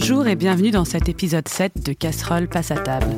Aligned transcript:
Bonjour 0.00 0.28
et 0.28 0.36
bienvenue 0.36 0.70
dans 0.70 0.84
cet 0.84 1.08
épisode 1.08 1.48
7 1.48 1.84
de 1.84 1.92
Casserole 1.92 2.46
passe 2.46 2.70
à 2.70 2.76
table. 2.76 3.10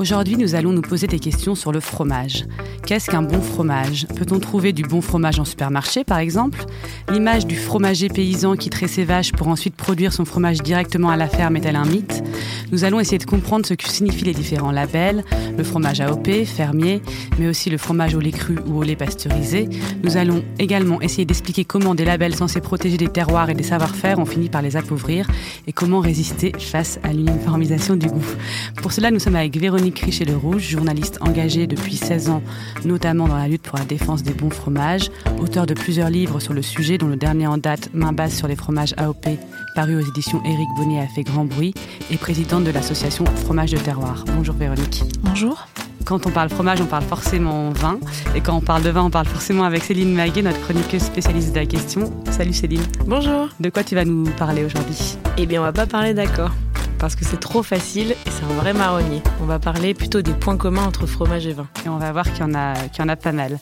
Aujourd'hui, 0.00 0.38
nous 0.38 0.54
allons 0.54 0.72
nous 0.72 0.80
poser 0.80 1.06
des 1.06 1.18
questions 1.18 1.54
sur 1.54 1.72
le 1.72 1.80
fromage. 1.80 2.46
Qu'est-ce 2.86 3.10
qu'un 3.10 3.20
bon 3.20 3.42
fromage? 3.42 4.06
Peut-on 4.16 4.40
trouver 4.40 4.72
du 4.72 4.82
bon 4.82 5.02
fromage 5.02 5.38
en 5.38 5.44
supermarché, 5.44 6.04
par 6.04 6.16
exemple? 6.16 6.64
L'image 7.12 7.46
du 7.46 7.54
fromager 7.54 8.08
paysan 8.08 8.56
qui 8.56 8.70
traite 8.70 8.88
ses 8.88 9.04
vaches 9.04 9.32
pour 9.32 9.48
ensuite 9.48 9.76
produire 9.76 10.14
son 10.14 10.24
fromage 10.24 10.62
directement 10.62 11.10
à 11.10 11.18
la 11.18 11.28
ferme 11.28 11.56
est-elle 11.56 11.76
un 11.76 11.84
mythe? 11.84 12.24
Nous 12.72 12.84
allons 12.84 12.98
essayer 12.98 13.18
de 13.18 13.26
comprendre 13.26 13.66
ce 13.66 13.74
que 13.74 13.86
signifient 13.86 14.24
les 14.24 14.32
différents 14.32 14.70
labels, 14.70 15.22
le 15.58 15.64
fromage 15.64 16.00
AOP, 16.00 16.46
fermier, 16.46 17.02
mais 17.38 17.48
aussi 17.48 17.68
le 17.68 17.76
fromage 17.76 18.14
au 18.14 18.20
lait 18.20 18.30
cru 18.30 18.56
ou 18.66 18.78
au 18.78 18.82
lait 18.82 18.96
pasteurisé. 18.96 19.68
Nous 20.02 20.16
allons 20.16 20.42
également 20.58 21.02
essayer 21.02 21.26
d'expliquer 21.26 21.66
comment 21.66 21.94
des 21.94 22.06
labels 22.06 22.34
censés 22.34 22.62
protéger 22.62 22.96
des 22.96 23.08
terroirs 23.08 23.50
et 23.50 23.54
des 23.54 23.64
savoir-faire 23.64 24.18
ont 24.18 24.24
fini 24.24 24.48
par 24.48 24.62
les 24.62 24.78
appauvrir 24.78 25.28
et 25.66 25.74
comment 25.74 26.00
résister 26.00 26.52
face 26.58 26.98
à 27.02 27.12
l'uniformisation 27.12 27.96
du 27.96 28.06
goût. 28.06 28.24
Pour 28.76 28.92
cela, 28.92 29.10
nous 29.10 29.18
sommes 29.18 29.36
avec 29.36 29.58
Véronique 29.58 29.89
Richer-Le 29.98 30.36
Rouge, 30.36 30.62
journaliste 30.62 31.18
engagée 31.20 31.66
depuis 31.66 31.96
16 31.96 32.30
ans, 32.30 32.42
notamment 32.84 33.28
dans 33.28 33.36
la 33.36 33.48
lutte 33.48 33.62
pour 33.62 33.78
la 33.78 33.84
défense 33.84 34.22
des 34.22 34.32
bons 34.32 34.50
fromages, 34.50 35.10
auteur 35.40 35.66
de 35.66 35.74
plusieurs 35.74 36.10
livres 36.10 36.40
sur 36.40 36.52
le 36.52 36.62
sujet, 36.62 36.98
dont 36.98 37.08
le 37.08 37.16
dernier 37.16 37.46
en 37.46 37.58
date, 37.58 37.90
Main 37.92 38.12
basse 38.12 38.36
sur 38.36 38.48
les 38.48 38.56
fromages 38.56 38.94
AOP, 38.96 39.26
paru 39.74 39.96
aux 39.96 40.08
éditions 40.08 40.42
Éric 40.44 40.68
Bonnet 40.76 41.00
a 41.00 41.06
fait 41.06 41.22
grand 41.22 41.44
bruit, 41.44 41.74
et 42.10 42.16
présidente 42.16 42.64
de 42.64 42.70
l'association 42.70 43.24
Fromage 43.24 43.72
de 43.72 43.78
Terroir. 43.78 44.24
Bonjour 44.36 44.54
Véronique. 44.54 45.02
Bonjour. 45.22 45.66
Quand 46.04 46.26
on 46.26 46.30
parle 46.30 46.48
fromage, 46.48 46.80
on 46.80 46.86
parle 46.86 47.04
forcément 47.04 47.70
vin. 47.70 47.98
Et 48.34 48.40
quand 48.40 48.56
on 48.56 48.60
parle 48.60 48.82
de 48.82 48.90
vin, 48.90 49.04
on 49.04 49.10
parle 49.10 49.26
forcément 49.26 49.64
avec 49.64 49.84
Céline 49.84 50.14
Maguet, 50.14 50.42
notre 50.42 50.60
chroniqueuse 50.60 51.02
spécialiste 51.02 51.52
de 51.52 51.60
la 51.60 51.66
question. 51.66 52.12
Salut 52.30 52.52
Céline. 52.52 52.82
Bonjour. 53.06 53.48
De 53.60 53.70
quoi 53.70 53.84
tu 53.84 53.94
vas 53.94 54.04
nous 54.04 54.24
parler 54.30 54.64
aujourd'hui? 54.64 55.16
Eh 55.36 55.46
bien, 55.46 55.60
on 55.60 55.64
va 55.64 55.72
pas 55.72 55.86
parler 55.86 56.14
d'accord. 56.14 56.50
Parce 57.00 57.16
que 57.16 57.24
c'est 57.24 57.40
trop 57.40 57.62
facile 57.62 58.12
et 58.12 58.30
c'est 58.30 58.44
un 58.44 58.54
vrai 58.54 58.74
marronnier. 58.74 59.22
On 59.40 59.46
va 59.46 59.58
parler 59.58 59.94
plutôt 59.94 60.20
des 60.20 60.34
points 60.34 60.58
communs 60.58 60.84
entre 60.84 61.06
fromage 61.06 61.46
et 61.46 61.54
vin. 61.54 61.66
Et 61.86 61.88
on 61.88 61.96
va 61.96 62.12
voir 62.12 62.30
qu'il 62.30 62.40
y 62.40 62.42
en 62.42 62.54
a, 62.54 62.74
y 62.74 63.02
en 63.02 63.08
a 63.08 63.16
pas 63.16 63.32
mal. 63.32 63.58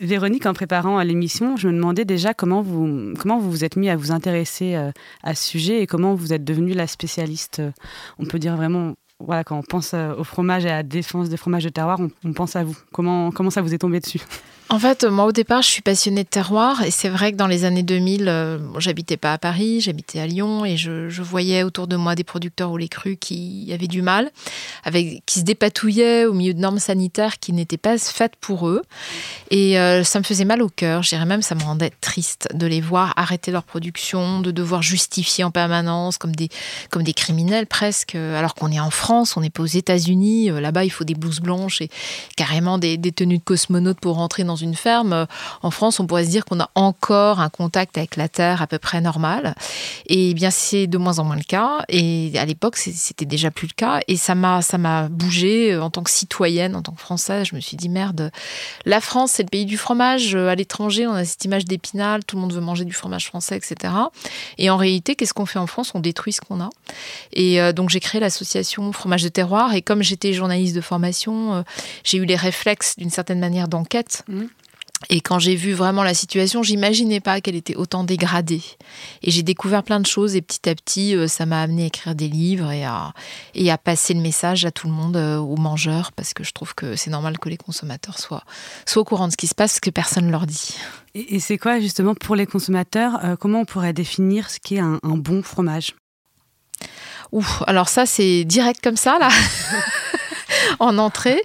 Véronique, 0.00 0.46
en 0.46 0.54
préparant 0.54 0.98
l'émission, 1.02 1.56
je 1.56 1.68
me 1.68 1.74
demandais 1.74 2.06
déjà 2.06 2.32
comment 2.32 2.62
vous 2.62 3.12
comment 3.18 3.38
vous, 3.38 3.50
vous 3.50 3.64
êtes 3.64 3.76
mis 3.76 3.90
à 3.90 3.96
vous 3.96 4.12
intéresser 4.12 4.76
euh, 4.76 4.92
à 5.22 5.34
ce 5.34 5.46
sujet 5.46 5.82
et 5.82 5.86
comment 5.86 6.14
vous 6.14 6.32
êtes 6.32 6.44
devenue 6.44 6.72
la 6.72 6.86
spécialiste, 6.86 7.60
euh, 7.60 7.70
on 8.18 8.24
peut 8.24 8.38
dire 8.38 8.56
vraiment 8.56 8.94
voilà, 9.20 9.44
quand 9.44 9.58
on 9.58 9.62
pense 9.62 9.92
euh, 9.94 10.14
au 10.14 10.24
fromage 10.24 10.66
et 10.66 10.70
à 10.70 10.76
la 10.76 10.82
défense 10.82 11.28
des 11.30 11.38
fromages 11.38 11.64
de 11.64 11.70
terroir, 11.70 11.98
on, 12.00 12.10
on 12.24 12.32
pense 12.32 12.56
à 12.56 12.64
vous. 12.64 12.76
Comment, 12.92 13.30
comment 13.30 13.50
ça 13.50 13.62
vous 13.62 13.72
est 13.74 13.78
tombé 13.78 14.00
dessus? 14.00 14.20
En 14.68 14.80
fait, 14.80 15.04
moi 15.04 15.26
au 15.26 15.32
départ, 15.32 15.62
je 15.62 15.68
suis 15.68 15.80
passionnée 15.80 16.24
de 16.24 16.28
terroir 16.28 16.82
et 16.82 16.90
c'est 16.90 17.08
vrai 17.08 17.30
que 17.30 17.36
dans 17.36 17.46
les 17.46 17.64
années 17.64 17.84
2000, 17.84 18.26
euh, 18.26 18.58
j'habitais 18.80 19.16
pas 19.16 19.32
à 19.32 19.38
Paris, 19.38 19.80
j'habitais 19.80 20.18
à 20.18 20.26
Lyon 20.26 20.64
et 20.64 20.76
je, 20.76 21.22
voyais 21.22 21.62
autour 21.62 21.86
de 21.86 21.94
moi 21.94 22.16
des 22.16 22.24
producteurs 22.24 22.72
au 22.72 22.76
lait 22.76 22.88
cru 22.88 23.16
qui 23.16 23.70
avaient 23.72 23.86
du 23.86 24.02
mal, 24.02 24.32
avec, 24.82 25.24
qui 25.24 25.38
se 25.38 25.44
dépatouillaient 25.44 26.24
au 26.24 26.32
milieu 26.32 26.52
de 26.52 26.58
normes 26.58 26.80
sanitaires 26.80 27.38
qui 27.38 27.52
n'étaient 27.52 27.76
pas 27.76 27.96
faites 27.96 28.34
pour 28.40 28.68
eux. 28.68 28.82
Et 29.52 29.78
euh, 29.78 30.02
ça 30.02 30.18
me 30.18 30.24
faisait 30.24 30.44
mal 30.44 30.60
au 30.62 30.68
cœur, 30.68 31.04
je 31.04 31.10
dirais 31.10 31.26
même 31.26 31.42
ça 31.42 31.54
me 31.54 31.62
rendait 31.62 31.92
triste 32.00 32.48
de 32.52 32.66
les 32.66 32.80
voir 32.80 33.12
arrêter 33.16 33.52
leur 33.52 33.62
production, 33.62 34.40
de 34.40 34.50
devoir 34.50 34.82
justifier 34.82 35.44
en 35.44 35.52
permanence 35.52 36.18
comme 36.18 36.34
des, 36.34 36.48
comme 36.90 37.04
des 37.04 37.14
criminels 37.14 37.68
presque, 37.68 38.16
alors 38.16 38.56
qu'on 38.56 38.72
est 38.72 38.80
en 38.80 38.90
France, 38.90 39.36
on 39.36 39.42
n'est 39.42 39.50
pas 39.50 39.62
aux 39.62 39.66
États-Unis, 39.66 40.50
euh, 40.50 40.60
là-bas 40.60 40.84
il 40.84 40.90
faut 40.90 41.04
des 41.04 41.14
blouses 41.14 41.40
blanches 41.40 41.80
et 41.82 41.90
carrément 42.36 42.78
des, 42.78 42.96
des 42.96 43.12
tenues 43.12 43.38
de 43.38 43.44
cosmonautes 43.44 44.00
pour 44.00 44.16
rentrer 44.16 44.42
dans 44.42 44.55
une 44.56 44.74
ferme, 44.74 45.26
en 45.62 45.70
France, 45.70 46.00
on 46.00 46.06
pourrait 46.06 46.24
se 46.24 46.30
dire 46.30 46.44
qu'on 46.44 46.60
a 46.60 46.70
encore 46.74 47.40
un 47.40 47.48
contact 47.48 47.98
avec 47.98 48.16
la 48.16 48.28
terre 48.28 48.62
à 48.62 48.66
peu 48.66 48.78
près 48.78 49.00
normal. 49.00 49.54
Et 50.06 50.34
bien, 50.34 50.50
c'est 50.50 50.86
de 50.86 50.98
moins 50.98 51.18
en 51.18 51.24
moins 51.24 51.36
le 51.36 51.42
cas. 51.42 51.84
Et 51.88 52.32
à 52.36 52.44
l'époque, 52.44 52.76
c'était 52.76 53.24
déjà 53.24 53.50
plus 53.50 53.68
le 53.68 53.74
cas. 53.74 54.00
Et 54.08 54.16
ça 54.16 54.34
m'a, 54.34 54.62
ça 54.62 54.78
m'a 54.78 55.08
bougé 55.08 55.76
en 55.76 55.90
tant 55.90 56.02
que 56.02 56.10
citoyenne, 56.10 56.74
en 56.74 56.82
tant 56.82 56.92
que 56.92 57.00
française. 57.00 57.46
Je 57.48 57.54
me 57.54 57.60
suis 57.60 57.76
dit 57.76 57.88
merde, 57.88 58.30
la 58.84 59.00
France, 59.00 59.32
c'est 59.32 59.42
le 59.42 59.48
pays 59.48 59.66
du 59.66 59.76
fromage. 59.76 60.34
À 60.34 60.54
l'étranger, 60.54 61.06
on 61.06 61.12
a 61.12 61.24
cette 61.24 61.44
image 61.44 61.64
d'épinal, 61.64 62.24
tout 62.24 62.36
le 62.36 62.42
monde 62.42 62.52
veut 62.52 62.60
manger 62.60 62.84
du 62.84 62.92
fromage 62.92 63.26
français, 63.26 63.56
etc. 63.56 63.92
Et 64.58 64.70
en 64.70 64.76
réalité, 64.76 65.14
qu'est-ce 65.14 65.34
qu'on 65.34 65.46
fait 65.46 65.58
en 65.58 65.66
France? 65.66 65.92
On 65.94 66.00
détruit 66.00 66.32
ce 66.32 66.40
qu'on 66.40 66.60
a. 66.60 66.70
Et 67.32 67.60
euh, 67.60 67.72
donc, 67.72 67.90
j'ai 67.90 68.00
créé 68.00 68.20
l'association 68.20 68.92
Fromage 68.92 69.22
de 69.22 69.28
Terroir. 69.28 69.74
Et 69.74 69.82
comme 69.82 70.02
j'étais 70.02 70.32
journaliste 70.32 70.74
de 70.74 70.80
formation, 70.80 71.54
euh, 71.54 71.62
j'ai 72.04 72.18
eu 72.18 72.24
les 72.24 72.36
réflexes 72.36 72.96
d'une 72.96 73.10
certaine 73.10 73.40
manière 73.40 73.68
d'enquête. 73.68 74.24
Mmh. 74.28 74.44
Et 75.08 75.20
quand 75.20 75.38
j'ai 75.38 75.54
vu 75.54 75.72
vraiment 75.72 76.02
la 76.02 76.14
situation, 76.14 76.62
j'imaginais 76.62 77.20
pas 77.20 77.40
qu'elle 77.40 77.54
était 77.54 77.76
autant 77.76 78.04
dégradée. 78.04 78.62
Et 79.22 79.30
j'ai 79.30 79.42
découvert 79.42 79.82
plein 79.82 80.00
de 80.00 80.06
choses 80.06 80.36
et 80.36 80.42
petit 80.42 80.68
à 80.68 80.74
petit, 80.74 81.14
euh, 81.14 81.28
ça 81.28 81.46
m'a 81.46 81.62
amené 81.62 81.84
à 81.84 81.86
écrire 81.86 82.14
des 82.14 82.28
livres 82.28 82.72
et 82.72 82.84
à, 82.84 83.12
et 83.54 83.70
à 83.70 83.78
passer 83.78 84.14
le 84.14 84.20
message 84.20 84.64
à 84.64 84.70
tout 84.70 84.88
le 84.88 84.92
monde, 84.92 85.16
euh, 85.16 85.38
aux 85.38 85.56
mangeurs, 85.56 86.12
parce 86.12 86.34
que 86.34 86.44
je 86.44 86.52
trouve 86.52 86.74
que 86.74 86.96
c'est 86.96 87.10
normal 87.10 87.38
que 87.38 87.48
les 87.48 87.56
consommateurs 87.56 88.18
soient, 88.18 88.44
soient 88.84 89.02
au 89.02 89.04
courant 89.04 89.26
de 89.26 89.32
ce 89.32 89.36
qui 89.36 89.46
se 89.46 89.54
passe, 89.54 89.72
parce 89.72 89.80
que 89.80 89.90
personne 89.90 90.26
ne 90.26 90.32
leur 90.32 90.46
dit. 90.46 90.76
Et, 91.14 91.36
et 91.36 91.40
c'est 91.40 91.58
quoi 91.58 91.80
justement 91.80 92.14
pour 92.14 92.36
les 92.36 92.46
consommateurs, 92.46 93.24
euh, 93.24 93.36
comment 93.36 93.60
on 93.60 93.64
pourrait 93.64 93.92
définir 93.92 94.50
ce 94.50 94.58
qu'est 94.58 94.80
un, 94.80 94.98
un 95.02 95.16
bon 95.16 95.42
fromage? 95.42 95.94
Ouf, 97.32 97.62
alors 97.66 97.88
ça 97.88 98.06
c'est 98.06 98.44
direct 98.44 98.80
comme 98.82 98.96
ça 98.96 99.18
là 99.18 99.28
en 100.78 100.98
entrée. 100.98 101.42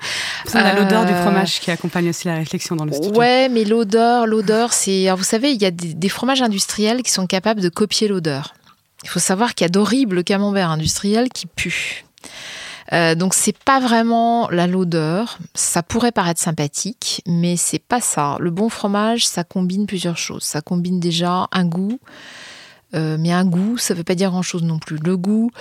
On 0.54 0.58
a 0.58 0.74
euh... 0.74 0.80
l'odeur 0.80 1.06
du 1.06 1.14
fromage 1.14 1.60
qui 1.60 1.72
accompagne 1.72 2.10
aussi 2.10 2.28
la 2.28 2.36
réflexion 2.36 2.76
dans 2.76 2.86
le 2.86 2.92
studio. 2.92 3.18
Ouais, 3.18 3.50
mais 3.50 3.64
l'odeur, 3.64 4.28
l'odeur, 4.28 4.74
c'est. 4.74 5.08
Alors 5.08 5.18
vous 5.18 5.24
savez, 5.24 5.52
il 5.52 5.62
y 5.62 5.66
a 5.66 5.72
des, 5.72 5.94
des, 5.94 6.10
fromages 6.10 6.42
industriels 6.42 7.04
qui 7.04 7.12
sont 7.12 7.28
capables 7.28 7.62
de 7.62 7.70
copier 7.70 8.08
l'odeur. 8.08 8.54
Il 9.04 9.10
faut 9.10 9.20
savoir 9.20 9.56
qu'il 9.56 9.66
y 9.66 9.70
a 9.70 9.70
d'horribles 9.70 10.24
camemberts 10.24 10.70
industriels 10.70 11.30
qui 11.30 11.48
puent. 11.48 12.06
Euh, 12.94 13.16
donc 13.16 13.34
c'est 13.34 13.58
pas 13.58 13.80
vraiment 13.80 14.50
la 14.50 14.68
l'odeur. 14.68 15.38
Ça 15.56 15.82
pourrait 15.82 16.12
paraître 16.12 16.42
sympathique, 16.42 17.22
mais 17.26 17.56
c'est 17.56 17.80
pas 17.80 18.02
ça. 18.02 18.38
Le 18.40 18.52
bon 18.52 18.70
fromage, 18.70 19.28
ça 19.28 19.44
combine 19.44 19.86
plusieurs 19.86 20.18
choses. 20.18 20.44
Ça 20.44 20.62
combine 20.62 21.00
déjà 21.00 21.48
un 21.52 21.66
goût. 21.66 22.00
Euh, 22.94 23.18
mais 23.20 23.32
un 23.32 23.46
goût, 23.46 23.78
ça 23.78 23.94
ne 23.94 24.00
veut 24.00 24.04
pas 24.04 24.16
dire 24.16 24.32
grand-chose 24.32 24.64
non 24.64 24.80
plus. 24.80 24.98
Le 24.98 25.18
goût, 25.18 25.52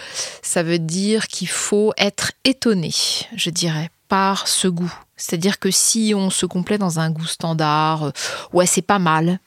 ça 0.43 0.63
veut 0.63 0.79
dire 0.79 1.27
qu'il 1.29 1.49
faut 1.49 1.93
être 1.97 2.33
étonné, 2.45 2.93
je 3.37 3.51
dirais, 3.51 3.91
par 4.09 4.49
ce 4.49 4.69
goût. 4.69 4.93
C'est-à-dire 5.17 5.59
que 5.59 5.71
si 5.71 6.13
on 6.17 6.31
se 6.31 6.47
complaît 6.47 6.79
dans 6.79 6.99
un 6.99 7.11
goût 7.11 7.27
standard, 7.27 8.05
euh, 8.05 8.11
ouais, 8.53 8.67
c'est 8.67 8.83
pas 8.83 8.99
mal. 8.99 9.39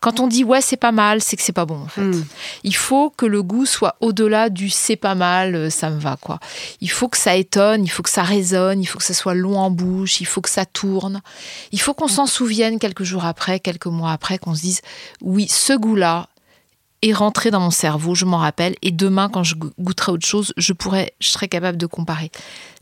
Quand 0.00 0.20
on 0.20 0.26
dit 0.26 0.44
ouais, 0.44 0.60
c'est 0.60 0.76
pas 0.76 0.92
mal, 0.92 1.22
c'est 1.22 1.36
que 1.36 1.42
c'est 1.42 1.52
pas 1.52 1.64
bon 1.64 1.82
en 1.82 1.86
fait. 1.86 2.02
Mm. 2.02 2.24
Il 2.64 2.74
faut 2.74 3.10
que 3.10 3.24
le 3.26 3.42
goût 3.42 3.66
soit 3.66 3.96
au-delà 4.00 4.50
du 4.50 4.68
c'est 4.68 4.96
pas 4.96 5.14
mal, 5.14 5.70
ça 5.70 5.90
me 5.90 5.98
va 5.98 6.16
quoi. 6.20 6.40
Il 6.80 6.90
faut 6.90 7.08
que 7.08 7.16
ça 7.16 7.36
étonne, 7.36 7.84
il 7.84 7.88
faut 7.88 8.02
que 8.02 8.10
ça 8.10 8.22
résonne, 8.22 8.80
il 8.80 8.86
faut 8.86 8.98
que 8.98 9.04
ça 9.04 9.14
soit 9.14 9.34
long 9.34 9.58
en 9.58 9.70
bouche, 9.70 10.20
il 10.20 10.26
faut 10.26 10.40
que 10.40 10.50
ça 10.50 10.66
tourne. 10.66 11.20
Il 11.72 11.80
faut 11.80 11.94
qu'on 11.94 12.08
s'en 12.08 12.26
souvienne 12.26 12.78
quelques 12.78 13.04
jours 13.04 13.24
après, 13.24 13.60
quelques 13.60 13.86
mois 13.86 14.12
après, 14.12 14.38
qu'on 14.38 14.54
se 14.54 14.62
dise 14.62 14.80
oui, 15.22 15.46
ce 15.48 15.72
goût-là, 15.72 16.28
est 17.02 17.12
rentré 17.12 17.50
dans 17.50 17.60
mon 17.60 17.70
cerveau, 17.70 18.14
je 18.14 18.24
m'en 18.24 18.38
rappelle, 18.38 18.74
et 18.82 18.90
demain, 18.90 19.28
quand 19.28 19.42
je 19.42 19.54
goûterai 19.54 20.12
autre 20.12 20.26
chose, 20.26 20.52
je 20.56 20.72
pourrais, 20.72 21.14
je 21.20 21.28
serai 21.28 21.48
capable 21.48 21.78
de 21.78 21.86
comparer. 21.86 22.30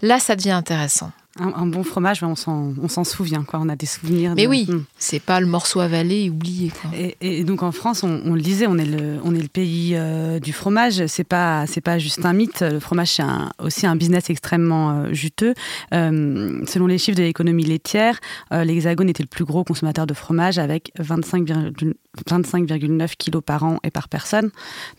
Là, 0.02 0.18
ça 0.18 0.36
devient 0.36 0.50
intéressant. 0.50 1.12
Un, 1.40 1.52
un 1.54 1.66
bon 1.66 1.82
fromage, 1.82 2.22
on 2.22 2.34
s'en 2.34 3.04
souvient, 3.04 3.44
quoi. 3.44 3.60
On 3.62 3.68
a 3.68 3.76
des 3.76 3.86
souvenirs. 3.86 4.34
Mais 4.36 4.44
de... 4.44 4.48
oui, 4.48 4.66
mmh. 4.68 4.84
c'est 4.98 5.20
pas 5.20 5.40
le 5.40 5.46
morceau 5.46 5.80
avalé 5.80 6.24
et 6.24 6.30
oublié. 6.30 6.70
Quoi. 6.70 6.90
Et, 6.96 7.16
et, 7.20 7.44
donc 7.44 7.62
en 7.62 7.72
France, 7.72 8.02
on, 8.02 8.20
on, 8.24 8.34
le 8.34 8.40
disait, 8.40 8.66
on 8.66 8.76
est 8.76 8.84
le, 8.84 9.18
on 9.24 9.34
est 9.34 9.42
le 9.42 9.48
pays 9.48 9.94
euh, 9.94 10.40
du 10.40 10.52
fromage. 10.52 11.06
C'est 11.06 11.24
pas, 11.24 11.64
pas 11.84 11.98
juste 11.98 12.24
un 12.24 12.32
mythe. 12.32 12.62
Le 12.62 12.80
fromage, 12.80 13.14
c'est 13.14 13.22
aussi 13.58 13.86
un 13.86 13.96
business 13.96 14.30
extrêmement 14.30 14.90
euh, 14.90 15.12
juteux. 15.12 15.54
Euh, 15.92 16.64
selon 16.66 16.86
les 16.86 16.98
chiffres 16.98 17.18
de 17.18 17.22
l'économie 17.22 17.64
laitière, 17.64 18.18
l'Hexagone 18.50 19.08
était 19.08 19.22
le 19.22 19.28
plus 19.28 19.44
gros 19.44 19.64
consommateur 19.64 20.06
de 20.06 20.14
fromage 20.14 20.58
avec 20.58 20.92
25,9 20.98 21.92
25, 22.28 22.66
kilos 23.16 23.42
par 23.44 23.62
an 23.62 23.78
et 23.84 23.90
par 23.90 24.08
personne. 24.08 24.50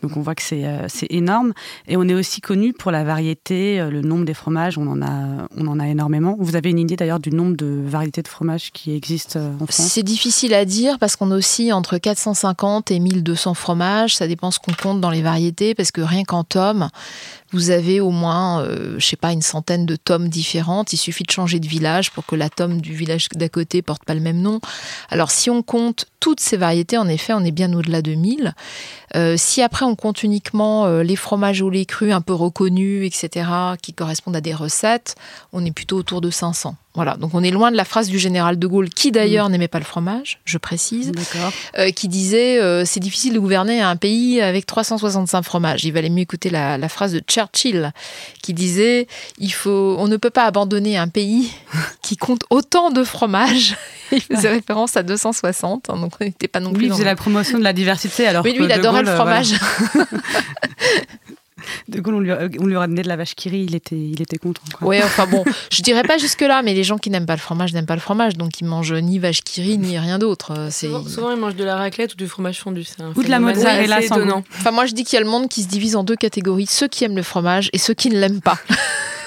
Donc 0.02 0.16
on 0.16 0.22
voit 0.22 0.34
que 0.34 0.42
c'est 0.42 1.06
énorme. 1.10 1.52
Et 1.86 1.96
on 1.96 2.04
est 2.04 2.14
aussi 2.14 2.40
connu 2.40 2.72
pour 2.72 2.90
la 2.90 3.04
variété, 3.04 3.86
le 3.90 4.00
nombre 4.00 4.24
des 4.24 4.32
fromages. 4.32 4.78
On 4.78 4.86
en 4.86 5.02
a, 5.02 5.48
on 5.56 5.66
en 5.66 5.78
a 5.80 5.88
énormément. 5.88 6.29
Vous 6.38 6.56
avez 6.56 6.70
une 6.70 6.78
idée 6.78 6.96
d'ailleurs 6.96 7.20
du 7.20 7.30
nombre 7.30 7.56
de 7.56 7.82
variétés 7.86 8.22
de 8.22 8.28
fromages 8.28 8.70
qui 8.72 8.94
existent 8.94 9.38
euh, 9.38 9.52
en 9.60 9.66
France 9.66 9.88
C'est 9.88 10.02
difficile 10.02 10.54
à 10.54 10.64
dire 10.64 10.98
parce 10.98 11.16
qu'on 11.16 11.30
aussi 11.30 11.72
entre 11.72 11.98
450 11.98 12.90
et 12.90 13.00
1200 13.00 13.54
fromages. 13.54 14.16
Ça 14.16 14.26
dépend 14.26 14.50
ce 14.50 14.58
qu'on 14.58 14.72
compte 14.72 15.00
dans 15.00 15.10
les 15.10 15.22
variétés 15.22 15.74
parce 15.74 15.90
que 15.90 16.00
rien 16.00 16.24
qu'en 16.24 16.44
tomes, 16.44 16.88
vous 17.52 17.70
avez 17.70 18.00
au 18.00 18.10
moins, 18.10 18.62
euh, 18.62 18.94
je 18.98 19.06
sais 19.06 19.16
pas, 19.16 19.32
une 19.32 19.42
centaine 19.42 19.86
de 19.86 19.96
tomes 19.96 20.28
différentes. 20.28 20.92
Il 20.92 20.98
suffit 20.98 21.24
de 21.24 21.30
changer 21.30 21.58
de 21.58 21.66
village 21.66 22.10
pour 22.10 22.26
que 22.26 22.36
la 22.36 22.50
tome 22.50 22.80
du 22.80 22.94
village 22.94 23.28
d'à 23.34 23.48
côté 23.48 23.80
porte 23.80 24.04
pas 24.04 24.14
le 24.14 24.20
même 24.20 24.40
nom. 24.40 24.60
Alors, 25.08 25.30
si 25.30 25.48
on 25.48 25.62
compte 25.62 26.06
toutes 26.20 26.40
ces 26.40 26.56
variétés, 26.58 26.98
en 26.98 27.08
effet, 27.08 27.32
on 27.32 27.40
est 27.40 27.50
bien 27.50 27.72
au-delà 27.72 28.02
de 28.02 28.14
1000. 28.14 28.54
Euh, 29.16 29.34
si 29.36 29.62
après 29.62 29.84
on 29.84 29.96
compte 29.96 30.22
uniquement 30.22 30.86
euh, 30.86 31.02
les 31.02 31.16
fromages 31.16 31.62
au 31.62 31.70
lait 31.70 31.86
cru 31.86 32.12
un 32.12 32.20
peu 32.20 32.34
reconnus, 32.34 33.06
etc., 33.06 33.48
qui 33.82 33.92
correspondent 33.92 34.36
à 34.36 34.40
des 34.40 34.54
recettes, 34.54 35.16
on 35.52 35.64
est 35.64 35.72
plutôt 35.72 35.96
autour 35.96 36.10
autour 36.10 36.20
de 36.20 36.30
500. 36.30 36.74
Voilà, 36.94 37.16
donc 37.16 37.34
on 37.34 37.42
est 37.44 37.52
loin 37.52 37.70
de 37.70 37.76
la 37.76 37.84
phrase 37.84 38.08
du 38.08 38.18
général 38.18 38.58
de 38.58 38.66
Gaulle, 38.66 38.88
qui 38.88 39.12
d'ailleurs 39.12 39.48
mm. 39.48 39.52
n'aimait 39.52 39.68
pas 39.68 39.78
le 39.78 39.84
fromage, 39.84 40.40
je 40.44 40.58
précise, 40.58 41.12
euh, 41.78 41.90
qui 41.92 42.08
disait 42.08 42.60
euh, 42.60 42.84
c'est 42.84 42.98
difficile 42.98 43.34
de 43.34 43.38
gouverner 43.38 43.80
un 43.80 43.94
pays 43.94 44.40
avec 44.40 44.66
365 44.66 45.42
fromages. 45.42 45.84
Il 45.84 45.92
valait 45.92 46.10
mieux 46.10 46.22
écouter 46.22 46.50
la, 46.50 46.88
phrase 46.88 47.12
de 47.12 47.20
Churchill, 47.20 47.92
qui 48.42 48.54
disait 48.54 49.06
il 49.38 49.52
faut, 49.52 49.94
on 49.98 50.08
ne 50.08 50.16
peut 50.16 50.30
pas 50.30 50.46
abandonner 50.46 50.96
un 50.96 51.06
pays 51.06 51.52
qui 52.02 52.16
compte 52.16 52.42
autant 52.50 52.90
de 52.90 53.04
fromages. 53.04 53.76
il 54.10 54.20
faisait 54.20 54.48
référence 54.48 54.96
à 54.96 55.04
260, 55.04 55.90
hein, 55.90 55.96
donc 55.96 56.14
on 56.20 56.24
n'était 56.24 56.48
pas 56.48 56.58
non 56.58 56.72
plus. 56.72 56.80
Lui, 56.80 56.86
il 56.88 56.92
faisait 56.92 57.04
la 57.04 57.14
promotion 57.14 57.58
de 57.58 57.64
la 57.64 57.72
diversité, 57.72 58.26
alors. 58.26 58.44
Oui, 58.44 58.52
lui, 58.52 58.64
il 58.64 58.72
adorait 58.72 59.02
le 59.02 59.14
fromage. 59.14 59.52
De 61.88 62.00
Gaulle, 62.00 62.14
on 62.14 62.20
lui, 62.20 62.32
a, 62.32 62.48
on 62.58 62.66
lui 62.66 62.76
ramené 62.76 63.02
de 63.02 63.08
la 63.08 63.16
vache 63.16 63.34
qui 63.34 63.48
rit, 63.48 63.66
il 63.68 63.74
était, 63.74 63.96
il 63.96 64.20
était 64.22 64.38
content. 64.38 64.62
Oui, 64.80 64.98
enfin 65.02 65.26
bon, 65.26 65.44
je 65.72 65.82
dirais 65.82 66.02
pas 66.02 66.18
jusque-là, 66.18 66.62
mais 66.62 66.74
les 66.74 66.84
gens 66.84 66.98
qui 66.98 67.10
n'aiment 67.10 67.26
pas 67.26 67.34
le 67.34 67.40
fromage 67.40 67.72
n'aiment 67.72 67.86
pas 67.86 67.94
le 67.94 68.00
fromage, 68.00 68.36
donc 68.36 68.60
ils 68.60 68.64
mangent 68.66 68.92
ni 68.92 69.18
vache 69.18 69.42
qui 69.42 69.62
rit, 69.62 69.78
ni 69.78 69.98
rien 69.98 70.18
d'autre. 70.18 70.68
Souvent, 70.70 71.06
souvent, 71.06 71.30
ils 71.32 71.38
mangent 71.38 71.56
de 71.56 71.64
la 71.64 71.76
raclette 71.76 72.14
ou 72.14 72.16
du 72.16 72.28
fromage 72.28 72.60
fondu. 72.60 72.86
Ou 73.16 73.22
de 73.22 73.28
la 73.28 73.40
mozzarella 73.40 74.02
sans 74.02 74.20
Enfin, 74.58 74.70
moi, 74.70 74.86
je 74.86 74.94
dis 74.94 75.04
qu'il 75.04 75.16
y 75.16 75.20
a 75.20 75.24
le 75.24 75.30
monde 75.30 75.48
qui 75.48 75.62
se 75.62 75.68
divise 75.68 75.96
en 75.96 76.04
deux 76.04 76.16
catégories 76.16 76.66
ceux 76.66 76.88
qui 76.88 77.04
aiment 77.04 77.16
le 77.16 77.22
fromage 77.22 77.70
et 77.72 77.78
ceux 77.78 77.94
qui 77.94 78.08
ne 78.08 78.18
l'aiment 78.18 78.40
pas. 78.40 78.58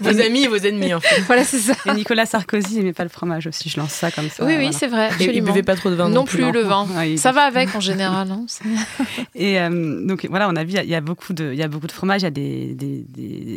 vos 0.00 0.20
amis 0.20 0.44
et 0.44 0.48
vos 0.48 0.56
ennemis, 0.56 0.94
en 0.94 1.00
fait. 1.00 1.20
Voilà, 1.22 1.44
c'est 1.44 1.58
ça. 1.58 1.74
Et 1.86 1.92
Nicolas 1.92 2.26
Sarkozy 2.26 2.76
n'aimait 2.76 2.92
pas 2.92 3.02
le 3.04 3.08
fromage 3.08 3.46
aussi, 3.46 3.68
je 3.68 3.78
lance 3.78 3.92
ça 3.92 4.10
comme 4.10 4.28
ça. 4.28 4.44
Oui, 4.44 4.54
oui, 4.58 4.72
c'est 4.72 4.86
vrai. 4.86 5.10
Et 5.20 5.36
il 5.36 5.42
buvait 5.42 5.62
pas 5.62 5.76
trop 5.76 5.90
de 5.90 5.94
vin. 5.94 6.08
Non, 6.08 6.24
plus, 6.24 6.50
le 6.52 6.62
vin. 6.62 6.86
ça 7.16 7.32
va 7.32 7.42
avec 7.42 7.74
en 7.74 7.80
général. 7.80 8.30
Hein, 8.30 8.46
et 9.34 9.60
euh, 9.60 10.06
donc 10.06 10.26
voilà, 10.28 10.48
on 10.48 10.56
a 10.56 10.64
vu, 10.64 10.74
il 10.74 10.90
y, 10.90 10.94
a 10.94 11.00
beaucoup 11.00 11.32
de, 11.32 11.52
il 11.52 11.58
y 11.58 11.62
a 11.62 11.68
beaucoup 11.68 11.86
de 11.86 11.92
fromages, 11.92 12.22
il 12.22 12.24
y 12.24 12.28
a 12.28 12.30
des, 12.30 12.74
des, 12.74 13.04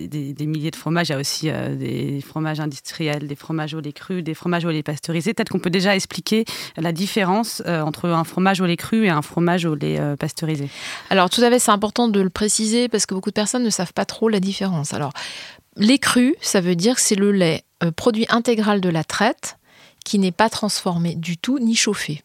des, 0.07 0.33
des, 0.33 0.45
milliers 0.45 0.71
de 0.71 0.75
fromages, 0.75 1.09
il 1.09 1.12
y 1.13 1.15
a 1.15 1.19
aussi 1.19 1.50
euh, 1.50 1.75
des 1.75 2.21
fromages 2.21 2.59
industriels, 2.59 3.27
des 3.27 3.36
fromages 3.36 3.74
au 3.74 3.80
lait 3.80 3.94
cru, 3.94 4.21
des 4.21 4.33
fromages 4.33 4.65
au 4.65 4.69
lait 4.69 4.83
pasteurisé. 4.83 5.33
Peut-être 5.33 5.50
qu'on 5.50 5.59
peut 5.59 5.69
déjà 5.69 5.95
expliquer 5.95 6.45
la 6.77 6.92
différence 6.92 7.62
euh, 7.65 7.81
entre 7.81 8.09
un 8.09 8.24
fromage 8.24 8.62
au 8.62 8.65
lait 8.65 8.77
cru 8.77 9.06
et 9.06 9.09
un 9.09 9.21
fromage 9.21 9.65
au 9.65 9.75
lait 9.75 10.00
pasteurisé. 10.19 10.69
Alors 11.09 11.30
tout 11.30 11.42
à 11.42 11.50
fait, 11.50 11.59
c'est 11.59 11.71
important 11.71 12.07
de 12.07 12.21
le 12.21 12.30
préciser 12.30 12.88
parce 12.89 13.06
que 13.06 13.13
beaucoup 13.13 13.30
de 13.30 13.36
personnes 13.36 13.63
ne 13.63 13.69
savent 13.69 13.94
pas 13.94 14.06
trop 14.06 14.30
la 14.30 14.39
différence. 14.39 14.94
Alors 14.94 15.13
Lait 15.77 16.00
cru, 16.00 16.35
ça 16.41 16.62
veut 16.62 16.75
dire 16.75 16.95
que 16.95 17.01
c'est 17.01 17.15
le 17.15 17.31
lait 17.31 17.63
euh, 17.83 17.91
produit 17.91 18.25
intégral 18.29 18.81
de 18.81 18.89
la 18.89 19.03
traite 19.03 19.57
qui 20.03 20.19
n'est 20.19 20.31
pas 20.31 20.50
transformé 20.50 21.15
du 21.15 21.38
tout 21.38 21.59
ni 21.59 21.75
chauffé. 21.75 22.23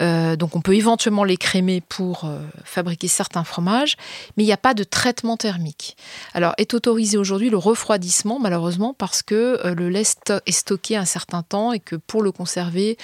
Euh, 0.00 0.36
donc 0.36 0.56
on 0.56 0.60
peut 0.60 0.74
éventuellement 0.74 1.24
les 1.24 1.36
crémer 1.36 1.80
pour 1.80 2.24
euh, 2.24 2.40
fabriquer 2.64 3.08
certains 3.08 3.44
fromages, 3.44 3.96
mais 4.36 4.42
il 4.42 4.46
n'y 4.46 4.52
a 4.52 4.58
pas 4.58 4.74
de 4.74 4.84
traitement 4.84 5.36
thermique. 5.36 5.96
Alors 6.34 6.52
est 6.58 6.74
autorisé 6.74 7.16
aujourd'hui 7.16 7.50
le 7.50 7.56
refroidissement 7.56 8.38
malheureusement 8.38 8.94
parce 8.94 9.22
que 9.22 9.58
euh, 9.64 9.74
le 9.74 9.88
lait 9.88 10.02
est 10.46 10.52
stocké 10.52 10.96
un 10.96 11.04
certain 11.04 11.42
temps 11.42 11.72
et 11.72 11.80
que 11.80 11.96
pour 11.96 12.22
le 12.22 12.30
conserver, 12.30 12.98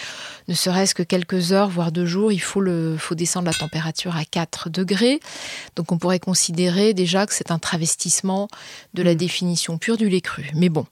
ne 0.49 0.55
serait-ce 0.55 0.95
que 0.95 1.03
quelques 1.03 1.53
heures 1.53 1.69
voire 1.69 1.93
deux 1.93 2.07
jours, 2.07 2.33
il 2.33 2.41
faut, 2.41 2.61
le, 2.61 2.97
faut 2.99 3.15
descendre 3.15 3.47
la 3.47 3.55
température 3.55 4.17
à 4.17 4.25
4 4.25 4.69
degrés. 4.69 5.21
Donc 5.77 5.93
on 5.93 5.99
pourrait 5.99 6.21
considérer 6.21 6.95
déjà 6.95 7.27
que 7.27 7.35
c'est 7.35 7.51
un 7.51 7.59
travestissement 7.59 8.49
de 8.95 9.03
la 9.03 9.15
mmh. 9.15 9.17
définition 9.17 9.79
pure 9.79 9.97
du 9.97 10.09
lait 10.09 10.21
cru. 10.21 10.51
Mais 10.55 10.69
bon, 10.69 10.87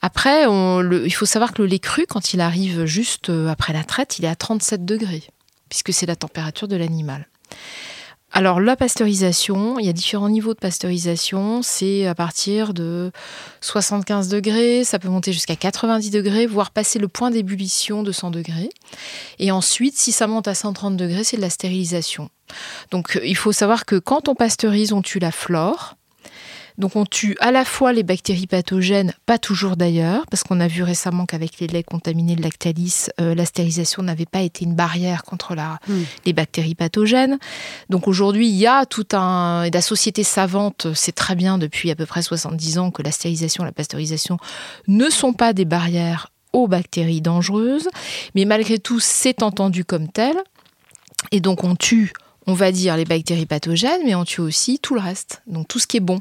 après, 0.00 0.44
il 0.44 1.14
faut 1.14 1.26
savoir 1.26 1.52
que 1.52 1.62
le 1.62 1.68
lait 1.68 1.78
cru, 1.78 2.06
quand 2.08 2.32
il 2.34 2.40
arrive 2.40 2.84
juste 2.84 3.30
après 3.48 3.72
la 3.72 3.84
traite, 3.84 4.18
il 4.18 4.24
est 4.24 4.28
à 4.28 4.36
37 4.36 4.84
degrés 4.84 5.31
puisque 5.72 5.94
c'est 5.94 6.04
la 6.04 6.16
température 6.16 6.68
de 6.68 6.76
l'animal. 6.76 7.26
Alors 8.30 8.60
la 8.60 8.76
pasteurisation, 8.76 9.78
il 9.78 9.86
y 9.86 9.88
a 9.88 9.94
différents 9.94 10.28
niveaux 10.28 10.52
de 10.52 10.58
pasteurisation. 10.58 11.62
C'est 11.62 12.06
à 12.06 12.14
partir 12.14 12.74
de 12.74 13.10
75 13.62 14.28
degrés, 14.28 14.84
ça 14.84 14.98
peut 14.98 15.08
monter 15.08 15.32
jusqu'à 15.32 15.56
90 15.56 16.10
degrés, 16.10 16.44
voire 16.44 16.72
passer 16.72 16.98
le 16.98 17.08
point 17.08 17.30
d'ébullition 17.30 18.02
de 18.02 18.12
100 18.12 18.32
degrés. 18.32 18.68
Et 19.38 19.50
ensuite, 19.50 19.96
si 19.96 20.12
ça 20.12 20.26
monte 20.26 20.46
à 20.46 20.54
130 20.54 20.94
degrés, 20.94 21.24
c'est 21.24 21.38
de 21.38 21.42
la 21.42 21.48
stérilisation. 21.48 22.28
Donc 22.90 23.18
il 23.24 23.36
faut 23.36 23.52
savoir 23.52 23.86
que 23.86 23.96
quand 23.96 24.28
on 24.28 24.34
pasteurise, 24.34 24.92
on 24.92 25.00
tue 25.00 25.20
la 25.20 25.32
flore. 25.32 25.96
Donc 26.78 26.96
on 26.96 27.04
tue 27.04 27.36
à 27.40 27.50
la 27.50 27.64
fois 27.64 27.92
les 27.92 28.02
bactéries 28.02 28.46
pathogènes, 28.46 29.12
pas 29.26 29.38
toujours 29.38 29.76
d'ailleurs, 29.76 30.26
parce 30.30 30.42
qu'on 30.42 30.60
a 30.60 30.68
vu 30.68 30.82
récemment 30.82 31.26
qu'avec 31.26 31.60
les 31.60 31.66
laits 31.66 31.86
contaminés 31.86 32.36
de 32.36 32.42
lactalis, 32.42 33.08
euh, 33.20 33.34
la 33.34 33.44
stérilisation 33.44 34.02
n'avait 34.02 34.26
pas 34.26 34.40
été 34.40 34.64
une 34.64 34.74
barrière 34.74 35.22
contre 35.24 35.54
la, 35.54 35.78
hmm. 35.88 36.02
les 36.26 36.32
bactéries 36.32 36.74
pathogènes. 36.74 37.38
Donc 37.90 38.08
aujourd'hui, 38.08 38.48
il 38.48 38.56
y 38.56 38.66
a 38.66 38.86
tout 38.86 39.06
un... 39.12 39.68
La 39.70 39.82
société 39.82 40.22
savante 40.22 40.92
sait 40.94 41.12
très 41.12 41.34
bien 41.34 41.58
depuis 41.58 41.90
à 41.90 41.94
peu 41.94 42.06
près 42.06 42.22
70 42.22 42.78
ans 42.78 42.90
que 42.90 43.02
la 43.02 43.10
stérilisation 43.10 43.64
et 43.64 43.66
la 43.66 43.72
pasteurisation 43.72 44.38
ne 44.88 45.08
sont 45.10 45.32
pas 45.32 45.52
des 45.52 45.64
barrières 45.64 46.28
aux 46.52 46.68
bactéries 46.68 47.22
dangereuses, 47.22 47.88
mais 48.34 48.44
malgré 48.44 48.78
tout, 48.78 49.00
c'est 49.00 49.42
entendu 49.42 49.84
comme 49.84 50.08
tel. 50.08 50.36
Et 51.30 51.40
donc 51.40 51.64
on 51.64 51.76
tue 51.76 52.12
on 52.46 52.54
va 52.54 52.72
dire 52.72 52.96
les 52.96 53.04
bactéries 53.04 53.46
pathogènes, 53.46 54.00
mais 54.04 54.14
on 54.14 54.24
tue 54.24 54.40
aussi 54.40 54.78
tout 54.78 54.94
le 54.94 55.00
reste. 55.00 55.42
Donc 55.46 55.68
tout 55.68 55.78
ce 55.78 55.86
qui 55.86 55.98
est 55.98 56.00
bon. 56.00 56.18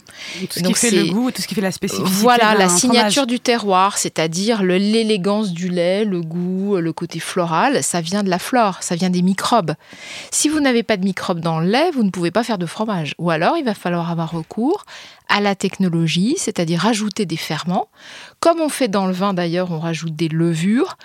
Tout 0.50 0.60
ce 0.60 0.64
qui 0.64 0.74
fait 0.74 0.92
le 0.92 1.06
goût, 1.06 1.32
tout 1.32 1.42
ce 1.42 1.48
qui 1.48 1.56
fait 1.56 1.62
la 1.62 1.72
spécificité. 1.72 2.12
Voilà, 2.22 2.54
la 2.54 2.70
signature 2.70 3.26
du 3.26 3.40
terroir, 3.40 3.98
c'est-à-dire 3.98 4.62
l'élégance 4.64 5.52
du 5.52 5.70
lait, 5.70 6.06
le 6.06 6.22
goût, 6.22 6.78
le 6.78 6.94
côté 6.94 7.20
floral, 7.20 7.84
ça 7.84 8.02
vient 8.02 8.24
de 8.24 8.30
la 8.30 8.40
flore, 8.40 8.78
ça 8.82 8.96
vient 8.96 9.10
des 9.10 9.22
microbes. 9.22 9.74
Si 10.32 10.50
vous 10.50 10.60
n'avez 10.60 10.84
pas 10.84 10.98
de 10.98 11.04
microbes 11.04 11.40
dans 11.40 11.60
le 11.60 11.68
lait, 11.68 11.92
vous 11.92 12.04
ne 12.04 12.10
pouvez 12.10 12.32
pas 12.32 12.44
faire 12.44 12.58
de 12.58 12.66
fromage. 12.66 13.16
Ou 13.18 13.30
alors, 13.32 13.58
il 13.58 13.64
va 13.64 13.74
falloir 13.74 14.12
avoir 14.12 14.32
recours 14.32 14.86
à 15.32 15.40
la 15.40 15.56
technologie, 15.56 16.36
c'est-à-dire 16.38 16.82
rajouter 16.82 17.26
des 17.26 17.38
ferments. 17.38 17.88
Comme 18.42 18.60
on 18.60 18.70
fait 18.70 18.90
dans 18.90 19.06
le 19.06 19.14
vin 19.14 19.34
d'ailleurs, 19.34 19.72
on 19.72 19.80
rajoute 19.80 20.16
des 20.16 20.28
levures. 20.28 20.98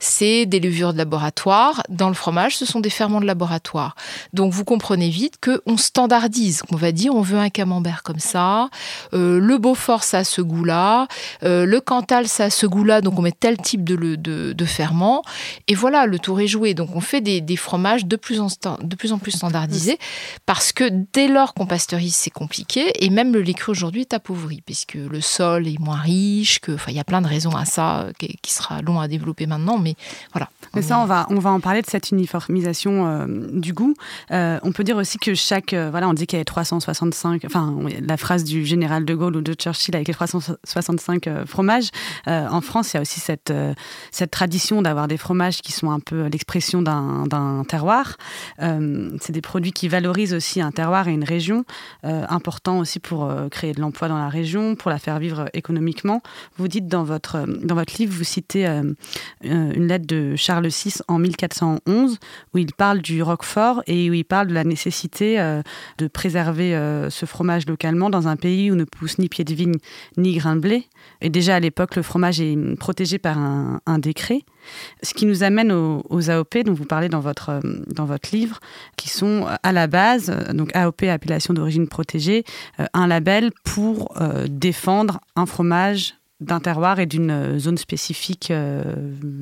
C'est 0.00 0.44
des 0.44 0.60
levures 0.60 0.92
de 0.92 0.98
laboratoire. 0.98 1.82
Dans 1.88 2.08
le 2.08 2.14
fromage, 2.14 2.56
ce 2.56 2.66
sont 2.66 2.80
des 2.80 2.90
ferments 2.90 3.20
de 3.20 3.26
laboratoire. 3.26 3.94
Donc 4.32 4.52
vous 4.52 4.64
comprenez 4.64 5.08
vite 5.08 5.34
qu'on 5.42 5.76
standardise. 5.76 6.62
On 6.72 6.76
va 6.76 6.92
dire 6.92 7.14
on 7.14 7.22
veut 7.22 7.38
un 7.38 7.48
camembert 7.48 8.02
comme 8.02 8.18
ça. 8.18 8.68
Euh, 9.14 9.38
le 9.38 9.58
Beaufort, 9.58 10.02
ça 10.02 10.18
a 10.18 10.24
ce 10.24 10.42
goût-là. 10.42 11.06
Euh, 11.42 11.64
le 11.64 11.80
Cantal, 11.80 12.28
ça 12.28 12.44
a 12.44 12.50
ce 12.50 12.66
goût-là. 12.66 13.00
Donc 13.00 13.18
on 13.18 13.22
met 13.22 13.32
tel 13.32 13.56
type 13.56 13.84
de, 13.84 13.96
de, 14.16 14.52
de, 14.52 14.64
ferment. 14.64 15.22
Et 15.68 15.74
voilà, 15.74 16.06
le 16.06 16.18
tour 16.18 16.40
est 16.40 16.48
joué. 16.48 16.74
Donc 16.74 16.90
on 16.94 17.00
fait 17.00 17.20
des, 17.20 17.40
des 17.40 17.56
fromages 17.56 18.04
de 18.04 18.16
plus, 18.16 18.40
en, 18.40 18.48
de 18.82 18.96
plus 18.96 19.12
en 19.12 19.18
plus 19.18 19.32
standardisés 19.32 19.98
parce 20.44 20.72
que 20.72 20.84
dès 21.12 21.28
lors 21.28 21.54
qu'on 21.54 21.66
pasteurise, 21.66 22.14
c'est 22.14 22.30
compliqué. 22.30 22.90
Et 23.04 23.10
même 23.10 23.32
le 23.32 23.40
lait 23.40 23.54
cru 23.54 23.69
aujourd'hui 23.70 24.02
est 24.02 24.14
appauvri, 24.14 24.62
puisque 24.64 24.94
le 24.94 25.20
sol 25.20 25.66
est 25.66 25.78
moins 25.78 26.00
riche, 26.00 26.60
que, 26.60 26.72
il 26.88 26.94
y 26.94 27.00
a 27.00 27.04
plein 27.04 27.22
de 27.22 27.26
raisons 27.26 27.56
à 27.56 27.64
ça 27.64 28.02
euh, 28.02 28.12
qui, 28.12 28.52
sera 28.52 28.82
long 28.82 29.00
à 29.00 29.08
développer 29.08 29.46
maintenant, 29.46 29.78
mais 29.78 29.94
voilà. 30.32 30.50
Mais 30.74 30.82
ça, 30.82 30.98
on 31.00 31.04
va, 31.04 31.26
on 31.30 31.38
va 31.38 31.50
en 31.50 31.60
parler 31.60 31.82
de 31.82 31.86
cette 31.86 32.10
uniformisation 32.10 33.06
euh, 33.06 33.26
du 33.52 33.72
goût. 33.72 33.94
Euh, 34.30 34.58
on 34.62 34.72
peut 34.72 34.84
dire 34.84 34.96
aussi 34.96 35.18
que 35.18 35.34
chaque, 35.34 35.74
voilà, 35.74 36.08
on 36.08 36.14
dit 36.14 36.26
qu'il 36.26 36.36
y 36.36 36.40
avait 36.40 36.44
365, 36.44 37.44
enfin, 37.44 37.76
la 38.00 38.16
phrase 38.16 38.44
du 38.44 38.64
général 38.64 39.04
de 39.04 39.14
Gaulle 39.14 39.36
ou 39.36 39.40
de 39.40 39.52
Churchill 39.54 39.96
avec 39.96 40.08
les 40.08 40.14
365 40.14 41.28
fromages. 41.46 41.90
en 42.26 42.60
France, 42.60 42.92
il 42.92 42.96
y 42.96 42.98
a 42.98 43.00
aussi 43.02 43.20
cette, 43.20 43.52
cette 44.10 44.30
tradition 44.30 44.82
d'avoir 44.82 45.08
des 45.08 45.16
fromages 45.16 45.60
qui 45.60 45.72
sont 45.72 45.90
un 45.90 46.00
peu 46.00 46.26
l'expression 46.26 46.82
d'un 46.82 47.64
terroir. 47.68 48.16
C'est 48.58 49.32
des 49.32 49.40
produits 49.40 49.72
qui 49.72 49.88
valorisent 49.88 50.34
aussi 50.34 50.60
un 50.60 50.70
terroir 50.70 51.08
et 51.08 51.12
une 51.12 51.24
région, 51.24 51.64
important 52.02 52.78
aussi 52.78 53.00
pour 53.00 53.30
créer 53.50 53.72
de 53.72 53.80
l'emploi 53.80 54.08
dans 54.08 54.18
la 54.18 54.28
région, 54.28 54.76
pour 54.76 54.90
la 54.90 54.98
faire 54.98 55.18
vivre 55.18 55.48
économiquement. 55.52 56.22
Vous 56.56 56.68
dites 56.68 56.88
dans 56.88 57.04
votre, 57.04 57.44
dans 57.46 57.74
votre 57.74 57.94
livre, 57.98 58.12
vous 58.16 58.24
citez 58.24 58.66
euh, 58.66 58.82
euh, 59.44 59.72
une 59.74 59.86
lettre 59.88 60.06
de 60.06 60.36
Charles 60.36 60.59
VI 60.68 60.94
en 61.08 61.18
1411 61.18 62.18
où 62.54 62.58
il 62.58 62.72
parle 62.72 63.00
du 63.00 63.22
Roquefort 63.22 63.82
et 63.86 64.10
où 64.10 64.14
il 64.14 64.24
parle 64.24 64.48
de 64.48 64.54
la 64.54 64.64
nécessité 64.64 65.40
euh, 65.40 65.62
de 65.98 66.08
préserver 66.08 66.70
ce 67.10 67.26
fromage 67.26 67.66
localement 67.66 68.10
dans 68.10 68.28
un 68.28 68.36
pays 68.36 68.70
où 68.70 68.74
ne 68.74 68.84
pousse 68.84 69.18
ni 69.18 69.28
pied 69.28 69.44
de 69.44 69.54
vigne 69.54 69.76
ni 70.16 70.36
grain 70.36 70.56
de 70.56 70.60
blé. 70.60 70.86
Et 71.20 71.30
déjà 71.30 71.56
à 71.56 71.60
l'époque, 71.60 71.96
le 71.96 72.02
fromage 72.02 72.40
est 72.40 72.56
protégé 72.78 73.18
par 73.18 73.38
un, 73.38 73.98
décret. 73.98 74.40
Ce 75.02 75.14
qui 75.14 75.26
nous 75.26 75.42
amène 75.42 75.72
aux, 75.72 76.30
AOP 76.30 76.58
dont 76.64 76.72
vous 76.72 76.84
parlez 76.84 77.08
dans 77.08 77.20
votre, 77.20 77.50
euh, 77.50 77.60
dans 77.88 78.04
votre 78.04 78.34
livre, 78.34 78.60
qui 78.96 79.08
sont 79.08 79.46
euh, 79.46 79.54
à 79.62 79.72
la 79.72 79.86
base, 79.86 80.30
euh, 80.30 80.52
donc 80.52 80.74
AOP, 80.74 81.02
appellation 81.04 81.52
d'origine 81.54 81.88
protégée, 81.88 82.44
un 82.94 83.06
label 83.06 83.50
pour 83.64 84.14
défendre 84.48 85.20
un 85.36 85.46
fromage 85.46 86.14
d'un 86.40 86.60
terroir 86.60 87.00
et 87.00 87.06
d'une 87.06 87.58
zone 87.58 87.78
spécifique, 87.78 88.52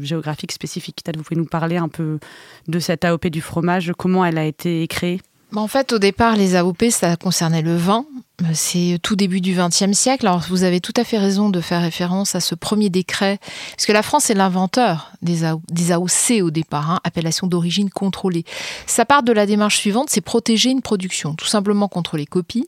géographique 0.01 0.53
spécifique. 0.53 1.01
Vous 1.17 1.23
pouvez 1.23 1.41
nous 1.41 1.47
parler 1.47 1.77
un 1.77 1.89
peu 1.89 2.19
de 2.67 2.79
cette 2.79 3.05
AOP 3.05 3.29
du 3.29 3.41
fromage, 3.41 3.93
comment 3.97 4.25
elle 4.25 4.39
a 4.39 4.45
été 4.45 4.87
créée? 4.89 5.21
Bah, 5.53 5.61
en 5.61 5.69
fait, 5.69 5.93
au 5.93 5.99
départ, 5.99 6.37
les 6.37 6.57
AOP, 6.57 6.91
ça 6.91 7.17
concernait 7.17 7.63
le 7.63 7.77
vin. 7.77 8.05
C'est 8.53 8.99
tout 9.03 9.17
début 9.17 9.41
du 9.41 9.55
XXe 9.55 9.93
siècle. 9.93 10.27
Alors 10.27 10.45
vous 10.49 10.63
avez 10.63 10.81
tout 10.81 10.93
à 10.97 11.05
fait 11.05 11.19
raison 11.19 11.51
de 11.51 11.61
faire 11.61 11.81
référence 11.81 12.35
à 12.35 12.41
ce 12.41 12.55
premier 12.55 12.89
décret, 12.89 13.39
parce 13.73 13.87
que 13.87 13.93
la 13.93 14.03
France 14.03 14.31
est 14.31 14.35
l'inventeur 14.35 15.13
des, 15.23 15.45
AOC 15.45 16.43
au 16.43 16.51
départ, 16.51 16.91
hein, 16.91 17.01
appellation 17.05 17.47
d'origine 17.47 17.91
contrôlée. 17.91 18.45
Ça 18.87 19.05
part 19.05 19.23
de 19.23 19.33
la 19.33 19.47
démarche 19.47 19.79
suivante, 19.79 20.09
c'est 20.11 20.21
protéger 20.21 20.71
une 20.71 20.83
production, 20.83 21.35
tout 21.35 21.47
simplement 21.47 21.89
contre 21.89 22.17
les 22.17 22.27
copies. 22.27 22.67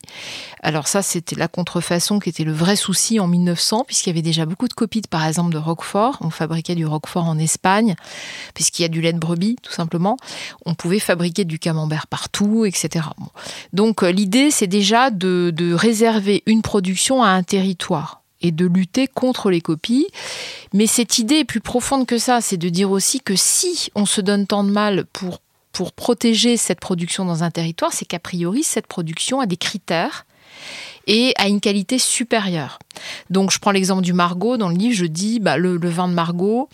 Alors 0.63 0.89
ça, 0.89 1.03
c'était 1.03 1.37
la 1.37 1.49
contrefaçon 1.49 2.19
qui 2.19 2.29
était 2.29 2.45
le 2.45 2.53
vrai 2.53 2.77
souci 2.77 3.21
en 3.21 3.29
1900, 3.29 3.85
puisqu'il 3.87 4.11
y 4.11 4.13
avait 4.13 4.23
déjà 4.23 4.47
beaucoup 4.47 4.69
de 4.69 4.75
copies, 4.75 5.03
par 5.09 5.25
exemple, 5.27 5.53
de 5.53 5.59
Roquefort. 5.59 6.19
On 6.21 6.31
fabriquait 6.31 6.75
du 6.75 6.87
Roquefort 6.87 7.27
en 7.27 7.39
Espagne, 7.39 7.95
puisqu'il 8.55 8.83
y 8.83 8.85
a 8.85 8.89
du 8.89 9.01
lait 9.01 9.13
de 9.13 9.19
brebis, 9.19 9.57
tout 9.63 9.73
simplement. 9.73 10.17
On 10.67 10.75
pouvait 10.75 10.99
fabriquer 10.99 11.45
du 11.45 11.59
camembert 11.59 12.07
partout, 12.09 12.65
etc. 12.65 13.07
Donc 13.73 14.03
euh, 14.03 14.11
l'idée, 14.11 14.51
c'est 14.51 14.67
déjà 14.67 15.11
de 15.11 15.53
réserver 15.65 16.43
une 16.47 16.63
production 16.63 17.23
à 17.23 17.29
un 17.29 17.43
territoire 17.43 18.23
et 18.43 18.53
de 18.53 18.67
lutter 18.67 19.07
contre 19.07 19.51
les 19.51 19.61
copies. 19.61 20.07
Mais 20.73 20.87
cette 20.87 21.19
idée 21.19 21.37
est 21.37 21.45
plus 21.45 21.61
profonde 21.61 22.07
que 22.07 22.19
ça, 22.19 22.41
c'est 22.41 22.57
de 22.57 22.69
dire 22.69 22.91
aussi 22.91 23.21
que 23.21 23.37
si 23.37 23.91
on 23.95 24.07
se 24.07 24.21
donne 24.21 24.47
tant 24.47 24.65
de 24.65 24.71
mal 24.71 25.05
pour, 25.13 25.41
pour 25.73 25.93
protéger 25.93 26.57
cette 26.57 26.81
production 26.81 27.25
dans 27.25 27.45
un 27.45 27.51
territoire, 27.51 27.93
c'est 27.93 28.07
qu'a 28.07 28.19
priori, 28.19 28.63
cette 28.63 28.87
production 28.87 29.41
a 29.41 29.47
des 29.47 29.57
critères 29.57 30.27
et 31.07 31.33
à 31.39 31.49
une 31.49 31.61
qualité 31.61 31.99
supérieure. 31.99 32.79
Donc 33.31 33.51
je 33.51 33.59
prends 33.59 33.71
l'exemple 33.71 34.03
du 34.03 34.13
Margot. 34.13 34.57
Dans 34.57 34.69
le 34.69 34.77
livre, 34.77 34.95
je 34.95 35.07
dis 35.07 35.41
bah, 35.41 35.57
le, 35.57 35.77
vin 35.89 36.09
de 36.09 36.15
Margot, 36.15 36.69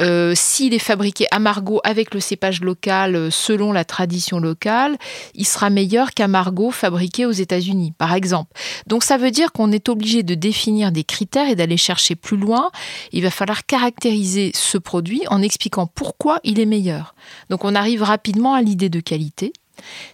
euh, 0.00 0.32
s'il 0.34 0.74
est 0.74 0.78
fabriqué 0.78 1.26
à 1.30 1.38
Margot 1.38 1.80
avec 1.84 2.14
le 2.14 2.20
cépage 2.20 2.60
local 2.62 3.14
euh, 3.14 3.30
selon 3.30 3.72
la 3.72 3.84
tradition 3.84 4.38
locale, 4.38 4.96
il 5.34 5.46
sera 5.46 5.70
meilleur 5.70 6.12
qu'un 6.12 6.28
Margot 6.28 6.70
fabriqué 6.70 7.26
aux 7.26 7.32
États-Unis, 7.32 7.92
par 7.98 8.14
exemple. 8.14 8.50
Donc 8.86 9.04
ça 9.04 9.16
veut 9.16 9.30
dire 9.30 9.52
qu'on 9.52 9.72
est 9.72 9.88
obligé 9.88 10.22
de 10.22 10.34
définir 10.34 10.92
des 10.92 11.04
critères 11.04 11.48
et 11.48 11.56
d'aller 11.56 11.76
chercher 11.76 12.14
plus 12.14 12.36
loin. 12.36 12.70
Il 13.12 13.22
va 13.22 13.30
falloir 13.30 13.66
caractériser 13.66 14.52
ce 14.54 14.78
produit 14.78 15.22
en 15.28 15.42
expliquant 15.42 15.86
pourquoi 15.86 16.40
il 16.44 16.60
est 16.60 16.66
meilleur. 16.66 17.14
Donc 17.50 17.64
on 17.64 17.74
arrive 17.74 18.02
rapidement 18.02 18.54
à 18.54 18.62
l'idée 18.62 18.88
de 18.88 19.00
qualité 19.00 19.52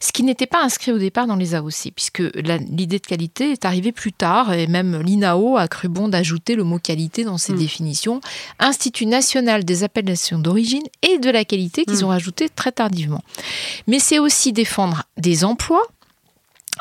ce 0.01 0.13
qui 0.13 0.23
n'était 0.23 0.47
pas 0.47 0.63
inscrit 0.63 0.93
au 0.93 0.99
départ 0.99 1.27
dans 1.27 1.37
les 1.37 1.55
AOC, 1.55 1.93
puisque 1.95 2.23
l'idée 2.35 2.99
de 2.99 3.07
qualité 3.07 3.53
est 3.53 3.65
arrivée 3.65 3.93
plus 3.93 4.13
tard, 4.13 4.53
et 4.53 4.67
même 4.67 5.01
l'INAO 5.01 5.57
a 5.57 5.69
cru 5.69 5.89
bon 5.89 6.09
d'ajouter 6.09 6.55
le 6.55 6.65
mot 6.65 6.79
qualité 6.79 7.25
dans 7.25 7.39
ses 7.39 7.53
hmm. 7.53 7.59
définitions. 7.59 8.21
Institut 8.59 9.07
national 9.07 9.65
des 9.65 9.85
appellations 9.85 10.39
d'origine 10.39 10.85
et 11.03 11.19
de 11.19 11.31
la 11.31 11.45
qualité 11.45 11.85
qu'ils 11.85 12.01
hmm. 12.01 12.05
ont 12.05 12.09
rajouté 12.09 12.49
très 12.49 12.73
tardivement. 12.73 13.23
Mais 13.87 13.99
c'est 13.99 14.19
aussi 14.19 14.53
défendre 14.53 15.05
des 15.17 15.45
emplois, 15.45 15.87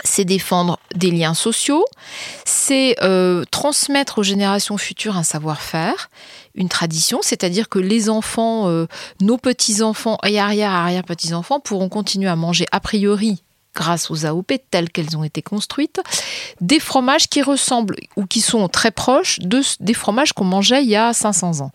c'est 0.04 0.26
défendre 0.26 0.80
des 0.96 1.12
liens 1.12 1.34
sociaux, 1.34 1.86
c'est 2.46 2.96
euh, 3.02 3.44
transmettre 3.52 4.20
aux 4.20 4.24
générations 4.24 4.78
futures 4.78 5.18
un 5.18 5.24
savoir-faire, 5.24 6.10
une 6.58 6.70
tradition, 6.70 7.20
c'est-à-dire 7.22 7.70
que 7.70 7.80
les 7.80 8.10
enfants, 8.10 8.68
euh, 8.68 8.88
nos 9.22 9.38
petits-enfants 9.38 10.18
et 10.26 10.40
arrière-arrière-petits-enfants 10.40 11.60
pourront 11.60 11.88
continuer 11.88 12.28
à 12.28 12.36
manger 12.36 12.66
a 12.72 12.80
priori 12.80 13.44
grâce 13.76 14.10
aux 14.10 14.26
AOP 14.26 14.54
telles 14.72 14.90
qu'elles 14.90 15.16
ont 15.16 15.24
été 15.24 15.44
construites, 15.44 16.02
des 16.62 16.80
fromages 16.80 17.28
qui 17.28 17.44
ressemblent 17.44 17.96
ou 18.16 18.26
qui 18.26 18.42
sont 18.42 18.68
très 18.70 18.90
proches 18.90 19.38
de, 19.40 19.62
des 19.80 19.94
fromages 19.94 20.34
qu'on 20.34 20.46
mangeait 20.46 20.82
il 20.82 20.90
y 20.90 20.96
a 20.96 21.14
500 21.14 21.62
ans. 21.62 21.72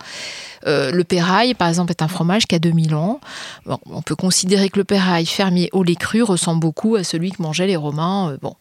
Euh, 0.67 0.91
le 0.91 1.05
pérail, 1.05 1.55
par 1.55 1.69
exemple, 1.69 1.93
est 1.93 2.03
un 2.03 2.09
fromage 2.09 2.47
qui 2.47 2.57
a 2.57 2.59
2000 2.59 2.97
ans. 2.97 3.21
on 3.67 4.03
peut 4.03 4.17
considérer 4.17 4.69
que 4.69 4.81
le 4.81 4.85
pérail 4.85 5.27
fermier 5.27 5.71
au 5.73 5.85
lait 5.85 5.95
cru 5.95 6.25
ressemble 6.25 6.59
beaucoup 6.59 6.97
à 6.97 7.05
celui 7.05 7.31
que 7.31 7.41
mangeaient 7.41 7.69
les 7.69 7.77
Romains. 7.77 8.33
Euh, 8.33 8.37
bon, 8.43 8.57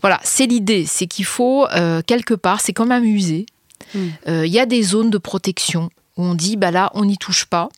voilà, 0.00 0.18
c'est 0.24 0.46
l'idée, 0.46 0.84
c'est 0.84 1.06
qu'il 1.06 1.24
faut 1.24 1.68
quelque 2.06 2.34
part, 2.34 2.60
c'est 2.60 2.72
comme 2.72 2.90
un 2.90 3.00
musée, 3.00 3.46
il 3.94 4.12
euh, 4.28 4.46
y 4.46 4.58
a 4.58 4.66
des 4.66 4.82
zones 4.82 5.10
de 5.10 5.18
protection 5.18 5.90
où 6.16 6.24
on 6.24 6.34
dit 6.34 6.56
bah 6.56 6.70
là 6.70 6.90
on 6.94 7.04
n'y 7.04 7.16
touche 7.16 7.46
pas 7.46 7.68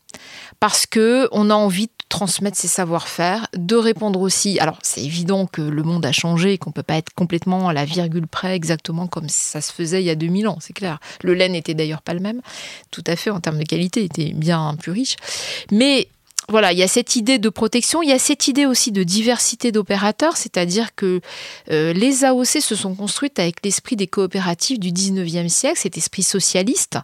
parce 0.61 0.87
que 0.87 1.29
on 1.33 1.51
a 1.51 1.55
envie 1.55 1.87
de 1.87 1.93
transmettre 2.09 2.57
ses 2.57 2.69
savoir-faire, 2.69 3.49
de 3.57 3.75
répondre 3.75 4.21
aussi. 4.21 4.59
Alors 4.61 4.79
c'est 4.83 5.03
évident 5.03 5.47
que 5.47 5.63
le 5.63 5.83
monde 5.83 6.07
a 6.07 6.13
changé 6.13 6.59
qu'on 6.59 6.71
peut 6.71 6.83
pas 6.83 6.95
être 6.97 7.13
complètement 7.15 7.69
à 7.69 7.73
la 7.73 7.85
virgule 7.85 8.27
près 8.27 8.55
exactement 8.55 9.09
comme 9.09 9.29
ça 9.29 9.61
se 9.61 9.73
faisait 9.73 10.01
il 10.01 10.07
y 10.07 10.11
a 10.11 10.15
2000 10.15 10.47
ans, 10.49 10.59
c'est 10.61 10.73
clair. 10.73 11.01
Le 11.23 11.35
lait 11.35 11.49
n'était 11.49 11.75
d'ailleurs 11.75 12.03
pas 12.03 12.15
le 12.15 12.21
même, 12.21 12.41
tout 12.91 13.05
à 13.07 13.17
fait 13.17 13.31
en 13.31 13.41
termes 13.41 13.59
de 13.59 13.65
qualité, 13.65 14.01
il 14.01 14.07
était 14.07 14.33
bien 14.33 14.77
plus 14.79 14.93
riche. 14.93 15.17
Mais 15.73 16.09
voilà, 16.51 16.73
il 16.73 16.79
y 16.79 16.83
a 16.83 16.89
cette 16.89 17.17
idée 17.17 17.39
de 17.39 17.49
protection, 17.49 18.03
il 18.03 18.11
y 18.11 18.13
a 18.13 18.19
cette 18.19 18.49
idée 18.49 18.67
aussi 18.67 18.93
de 18.93 19.03
diversité 19.03 19.73
d'opérateurs, 19.73 20.37
c'est-à-dire 20.37 20.95
que 20.95 21.21
euh, 21.71 21.95
les 21.95 22.25
AOC 22.25 22.61
se 22.61 22.75
sont 22.75 22.95
construites 22.95 23.39
avec 23.39 23.65
l'esprit 23.65 23.97
des 23.97 24.07
coopératives 24.07 24.79
du 24.79 24.91
19e 24.91 25.49
siècle, 25.49 25.79
cet 25.79 25.97
esprit 25.97 26.23
socialiste, 26.23 26.99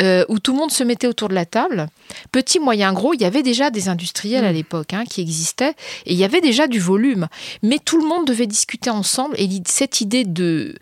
euh, 0.00 0.24
où 0.28 0.38
tout 0.38 0.52
le 0.52 0.58
monde 0.58 0.70
se 0.70 0.84
mettait 0.84 1.06
autour 1.06 1.28
de 1.28 1.34
la 1.34 1.44
table. 1.44 1.88
Petit, 2.32 2.60
moyen, 2.60 2.94
gros, 2.94 3.12
il 3.12 3.20
y 3.20 3.26
avait 3.26 3.42
déjà 3.42 3.70
des 3.70 3.90
industriels 3.90 4.46
à 4.46 4.52
mm. 4.52 4.54
l'époque 4.54 4.94
hein, 4.94 5.04
qui 5.08 5.20
existaient, 5.20 5.74
et 6.06 6.14
il 6.14 6.18
y 6.18 6.24
avait 6.24 6.40
déjà 6.40 6.66
du 6.66 6.80
volume, 6.80 7.28
mais 7.62 7.78
tout 7.78 7.98
le 7.98 8.06
monde 8.06 8.26
devait 8.26 8.46
discuter 8.46 8.88
ensemble, 8.88 9.34
et 9.38 9.48
cette 9.66 10.00
idée 10.00 10.24
de 10.24 10.76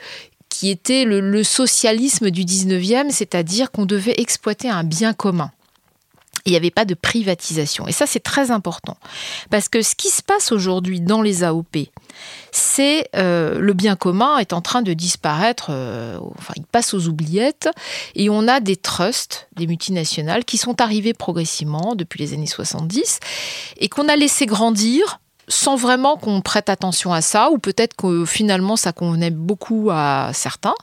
qui 0.49 0.69
était 0.69 1.05
le, 1.05 1.21
le 1.21 1.43
socialisme 1.43 2.31
du 2.31 2.45
19e, 2.45 3.11
c'est-à-dire 3.11 3.71
qu'on 3.71 3.87
devait 3.87 4.15
exploiter 4.19 4.69
un 4.69 4.85
bien 4.85 5.13
commun 5.13 5.51
il 6.51 6.55
n'y 6.55 6.57
avait 6.57 6.71
pas 6.71 6.85
de 6.85 6.95
privatisation. 6.95 7.87
Et 7.87 7.93
ça, 7.93 8.07
c'est 8.07 8.21
très 8.21 8.51
important. 8.51 8.97
Parce 9.51 9.69
que 9.69 9.83
ce 9.83 9.95
qui 9.95 10.09
se 10.09 10.23
passe 10.23 10.53
aujourd'hui 10.53 11.01
dans 11.01 11.23
les 11.23 11.45
AOP, 11.45 11.89
c'est 12.51 13.09
euh, 13.15 13.59
le 13.59 13.73
bien 13.73 13.95
commun 13.95 14.39
est 14.39 14.53
en 14.53 14.61
train 14.61 14.83
de 14.83 14.93
disparaître, 14.93 15.69
euh, 15.71 16.19
enfin, 16.39 16.55
il 16.57 16.65
passe 16.65 16.93
aux 16.93 17.07
oubliettes, 17.07 17.69
et 18.17 18.29
on 18.31 18.49
a 18.49 18.61
des 18.61 18.77
trusts, 18.77 19.49
des 19.55 19.67
multinationales, 19.67 20.45
qui 20.45 20.59
sont 20.59 20.81
arrivés 20.81 21.15
progressivement 21.15 21.95
depuis 21.95 22.19
les 22.19 22.35
années 22.35 22.47
70, 22.47 23.21
et 23.79 23.89
qu'on 23.89 24.09
a 24.09 24.17
laissé 24.17 24.47
grandir 24.47 25.21
sans 25.51 25.77
vraiment 25.77 26.17
qu'on 26.17 26.41
prête 26.41 26.71
attention 26.71 27.13
à 27.13 27.21
ça, 27.21 27.51
ou 27.51 27.59
peut-être 27.59 27.95
que 27.97 28.25
finalement 28.25 28.77
ça 28.77 28.93
convenait 28.93 29.31
beaucoup 29.31 29.91
à 29.91 30.31
certains. 30.33 30.75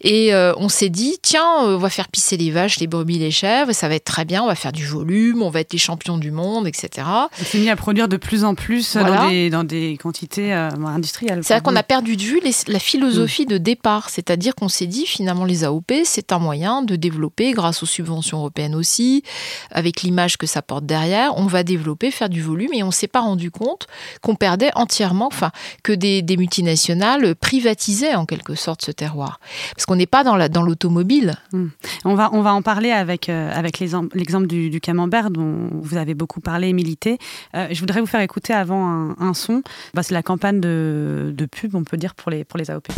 Et 0.00 0.32
euh, 0.32 0.54
on 0.56 0.68
s'est 0.68 0.88
dit, 0.88 1.18
tiens, 1.20 1.64
euh, 1.64 1.74
on 1.74 1.78
va 1.78 1.90
faire 1.90 2.08
pisser 2.08 2.36
les 2.36 2.50
vaches, 2.50 2.78
les 2.78 2.86
brebis, 2.86 3.18
les 3.18 3.32
chèvres, 3.32 3.70
et 3.70 3.74
ça 3.74 3.88
va 3.88 3.96
être 3.96 4.04
très 4.04 4.24
bien, 4.24 4.42
on 4.42 4.46
va 4.46 4.54
faire 4.54 4.72
du 4.72 4.86
volume, 4.86 5.42
on 5.42 5.50
va 5.50 5.60
être 5.60 5.72
les 5.72 5.78
champions 5.78 6.16
du 6.16 6.30
monde, 6.30 6.66
etc. 6.68 7.06
On 7.40 7.44
s'est 7.44 7.58
mis 7.58 7.68
à 7.68 7.76
produire 7.76 8.08
de 8.08 8.16
plus 8.16 8.44
en 8.44 8.54
plus 8.54 8.96
dans, 8.96 9.28
des, 9.28 9.50
dans, 9.50 9.64
des, 9.64 9.98
quantités 10.00 10.54
euh, 10.54 10.70
industrielles. 10.86 11.40
C'est-à-dire 11.42 11.64
qu'on 11.64 11.76
a 11.76 11.82
perdu 11.82 12.16
de 12.16 12.22
vue 12.22 12.40
la 12.68 12.78
philosophie 12.78 13.46
de 13.46 13.58
départ, 13.58 14.10
c'est-à-dire 14.10 14.54
qu'on 14.54 14.68
s'est 14.68 14.86
dit, 14.86 15.06
finalement, 15.06 15.44
les 15.44 15.64
AOP, 15.64 15.92
c'est 16.04 16.32
un 16.32 16.38
moyen 16.38 16.82
de 16.82 16.94
développer, 16.94 17.52
grâce 17.52 17.82
aux 17.82 17.86
subventions 17.86 18.38
européennes 18.38 18.76
aussi, 18.76 19.24
avec 19.72 20.02
l'image 20.02 20.36
que 20.36 20.46
ça 20.46 20.62
porte 20.62 20.86
derrière, 20.86 21.36
on 21.36 21.46
va 21.46 21.64
développer, 21.64 22.12
faire 22.12 22.28
du 22.28 22.42
volume, 22.42 22.72
et 22.72 22.84
on 22.84 22.92
s'est 22.92 23.08
pas 23.08 23.20
rendu 23.20 23.50
compte 23.50 23.88
qu'on 24.20 24.34
perdait 24.34 24.70
entièrement, 24.74 25.26
enfin, 25.26 25.50
que 25.82 25.92
des, 25.92 26.22
multinationales 26.36 27.34
privatisaient 27.36 28.14
en 28.14 28.26
quelque 28.26 28.54
sorte 28.54 28.82
ce 28.82 28.90
terroir. 28.90 29.40
Parce 29.76 29.86
qu'on 29.86 29.96
n'est 29.96 30.06
pas 30.06 30.24
dans 30.24 30.62
l'automobile. 30.62 31.34
Dans 31.52 31.58
hmm. 31.58 31.70
on, 32.04 32.14
va, 32.14 32.30
on 32.32 32.42
va 32.42 32.54
en 32.54 32.62
parler 32.62 32.90
avec, 32.90 33.28
euh, 33.28 33.52
avec 33.54 33.78
l'exemple 33.78 34.46
du, 34.46 34.80
camembert 34.80 35.30
dont 35.30 35.68
vous 35.72 35.96
avez 35.96 36.14
beaucoup 36.14 36.40
parlé 36.40 36.68
et 36.68 36.72
milité. 36.72 37.18
Euh, 37.54 37.68
je 37.70 37.80
voudrais 37.80 38.00
vous 38.00 38.06
faire 38.06 38.20
écouter 38.20 38.52
avant 38.52 39.14
un, 39.18 39.34
son. 39.34 39.62
Bah, 39.94 40.02
C'est 40.02 40.14
la 40.14 40.22
campagne 40.22 40.60
de, 40.60 41.32
de, 41.36 41.46
pub, 41.46 41.74
on 41.74 41.84
peut 41.84 41.96
dire, 41.96 42.14
pour 42.14 42.30
les, 42.30 42.44
pour 42.44 42.58
les 42.58 42.70
AOP. 42.70 42.88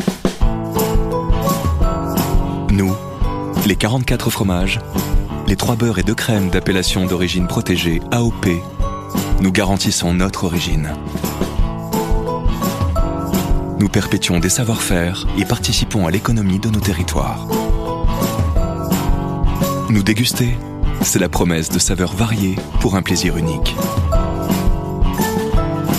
Nous, 2.70 2.94
les 3.66 3.76
44 3.76 4.30
fromages, 4.30 4.80
les 5.46 5.56
3 5.56 5.76
beurres 5.76 5.98
et 5.98 6.02
2 6.02 6.14
crèmes 6.14 6.50
d'appellation 6.50 7.06
d'origine 7.06 7.46
protégée 7.46 8.00
AOP 8.10 8.46
nous 9.40 9.52
garantissons 9.52 10.14
notre 10.14 10.44
origine. 10.44 10.92
Nous 13.78 13.88
perpétuons 13.88 14.40
des 14.40 14.48
savoir-faire 14.48 15.26
et 15.38 15.44
participons 15.44 16.06
à 16.06 16.10
l'économie 16.10 16.58
de 16.58 16.70
nos 16.70 16.80
territoires. 16.80 17.46
Nous 19.90 20.02
déguster, 20.02 20.56
c'est 21.02 21.18
la 21.18 21.28
promesse 21.28 21.68
de 21.68 21.78
saveurs 21.78 22.14
variées 22.14 22.56
pour 22.80 22.96
un 22.96 23.02
plaisir 23.02 23.36
unique. 23.36 23.76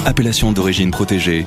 Appellation 0.06 0.52
d'origine 0.52 0.92
protégée. 0.92 1.46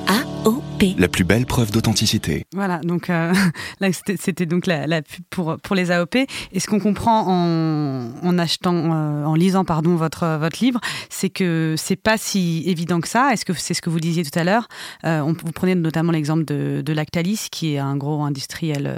La 0.97 1.07
plus 1.07 1.23
belle 1.23 1.45
preuve 1.45 1.71
d'authenticité. 1.71 2.45
Voilà, 2.53 2.79
donc 2.79 3.11
euh, 3.11 3.31
là 3.79 3.89
c'était 3.93 4.47
donc 4.47 4.65
la, 4.65 5.01
pub 5.03 5.23
pour, 5.29 5.57
pour 5.57 5.75
les 5.75 5.91
AOP. 5.91 6.15
Et 6.15 6.59
ce 6.59 6.65
qu'on 6.65 6.79
comprend 6.79 7.27
en, 7.27 8.37
achetant, 8.39 8.73
euh, 8.73 9.25
en 9.25 9.35
lisant 9.35 9.63
pardon 9.63 9.95
votre 9.95 10.39
votre 10.39 10.63
livre, 10.63 10.79
c'est 11.09 11.29
que 11.29 11.75
c'est 11.77 11.95
pas 11.95 12.17
si 12.17 12.63
évident 12.65 12.99
que 12.99 13.07
ça. 13.07 13.31
Est-ce 13.31 13.45
que 13.45 13.53
c'est 13.53 13.75
ce 13.75 13.81
que 13.81 13.91
vous 13.91 13.99
disiez 13.99 14.23
tout 14.23 14.37
à 14.39 14.43
l'heure 14.43 14.67
euh, 15.05 15.21
Vous 15.21 15.51
prenez 15.51 15.75
notamment 15.75 16.11
l'exemple 16.11 16.45
de, 16.45 16.81
de, 16.83 16.93
Lactalis, 16.93 17.47
qui 17.51 17.75
est 17.75 17.77
un 17.77 17.95
gros 17.95 18.23
industriel 18.23 18.91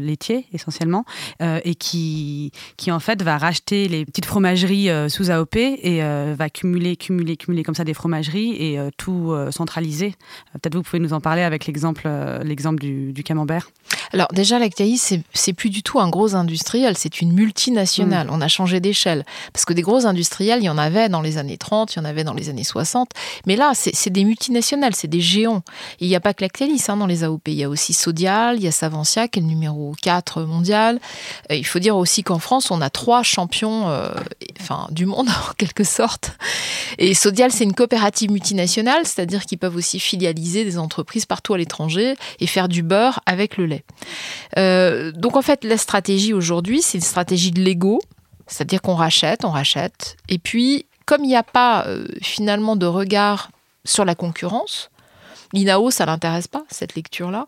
laitier 0.00 0.46
essentiellement, 0.52 1.04
et 1.40 1.74
qui 1.74 2.52
qui 2.76 2.92
en 2.92 3.00
fait 3.00 3.22
va 3.22 3.38
racheter 3.38 3.88
les 3.88 4.04
petites 4.04 4.26
fromageries 4.26 4.88
sous 5.10 5.32
AOP 5.32 5.56
et 5.56 6.00
va 6.00 6.48
cumuler, 6.48 6.96
cumuler, 6.96 7.36
cumuler 7.36 7.64
comme 7.64 7.74
ça 7.74 7.84
des 7.84 7.94
fromageries 7.94 8.52
et 8.52 8.78
tout 8.96 9.34
centraliser. 9.50 10.14
Peut-être 10.52 10.76
vous 10.76 10.83
pouvez 10.84 11.00
nous 11.00 11.12
en 11.12 11.20
parler 11.20 11.42
avec 11.42 11.66
l'exemple 11.66 12.08
l'exemple 12.42 12.80
du, 12.80 13.12
du 13.12 13.22
camembert? 13.22 13.70
Alors 14.12 14.28
déjà, 14.32 14.60
Lactalis, 14.60 15.18
c'est 15.32 15.52
plus 15.52 15.70
du 15.70 15.82
tout 15.82 15.98
un 15.98 16.08
gros 16.08 16.36
industriel, 16.36 16.96
c'est 16.96 17.20
une 17.20 17.32
multinationale. 17.32 18.28
Mm. 18.28 18.30
On 18.32 18.40
a 18.40 18.46
changé 18.46 18.78
d'échelle. 18.78 19.24
Parce 19.52 19.64
que 19.64 19.72
des 19.72 19.82
gros 19.82 20.06
industriels, 20.06 20.60
il 20.60 20.66
y 20.66 20.70
en 20.70 20.78
avait 20.78 21.08
dans 21.08 21.20
les 21.20 21.36
années 21.36 21.58
30, 21.58 21.94
il 21.94 21.98
y 21.98 22.02
en 22.02 22.04
avait 22.04 22.22
dans 22.22 22.32
les 22.32 22.48
années 22.48 22.62
60. 22.62 23.10
Mais 23.46 23.56
là, 23.56 23.72
c'est 23.74 24.10
des 24.10 24.24
multinationales, 24.24 24.94
c'est 24.94 25.08
des 25.08 25.20
géants. 25.20 25.62
il 26.00 26.08
n'y 26.08 26.14
a 26.14 26.20
pas 26.20 26.32
que 26.32 26.42
Lactalis 26.42 26.84
hein, 26.88 26.96
dans 26.96 27.06
les 27.06 27.24
AOP. 27.24 27.48
Il 27.48 27.54
y 27.54 27.64
a 27.64 27.68
aussi 27.68 27.92
Sodial, 27.92 28.56
il 28.56 28.62
y 28.62 28.68
a 28.68 28.72
Savencia, 28.72 29.26
qui 29.26 29.40
est 29.40 29.42
le 29.42 29.48
numéro 29.48 29.96
4 30.00 30.42
mondial. 30.42 31.00
il 31.50 31.66
faut 31.66 31.80
dire 31.80 31.96
aussi 31.96 32.22
qu'en 32.22 32.38
France, 32.38 32.70
on 32.70 32.80
a 32.80 32.90
trois 32.90 33.24
champions 33.24 33.88
euh, 33.88 34.10
enfin, 34.60 34.86
du 34.92 35.06
monde, 35.06 35.28
en 35.50 35.54
quelque 35.54 35.82
sorte. 35.82 36.36
Et 36.98 37.14
Sodial, 37.14 37.50
c'est 37.50 37.64
une 37.64 37.74
coopérative 37.74 38.30
multinationale, 38.30 39.06
c'est-à-dire 39.06 39.44
qu'ils 39.44 39.58
peuvent 39.58 39.76
aussi 39.76 39.98
filialiser 39.98 40.64
des 40.64 40.73
entreprises 40.78 41.26
partout 41.26 41.54
à 41.54 41.58
l'étranger 41.58 42.14
et 42.40 42.46
faire 42.46 42.68
du 42.68 42.82
beurre 42.82 43.20
avec 43.26 43.56
le 43.56 43.66
lait. 43.66 43.84
Euh, 44.58 45.12
donc 45.12 45.36
en 45.36 45.42
fait, 45.42 45.64
la 45.64 45.76
stratégie 45.76 46.32
aujourd'hui, 46.32 46.82
c'est 46.82 46.98
une 46.98 47.04
stratégie 47.04 47.50
de 47.50 47.60
l'ego, 47.60 48.00
c'est-à-dire 48.46 48.82
qu'on 48.82 48.94
rachète, 48.94 49.44
on 49.44 49.50
rachète, 49.50 50.16
et 50.28 50.38
puis 50.38 50.86
comme 51.06 51.24
il 51.24 51.28
n'y 51.28 51.36
a 51.36 51.42
pas 51.42 51.86
euh, 51.86 52.06
finalement 52.22 52.76
de 52.76 52.86
regard 52.86 53.50
sur 53.84 54.04
la 54.04 54.14
concurrence, 54.14 54.90
l'INAO, 55.52 55.90
ça 55.90 56.06
l'intéresse 56.06 56.48
pas, 56.48 56.64
cette 56.70 56.94
lecture-là. 56.94 57.46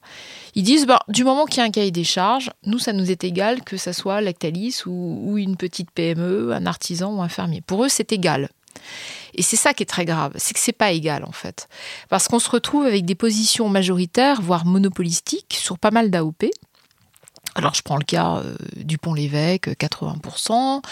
Ils 0.54 0.62
disent, 0.62 0.86
bah, 0.86 1.00
du 1.08 1.24
moment 1.24 1.44
qu'il 1.44 1.58
y 1.58 1.60
a 1.60 1.64
un 1.64 1.70
cahier 1.70 1.90
des 1.90 2.04
charges, 2.04 2.50
nous, 2.64 2.78
ça 2.78 2.92
nous 2.92 3.10
est 3.10 3.24
égal 3.24 3.62
que 3.62 3.76
ça 3.76 3.92
soit 3.92 4.20
Lactalis 4.20 4.82
ou, 4.86 5.20
ou 5.24 5.38
une 5.38 5.56
petite 5.56 5.90
PME, 5.90 6.52
un 6.52 6.66
artisan 6.66 7.14
ou 7.14 7.22
un 7.22 7.28
fermier. 7.28 7.62
Pour 7.62 7.84
eux, 7.84 7.88
c'est 7.88 8.12
égal. 8.12 8.48
Et 9.36 9.42
c'est 9.42 9.56
ça 9.56 9.74
qui 9.74 9.82
est 9.82 9.86
très 9.86 10.04
grave, 10.04 10.32
c'est 10.36 10.54
que 10.54 10.60
c'est 10.60 10.72
pas 10.72 10.92
égal 10.92 11.24
en 11.24 11.32
fait. 11.32 11.68
Parce 12.08 12.26
qu'on 12.26 12.38
se 12.38 12.50
retrouve 12.50 12.86
avec 12.86 13.04
des 13.04 13.14
positions 13.14 13.68
majoritaires, 13.68 14.40
voire 14.40 14.64
monopolistiques, 14.64 15.56
sur 15.60 15.78
pas 15.78 15.90
mal 15.90 16.10
d'AOP. 16.10 16.50
Alors 17.56 17.72
je 17.72 17.80
prends 17.80 17.96
le 17.96 18.04
cas 18.04 18.36
euh, 18.36 18.54
du 18.76 18.98
Pont-l'Évêque, 18.98 19.68
80%, 19.68 20.82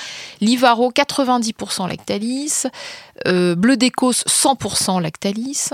Livaro 0.40 0.90
90% 0.90 1.86
Lactalis, 1.88 2.62
euh, 3.26 3.54
Bleu 3.54 3.76
d'Écosse 3.76 4.24
100% 4.26 5.00
Lactalis, 5.00 5.70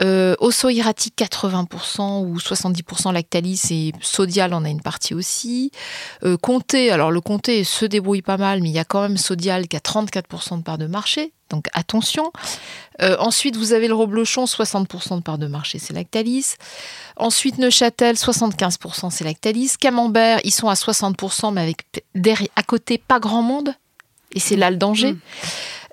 euh, 0.00 0.34
Osso 0.40 0.70
80% 0.70 2.24
ou 2.24 2.38
70% 2.38 3.12
Lactalis 3.12 3.62
et 3.70 3.92
Sodial 4.00 4.54
en 4.54 4.64
a 4.64 4.68
une 4.68 4.82
partie 4.82 5.14
aussi. 5.14 5.70
Euh, 6.24 6.36
Comté, 6.36 6.90
alors 6.90 7.12
le 7.12 7.20
Comté 7.20 7.62
se 7.62 7.84
débrouille 7.84 8.22
pas 8.22 8.36
mal, 8.36 8.60
mais 8.60 8.70
il 8.70 8.74
y 8.74 8.80
a 8.80 8.84
quand 8.84 9.02
même 9.02 9.16
Sodial 9.16 9.68
qui 9.68 9.76
a 9.76 9.80
34% 9.80 10.58
de 10.58 10.62
part 10.62 10.78
de 10.78 10.86
marché, 10.86 11.32
donc 11.54 11.68
attention. 11.72 12.32
Euh, 13.02 13.16
ensuite, 13.18 13.56
vous 13.56 13.72
avez 13.72 13.88
le 13.88 13.94
Roblochon, 13.94 14.44
60% 14.44 15.16
de 15.16 15.22
part 15.22 15.38
de 15.38 15.46
marché, 15.46 15.78
c'est 15.78 15.92
Lactalis. 15.92 16.54
Ensuite, 17.16 17.58
Neuchâtel, 17.58 18.16
75%, 18.16 19.10
c'est 19.10 19.24
Lactalis. 19.24 19.74
Camembert, 19.80 20.40
ils 20.44 20.52
sont 20.52 20.68
à 20.68 20.74
60%, 20.74 21.52
mais 21.52 21.62
avec 21.62 21.84
à 22.56 22.62
côté 22.62 22.98
pas 22.98 23.20
grand 23.20 23.42
monde. 23.42 23.74
Et 24.32 24.40
c'est 24.40 24.56
là 24.56 24.70
le 24.70 24.76
danger. 24.76 25.12
Mm. 25.12 25.20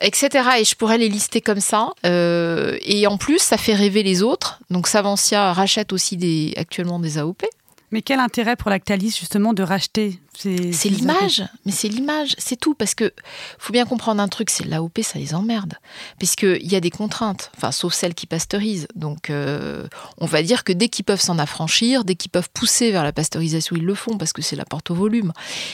Etc. 0.01 0.29
Et 0.59 0.63
je 0.63 0.75
pourrais 0.75 0.97
les 0.97 1.09
lister 1.09 1.41
comme 1.41 1.59
ça. 1.59 1.91
Euh, 2.05 2.77
et 2.81 3.05
en 3.05 3.17
plus, 3.17 3.39
ça 3.39 3.57
fait 3.57 3.75
rêver 3.75 4.01
les 4.01 4.23
autres. 4.23 4.59
Donc 4.71 4.87
Savencia 4.87 5.53
rachète 5.53 5.93
aussi 5.93 6.17
des, 6.17 6.53
actuellement 6.57 6.99
des 6.99 7.19
AOP. 7.19 7.43
Mais 7.91 8.01
quel 8.01 8.19
intérêt 8.19 8.55
pour 8.55 8.69
Lactalis 8.69 9.15
justement 9.19 9.53
de 9.53 9.63
racheter 9.63 10.19
c'est 10.37 10.89
l'image, 10.89 11.43
mais 11.65 11.71
c'est 11.71 11.89
l'image, 11.89 12.35
c'est 12.37 12.55
tout. 12.55 12.73
Parce 12.73 12.95
que 12.95 13.11
faut 13.59 13.73
bien 13.73 13.85
comprendre 13.85 14.21
un 14.21 14.27
truc, 14.27 14.49
c'est 14.49 14.65
l'AOP, 14.65 15.01
ça 15.03 15.19
les 15.19 15.35
emmerde. 15.35 15.73
Puisqu'il 16.17 16.71
y 16.71 16.75
a 16.75 16.79
des 16.79 16.89
contraintes, 16.89 17.51
enfin, 17.57 17.71
sauf 17.71 17.93
celles 17.93 18.13
qui 18.13 18.27
pasteurisent. 18.27 18.87
Donc, 18.95 19.29
euh, 19.29 19.87
on 20.17 20.25
va 20.25 20.41
dire 20.41 20.63
que 20.63 20.71
dès 20.71 20.87
qu'ils 20.87 21.05
peuvent 21.05 21.21
s'en 21.21 21.37
affranchir, 21.37 22.05
dès 22.05 22.15
qu'ils 22.15 22.31
peuvent 22.31 22.49
pousser 22.53 22.91
vers 22.91 23.03
la 23.03 23.11
pasteurisation, 23.11 23.75
ils 23.75 23.85
le 23.85 23.93
font 23.93 24.17
parce 24.17 24.31
que 24.33 24.41
c'est 24.41 24.55
la 24.55 24.65
porte 24.65 24.89
au 24.91 24.95
volume. 24.95 25.33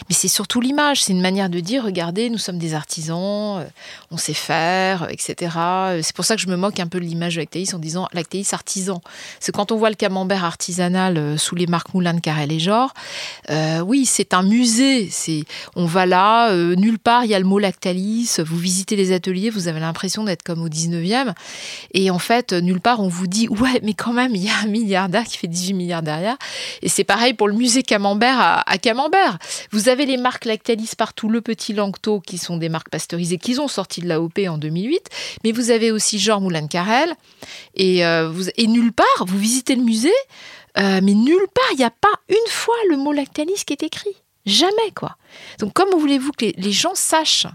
Mais 0.10 0.16
c'est 0.16 0.28
surtout 0.28 0.60
l'image, 0.60 1.04
c'est 1.04 1.14
une 1.14 1.22
manière 1.22 1.50
de 1.50 1.60
dire 1.60 1.84
regardez, 1.84 2.30
nous 2.30 2.40
sommes 2.40 2.60
des 2.60 2.74
artisans, 2.74 3.60
euh, 3.60 3.66
on 4.12 4.18
sait 4.18 4.34
faire, 4.34 5.08
etc. 5.10 5.56
C'est 6.02 6.16
pour 6.16 6.26
ça 6.26 6.36
que 6.36 6.42
je 6.42 6.48
me 6.48 6.58
moque 6.58 6.80
un 6.80 6.88
peu 6.88 7.00
de 7.00 7.06
l'image 7.06 7.36
de 7.36 7.42
Lactalis 7.42 7.74
en 7.74 7.80
disant 7.80 8.08
Lactalis 8.12 8.50
artisan. 8.54 9.02
C'est 9.40 9.52
quand 9.52 9.72
on 9.72 9.78
voit 9.78 9.90
le 9.90 9.96
camembert 9.96 10.44
artisanal 10.44 11.18
euh, 11.18 11.38
sous 11.38 11.56
les 11.56 11.68
marques 11.68 11.94
Moulin 11.94 12.16
de 12.16 12.22
Carrel 12.22 12.52
et 12.52 12.58
Genre, 12.60 12.92
oui, 13.86 14.06
c'est 14.06 14.34
un 14.34 14.47
musée. 14.48 15.08
C'est, 15.12 15.44
on 15.76 15.86
va 15.86 16.06
là, 16.06 16.52
euh, 16.52 16.76
nulle 16.76 17.00
part 17.00 17.26
il 17.26 17.32
y 17.32 17.36
a 17.36 17.40
le 17.40 17.46
mot 17.46 17.60
Lactalis. 17.60 18.38
Vous 18.40 18.58
visitez 18.58 18.96
les 18.96 19.12
ateliers, 19.12 19.50
vous 19.50 19.68
avez 19.68 19.80
l'impression 19.80 20.24
d'être 20.24 20.44
comme 20.44 20.62
au 20.62 20.70
19e. 20.70 21.34
Et 21.94 22.10
en 22.10 22.20
fait, 22.20 22.54
nulle 22.54 22.82
part 22.82 23.00
on 23.00 23.08
vous 23.08 23.28
dit, 23.28 23.48
ouais, 23.50 23.80
mais 23.84 23.94
quand 23.94 24.14
même, 24.14 24.36
il 24.36 24.44
y 24.44 24.50
a 24.50 24.58
un 24.64 24.68
milliardaire 24.68 25.24
qui 25.24 25.38
fait 25.38 25.48
18 25.48 25.74
milliards 25.74 26.02
derrière. 26.02 26.38
Et 26.82 26.90
c'est 26.90 27.04
pareil 27.04 27.34
pour 27.34 27.48
le 27.48 27.54
musée 27.54 27.84
Camembert 27.84 28.64
à, 28.66 28.78
Camembert. 28.78 29.38
Vous 29.72 29.90
avez 29.90 30.06
les 30.06 30.18
marques 30.18 30.46
Lactalis 30.46 30.92
partout, 30.98 31.30
le 31.30 31.42
Petit 31.42 31.74
Langto, 31.74 32.20
qui 32.20 32.38
sont 32.38 32.58
des 32.58 32.70
marques 32.70 32.90
pasteurisées, 32.90 33.38
qui 33.38 33.60
ont 33.60 33.68
sorti 33.68 34.02
de 34.02 34.08
l'AOP 34.08 34.40
en 34.48 34.58
2008. 34.58 35.10
Mais 35.44 35.52
vous 35.52 35.72
avez 35.72 35.92
aussi 35.92 36.20
Jean 36.20 36.42
Moulin 36.42 36.68
Carrel. 36.68 37.14
Et, 37.76 38.06
euh, 38.06 38.32
et 38.58 38.68
nulle 38.68 38.94
part, 38.94 39.26
vous 39.26 39.38
visitez 39.38 39.76
le 39.76 39.84
musée, 39.84 40.12
euh, 40.78 41.00
mais 41.04 41.14
nulle 41.14 41.48
part, 41.54 41.72
il 41.74 41.78
n'y 41.78 41.84
a 41.84 41.92
pas 41.92 42.14
une 42.30 42.50
fois 42.50 42.76
le 42.90 42.98
mot 42.98 43.12
Lactalis 43.12 43.64
qui 43.66 43.74
est 43.74 43.84
écrit. 43.84 44.16
Jamais, 44.48 44.92
quoi. 44.96 45.18
Donc, 45.60 45.74
comment 45.74 45.98
voulez-vous 45.98 46.32
que 46.32 46.46
les, 46.56 46.72
gens 46.72 46.96
sachent 46.96 47.48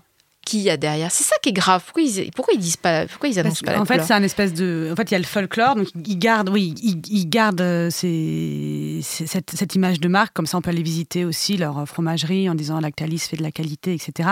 qui 0.45 0.61
y 0.61 0.71
a 0.71 0.77
derrière? 0.77 1.11
C'est 1.11 1.25
ça 1.25 1.35
qui 1.43 1.49
est 1.49 1.55
grave. 1.55 1.83
Pourquoi 1.85 2.03
ils, 2.03 2.31
pourquoi 2.33 2.53
ils 2.55 2.61
disent 2.61 2.77
pas, 2.77 3.07
pourquoi 3.07 3.31
ils 3.31 3.39
annoncent 3.39 3.65
pas 3.65 3.73
la 3.73 3.81
En 3.81 3.87
fait, 3.87 4.03
c'est 4.03 4.13
un 4.13 4.23
espèce 4.23 4.53
de. 4.53 4.91
En 4.93 4.97
fait, 4.97 5.11
il 5.11 5.13
y 5.13 5.15
a 5.15 5.19
le 5.19 5.25
folklore, 5.25 5.75
donc 5.75 5.89
ils 6.07 6.19
gardent, 6.19 6.51
oui, 6.51 6.75
ils, 6.83 7.29
gardent 7.29 7.63
euh, 7.63 7.89
cette, 7.91 9.75
image 9.75 10.01
de 10.01 10.09
marque. 10.09 10.35
Comme 10.35 10.47
ça, 10.47 10.59
on 10.59 10.61
peut 10.61 10.71
aller 10.71 10.83
visiter 10.83 11.25
aussi 11.25 11.57
leur 11.57 11.89
fromagerie 11.89 12.51
en 12.51 12.55
disant 12.55 12.79
Lactalis 12.79 13.21
fait 13.21 13.39
de 13.39 13.43
la 13.43 13.53
qualité, 13.53 13.95
etc. 13.95 14.29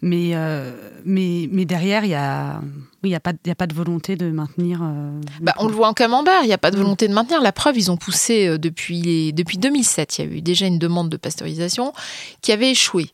Mais, 0.00 0.30
euh, 0.34 0.72
mais, 1.04 1.48
mais 1.50 1.64
derrière, 1.64 2.04
il 2.04 2.10
y 2.10 2.14
a 2.14 2.60
il 3.08 3.10
n'y 3.10 3.16
a, 3.16 3.20
pas, 3.20 3.32
a 3.48 3.54
pas 3.54 3.66
de 3.66 3.74
volonté 3.74 4.16
de 4.16 4.30
maintenir. 4.30 4.80
Euh, 4.82 5.20
bah, 5.40 5.54
on 5.58 5.66
le 5.66 5.72
voit 5.74 5.88
en 5.88 5.92
camembert, 5.92 6.42
il 6.42 6.46
n'y 6.46 6.52
a 6.52 6.58
pas 6.58 6.70
de 6.70 6.76
volonté 6.76 7.08
de 7.08 7.12
maintenir. 7.12 7.40
La 7.40 7.52
preuve, 7.52 7.76
ils 7.76 7.90
ont 7.90 7.96
poussé 7.96 8.46
euh, 8.46 8.58
depuis, 8.58 9.32
depuis 9.32 9.58
2007. 9.58 10.18
Il 10.18 10.24
y 10.24 10.28
a 10.28 10.36
eu 10.36 10.40
déjà 10.42 10.66
une 10.66 10.78
demande 10.78 11.08
de 11.08 11.16
pasteurisation 11.16 11.92
qui 12.40 12.52
avait 12.52 12.70
échoué. 12.70 13.10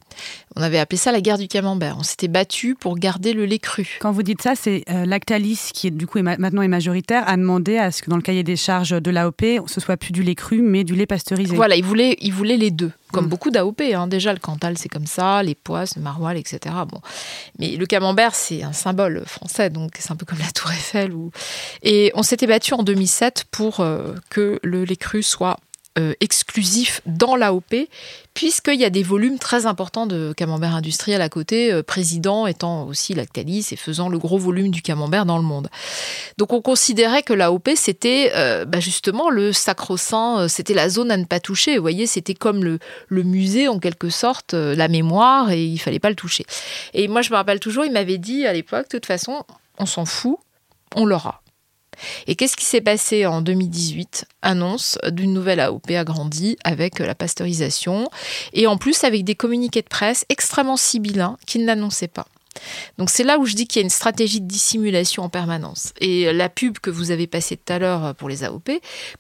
On 0.57 0.63
avait 0.63 0.79
appelé 0.79 0.97
ça 0.99 1.13
la 1.13 1.21
guerre 1.21 1.39
du 1.39 1.49
camembert. 1.49 1.97
On 1.99 2.03
s'était 2.03 2.29
battu 2.29 2.75
pour 2.75 2.97
garder 2.97 3.33
le 3.33 3.45
lait 3.45 3.59
cru. 3.59 3.99
Quand 4.01 4.13
vous 4.13 4.23
dites 4.23 4.43
ça, 4.43 4.55
c'est 4.55 4.85
euh, 4.91 5.07
Lactalis, 5.07 5.71
qui 5.73 5.87
est, 5.89 5.91
du 5.91 6.07
coup 6.07 6.19
est 6.19 6.23
maintenant 6.23 6.63
est 6.63 6.69
majoritaire, 6.69 7.29
a 7.29 7.37
demandé 7.37 7.79
à 7.79 7.91
ce 7.93 8.03
que 8.03 8.11
dans 8.11 8.17
le 8.17 8.23
cahier 8.23 8.43
des 8.43 8.57
charges 8.57 9.01
de 9.01 9.11
l'AOP, 9.11 9.43
ce 9.67 9.81
soit 9.81 9.97
plus 9.97 10.13
du 10.13 10.23
lait 10.23 10.35
cru, 10.35 10.63
mais 10.63 10.85
du 10.85 10.95
lait 10.95 11.07
pasteurisé. 11.07 11.55
Voilà, 11.55 11.77
il 11.77 11.85
voulait, 11.85 12.17
il 12.21 12.33
voulait 12.33 12.57
les 12.57 12.71
deux 12.71 12.93
comme 13.13 13.27
mm. 13.27 13.29
beaucoup 13.29 13.51
d'AOP. 13.51 13.81
Hein. 13.81 14.07
Déjà, 14.07 14.33
le 14.33 14.39
Cantal, 14.39 14.79
c'est 14.79 14.89
comme 14.89 15.07
ça, 15.07 15.43
les 15.43 15.55
poisses, 15.55 15.97
le 15.97 16.03
maroilles, 16.03 16.39
etc. 16.39 16.75
Bon. 16.89 17.01
Mais 17.59 17.77
le 17.77 17.87
camembert, 17.87 18.35
c'est 18.35 18.63
un 18.63 18.73
symbole 18.73 19.23
français, 19.27 19.71
donc 19.71 19.93
c'est 19.99 20.13
un 20.13 20.17
peu 20.17 20.27
comme 20.27 20.39
la 20.39 20.51
Tour 20.53 20.71
Eiffel. 20.73 21.13
Et 21.83 22.13
on 22.15 22.23
s'était 22.23 22.47
battu 22.47 22.75
en 22.75 22.83
2007 22.83 23.45
pour 23.51 23.81
euh, 23.81 24.15
que 24.31 24.59
le 24.63 24.85
lait 24.85 24.97
cru 24.97 25.23
soit 25.23 25.59
euh, 25.99 26.15
exclusif 26.21 27.01
dans 27.05 27.35
l'AOP, 27.35 27.89
puisqu'il 28.33 28.79
y 28.79 28.85
a 28.85 28.91
des 28.91 29.03
volumes 29.03 29.41
très 29.41 29.67
importants 29.67 30.07
de 30.07 30.33
camembert 30.37 30.77
industriel 30.77 31.21
à 31.21 31.29
côté, 31.29 31.73
euh, 31.73 31.83
président 31.83 32.47
étant 32.47 32.87
aussi 32.87 33.13
Lactalis 33.13 33.67
et 33.73 33.77
faisant 33.77 34.09
le 34.09 34.17
gros 34.17 34.39
volume 34.39 34.71
du 34.71 34.83
camembert 34.83 35.27
dans 35.27 35.37
le 35.37 35.43
monde. 35.43 35.69
Donc 36.39 36.53
on 36.53 36.61
considérait 36.61 37.25
que 37.25 37.33
l'AOP, 37.33 37.71
c'était 37.75 38.31
euh, 38.37 38.65
bah, 38.65 38.79
justement 38.79 39.31
le 39.31 39.53
sacro-saint, 39.53 40.47
c'était 40.47 40.75
la 40.75 40.89
zone 40.89 41.11
à 41.11 41.17
ne 41.17 41.25
pas 41.25 41.41
toucher. 41.41 41.77
Vous 41.77 41.83
voyez, 41.83 42.07
c'était 42.07 42.35
comme 42.35 42.63
le, 42.63 42.79
musée 43.11 43.67
en 43.67 43.81
quelque 43.81 44.11
sorte, 44.11 44.55
la 44.55 44.87
mémoire, 44.87 45.51
et 45.51 45.65
il 45.65 45.79
fallait 45.79 45.99
pas 45.99 46.11
le 46.11 46.17
toucher. 46.17 46.47
Et 46.95 47.09
moi, 47.09 47.23
je 47.23 47.31
me 47.31 47.35
rappelle 47.35 47.59
toujours, 47.59 47.85
il 47.85 47.91
m'avait 47.93 48.19
dit 48.19 48.47
à 48.47 48.53
l'époque, 48.53 48.85
de 48.85 48.99
toute 48.99 49.07
façon, 49.07 49.43
on 49.79 49.87
s'en 49.87 50.05
fout, 50.05 50.39
on 50.95 51.05
l'aura. 51.05 51.43
Et 52.27 52.35
qu'est-ce 52.35 52.57
qui 52.57 52.65
s'est 52.65 52.81
passé 52.81 53.27
en 53.27 53.43
2018 53.43 54.27
Annonce 54.43 54.99
d'une 55.11 55.33
nouvelle 55.33 55.61
AOP 55.61 55.91
agrandie 55.91 56.57
avec 56.65 56.99
la 56.99 57.15
pasteurisation 57.15 58.09
et 58.53 58.67
en 58.67 58.77
plus 58.77 59.05
avec 59.05 59.25
des 59.25 59.35
communiqués 59.35 59.83
de 59.83 59.89
presse 59.89 60.25
extrêmement 60.29 60.77
sibyllins 60.77 61.37
qui 61.47 61.59
ne 61.59 61.67
l'annonçaient 61.67 62.09
pas. 62.09 62.27
Donc 62.99 63.11
c'est 63.11 63.25
là 63.25 63.39
où 63.39 63.47
je 63.47 63.55
dis 63.55 63.67
qu'il 63.67 63.81
y 63.81 63.83
a 63.83 63.85
une 63.85 63.91
stratégie 63.91 64.41
de 64.41 64.47
dissimulation 64.47 65.23
en 65.23 65.29
permanence. 65.29 65.93
Et 66.01 66.33
la 66.33 66.49
pub 66.49 66.79
que 66.79 66.91
vous 66.91 67.11
avez 67.11 67.27
passée 67.27 67.57
tout 67.57 67.73
à 67.73 67.79
l'heure 67.79 68.15
pour 68.15 68.29
les 68.29 68.45
AOP, 68.45 68.71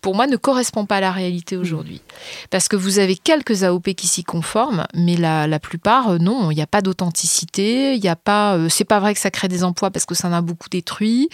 pour 0.01 0.15
moi, 0.15 0.27
ne 0.27 0.37
correspond 0.37 0.87
pas 0.87 0.97
à 0.97 1.01
la 1.01 1.13
réalité 1.13 1.57
aujourd'hui. 1.57 2.03
Parce 2.51 2.69
que 2.69 2.77
vous 2.77 2.99
avez 2.99 3.17
quelques 3.17 3.63
AOP 3.63 3.95
qui 3.95 4.07
s'y 4.07 4.25
conforment, 4.25 4.87
mais 4.95 5.17
la, 5.17 5.47
la 5.47 5.59
plupart, 5.59 6.11
euh, 6.11 6.19
non, 6.19 6.51
il 6.51 6.57
n'y 6.57 6.63
a 6.63 6.67
pas 6.67 6.83
d'authenticité, 6.83 7.95
il 7.95 8.01
n'y 8.01 8.09
a 8.09 8.17
pas... 8.17 8.57
Euh, 8.57 8.69
c'est 8.69 8.85
pas 8.85 9.01
vrai 9.01 9.15
que 9.15 9.21
ça 9.21 9.31
crée 9.31 9.49
des 9.49 9.65
emplois 9.65 9.91
parce 9.91 10.07
que 10.07 10.15
ça 10.15 10.29
en 10.29 10.33
a 10.33 10.41
beaucoup 10.41 10.69
détruit, 10.69 11.29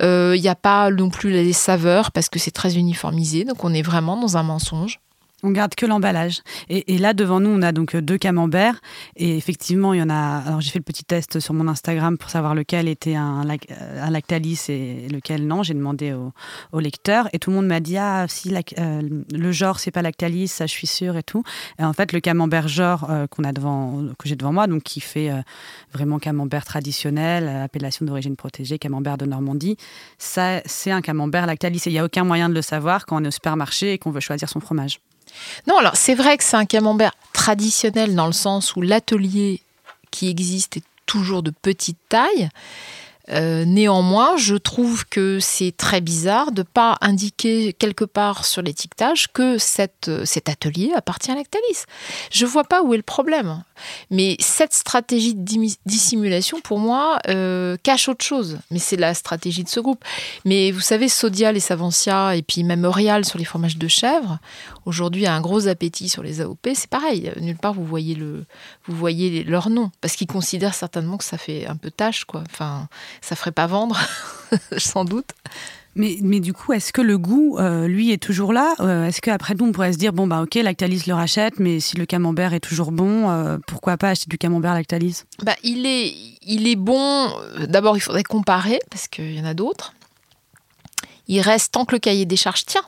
euh, 0.00 0.34
il 0.36 0.42
n'y 0.42 0.48
a 0.48 0.54
pas 0.54 0.90
non 0.90 1.10
plus 1.10 1.30
les 1.30 1.52
saveurs 1.52 2.12
parce 2.12 2.28
que 2.28 2.38
c'est 2.38 2.50
très 2.50 2.76
uniformisé, 2.76 3.44
donc 3.44 3.64
on 3.64 3.72
est 3.72 3.82
vraiment 3.82 4.16
dans 4.16 4.36
un 4.36 4.42
mensonge. 4.42 5.00
On 5.42 5.52
garde 5.52 5.74
que 5.74 5.86
l'emballage. 5.86 6.42
Et, 6.68 6.98
là, 6.98 7.14
devant 7.14 7.40
nous, 7.40 7.50
on 7.50 7.62
a 7.62 7.72
donc 7.72 7.96
deux 7.96 8.18
camemberts. 8.18 8.80
Et 9.16 9.36
effectivement, 9.36 9.94
il 9.94 10.00
y 10.00 10.02
en 10.02 10.10
a. 10.10 10.42
Alors, 10.46 10.60
j'ai 10.60 10.70
fait 10.70 10.78
le 10.78 10.84
petit 10.84 11.04
test 11.04 11.40
sur 11.40 11.54
mon 11.54 11.66
Instagram 11.66 12.18
pour 12.18 12.28
savoir 12.28 12.54
lequel 12.54 12.88
était 12.88 13.14
un, 13.14 13.42
euh, 13.48 14.10
Lactalis 14.10 14.66
et 14.68 15.08
lequel 15.08 15.46
non. 15.46 15.62
J'ai 15.62 15.74
demandé 15.74 16.12
au, 16.12 16.32
au, 16.72 16.80
lecteur. 16.80 17.28
Et 17.32 17.38
tout 17.38 17.50
le 17.50 17.56
monde 17.56 17.66
m'a 17.66 17.80
dit 17.80 17.96
Ah, 17.96 18.26
si 18.28 18.54
euh, 18.78 19.02
le 19.32 19.52
genre, 19.52 19.78
c'est 19.78 19.90
pas 19.90 20.02
Lactalis, 20.02 20.48
ça, 20.48 20.66
je 20.66 20.72
suis 20.72 20.86
sûre 20.86 21.16
et 21.16 21.22
tout. 21.22 21.42
Et 21.78 21.84
en 21.84 21.94
fait, 21.94 22.12
le 22.12 22.20
camembert 22.20 22.68
genre 22.68 23.10
euh, 23.10 23.26
a 23.42 23.52
devant, 23.52 24.04
que 24.18 24.28
j'ai 24.28 24.36
devant 24.36 24.52
moi, 24.52 24.66
donc 24.66 24.82
qui 24.82 25.00
fait 25.00 25.30
vraiment 25.94 26.18
camembert 26.18 26.66
traditionnel, 26.66 27.48
appellation 27.48 28.04
d'origine 28.04 28.36
protégée, 28.36 28.78
camembert 28.78 29.16
de 29.16 29.24
Normandie, 29.24 29.78
ça, 30.18 30.60
c'est 30.66 30.90
un 30.90 31.00
camembert 31.00 31.46
Lactalis. 31.46 31.82
Et 31.86 31.90
il 31.90 31.92
n'y 31.92 31.98
a 31.98 32.04
aucun 32.04 32.24
moyen 32.24 32.50
de 32.50 32.54
le 32.54 32.62
savoir 32.62 33.06
quand 33.06 33.20
on 33.20 33.24
est 33.24 33.28
au 33.28 33.30
supermarché 33.30 33.94
et 33.94 33.98
qu'on 33.98 34.10
veut 34.10 34.20
choisir 34.20 34.48
son 34.48 34.60
fromage. 34.60 35.00
Non, 35.66 35.78
alors 35.78 35.96
c'est 35.96 36.14
vrai 36.14 36.36
que 36.36 36.44
c'est 36.44 36.56
un 36.56 36.66
camembert 36.66 37.12
traditionnel 37.32 38.14
dans 38.14 38.26
le 38.26 38.32
sens 38.32 38.76
où 38.76 38.82
l'atelier 38.82 39.62
qui 40.10 40.28
existe 40.28 40.78
est 40.78 40.84
toujours 41.06 41.42
de 41.42 41.50
petite 41.50 41.98
taille. 42.08 42.48
Euh, 43.32 43.64
néanmoins, 43.64 44.36
je 44.36 44.56
trouve 44.56 45.06
que 45.06 45.38
c'est 45.40 45.72
très 45.76 46.00
bizarre 46.00 46.52
de 46.52 46.60
ne 46.60 46.64
pas 46.64 46.96
indiquer 47.00 47.72
quelque 47.72 48.04
part 48.04 48.44
sur 48.44 48.62
l'étiquetage 48.62 49.32
que 49.32 49.58
cette, 49.58 50.10
cet 50.24 50.48
atelier 50.48 50.92
appartient 50.94 51.30
à 51.30 51.34
Lactalis. 51.34 51.84
Je 52.30 52.44
ne 52.44 52.50
vois 52.50 52.64
pas 52.64 52.82
où 52.82 52.94
est 52.94 52.96
le 52.96 53.02
problème. 53.02 53.62
Mais 54.10 54.36
cette 54.40 54.74
stratégie 54.74 55.34
de 55.34 55.42
dissimulation, 55.86 56.60
pour 56.60 56.78
moi, 56.78 57.18
euh, 57.28 57.76
cache 57.82 58.08
autre 58.08 58.24
chose. 58.24 58.58
Mais 58.70 58.78
c'est 58.78 58.96
la 58.96 59.14
stratégie 59.14 59.64
de 59.64 59.68
ce 59.68 59.80
groupe. 59.80 60.04
Mais 60.44 60.70
vous 60.70 60.80
savez, 60.80 61.08
Sodial 61.08 61.56
et 61.56 61.60
Savancia, 61.60 62.36
et 62.36 62.42
puis 62.42 62.64
même 62.64 62.84
Orial 62.84 63.24
sur 63.24 63.38
les 63.38 63.44
fromages 63.44 63.76
de 63.76 63.88
chèvre, 63.88 64.38
aujourd'hui 64.84 65.26
a 65.26 65.34
un 65.34 65.40
gros 65.40 65.68
appétit 65.68 66.08
sur 66.08 66.22
les 66.22 66.40
AOP. 66.40 66.68
C'est 66.74 66.90
pareil. 66.90 67.32
Nulle 67.40 67.56
part 67.56 67.74
vous 67.74 67.84
voyez, 67.84 68.14
le, 68.14 68.44
vous 68.86 68.96
voyez 68.96 69.44
leur 69.44 69.70
nom. 69.70 69.90
Parce 70.00 70.16
qu'ils 70.16 70.26
considèrent 70.26 70.74
certainement 70.74 71.16
que 71.16 71.24
ça 71.24 71.38
fait 71.38 71.66
un 71.66 71.76
peu 71.76 71.90
tâche, 71.90 72.24
quoi. 72.24 72.42
Enfin, 72.50 72.88
ça 73.20 73.36
ferait 73.36 73.52
pas 73.52 73.66
vendre, 73.66 73.98
sans 74.78 75.04
doute. 75.04 75.30
Mais, 75.96 76.18
mais, 76.22 76.38
du 76.38 76.52
coup, 76.52 76.72
est-ce 76.72 76.92
que 76.92 77.02
le 77.02 77.18
goût, 77.18 77.58
euh, 77.58 77.88
lui, 77.88 78.12
est 78.12 78.22
toujours 78.22 78.52
là 78.52 78.74
euh, 78.80 79.06
Est-ce 79.06 79.20
qu'après 79.20 79.54
nous, 79.54 79.66
on 79.66 79.72
pourrait 79.72 79.92
se 79.92 79.98
dire, 79.98 80.12
bon, 80.12 80.26
bah 80.26 80.40
ok, 80.42 80.54
Lactalis 80.54 81.02
le 81.08 81.14
rachète, 81.14 81.58
mais 81.58 81.80
si 81.80 81.96
le 81.96 82.06
camembert 82.06 82.54
est 82.54 82.60
toujours 82.60 82.92
bon, 82.92 83.28
euh, 83.28 83.58
pourquoi 83.66 83.96
pas 83.96 84.10
acheter 84.10 84.26
du 84.28 84.38
camembert 84.38 84.72
Lactalis? 84.74 85.24
Bah, 85.42 85.56
il, 85.64 85.86
est, 85.86 86.14
il 86.42 86.68
est 86.68 86.76
bon. 86.76 87.32
D'abord, 87.66 87.96
il 87.96 88.00
faudrait 88.00 88.22
comparer, 88.22 88.78
parce 88.88 89.08
qu'il 89.08 89.34
y 89.34 89.40
en 89.40 89.44
a 89.44 89.54
d'autres. 89.54 89.94
Il 91.26 91.40
reste 91.40 91.72
tant 91.72 91.84
que 91.84 91.94
le 91.94 91.98
cahier 91.98 92.24
des 92.24 92.36
charges 92.36 92.64
tient 92.66 92.84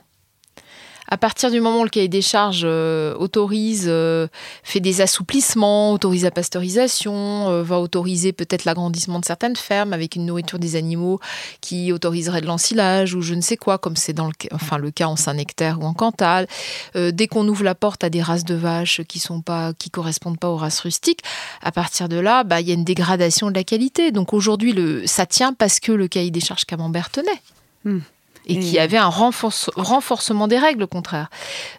à 1.13 1.17
partir 1.17 1.51
du 1.51 1.61
moment 1.61 1.81
où 1.81 1.83
le 1.83 1.91
cahier 1.91 2.07
des 2.07 2.23
charges 2.23 2.63
euh, 2.65 3.13
autorise, 3.13 3.85
euh, 3.87 4.27
fait 4.63 4.79
des 4.79 4.99
assouplissements, 4.99 5.91
autorise 5.91 6.23
la 6.23 6.31
pasteurisation, 6.31 7.51
euh, 7.51 7.61
va 7.61 7.79
autoriser 7.79 8.33
peut-être 8.33 8.65
l'agrandissement 8.65 9.19
de 9.19 9.25
certaines 9.25 9.55
fermes 9.55 9.93
avec 9.93 10.15
une 10.15 10.25
nourriture 10.25 10.57
des 10.57 10.75
animaux 10.75 11.19
qui 11.61 11.91
autoriserait 11.91 12.41
de 12.41 12.47
l'ensilage 12.47 13.13
ou 13.13 13.21
je 13.21 13.35
ne 13.35 13.41
sais 13.41 13.57
quoi, 13.57 13.77
comme 13.77 13.95
c'est 13.95 14.13
dans 14.13 14.25
le, 14.25 14.33
enfin, 14.53 14.79
le 14.79 14.89
cas 14.89 15.05
en 15.05 15.15
Saint-Nectaire 15.15 15.79
ou 15.79 15.83
en 15.83 15.93
Cantal. 15.93 16.47
dès 16.95 17.27
qu'on 17.27 17.47
ouvre 17.47 17.63
la 17.63 17.75
porte 17.75 18.03
à 18.03 18.09
des 18.09 18.23
races 18.23 18.43
de 18.43 18.55
vaches 18.55 19.01
qui 19.03 19.19
sont 19.19 19.41
pas, 19.41 19.73
qui 19.73 19.91
correspondent 19.91 20.39
pas 20.39 20.49
aux 20.49 20.57
races 20.57 20.79
rustiques, 20.79 21.21
à 21.61 21.71
partir 21.71 22.09
de 22.09 22.17
là, 22.17 22.43
bah, 22.43 22.59
il 22.59 22.67
y 22.67 22.71
a 22.71 22.73
une 22.73 22.85
dégradation 22.85 23.51
de 23.51 23.53
la 23.53 23.63
qualité. 23.63 24.11
Donc 24.11 24.33
aujourd'hui, 24.33 24.73
ça 25.05 25.27
tient 25.27 25.53
parce 25.53 25.79
que 25.79 25.91
le 25.91 26.07
cahier 26.07 26.31
des 26.31 26.39
charges 26.39 26.65
camembert 26.65 27.11
tenait. 27.11 27.41
Hmm 27.85 27.99
et, 28.45 28.59
qui 28.59 28.79
avait 28.79 28.97
un 28.97 29.09
renforcement 29.09 30.47
des 30.47 30.57
règles, 30.57 30.83
au 30.83 30.87
contraire. 30.87 31.29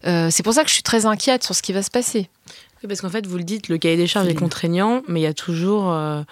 Euh, 0.07 0.29
c'est 0.31 0.43
pour 0.43 0.55
ça 0.55 0.63
que 0.63 0.69
je 0.69 0.75
suis 0.75 0.83
très 0.83 1.07
inquiète 1.07 1.45
sur 1.45 1.55
ce 1.55 1.63
qui 1.63 1.73
va 1.73 1.83
se 1.83 1.91
passer. 1.91 2.29
Oui, 2.85 2.89
parce 2.89 3.01
qu'en 3.01 3.09
fait, 3.09 3.27
vous 3.27 3.39
le 3.39 3.45
dites, 3.45 3.71
le 3.71 3.79
cahier 3.79 3.97
des 3.97 4.07
charges 4.07 4.29
est 4.29 4.35
contraignant, 4.35 5.03
mais 5.09 5.21
il 5.21 5.23
y 5.23 5.27
a 5.27 5.33
toujours 5.33 5.91
euh, 5.91 6.23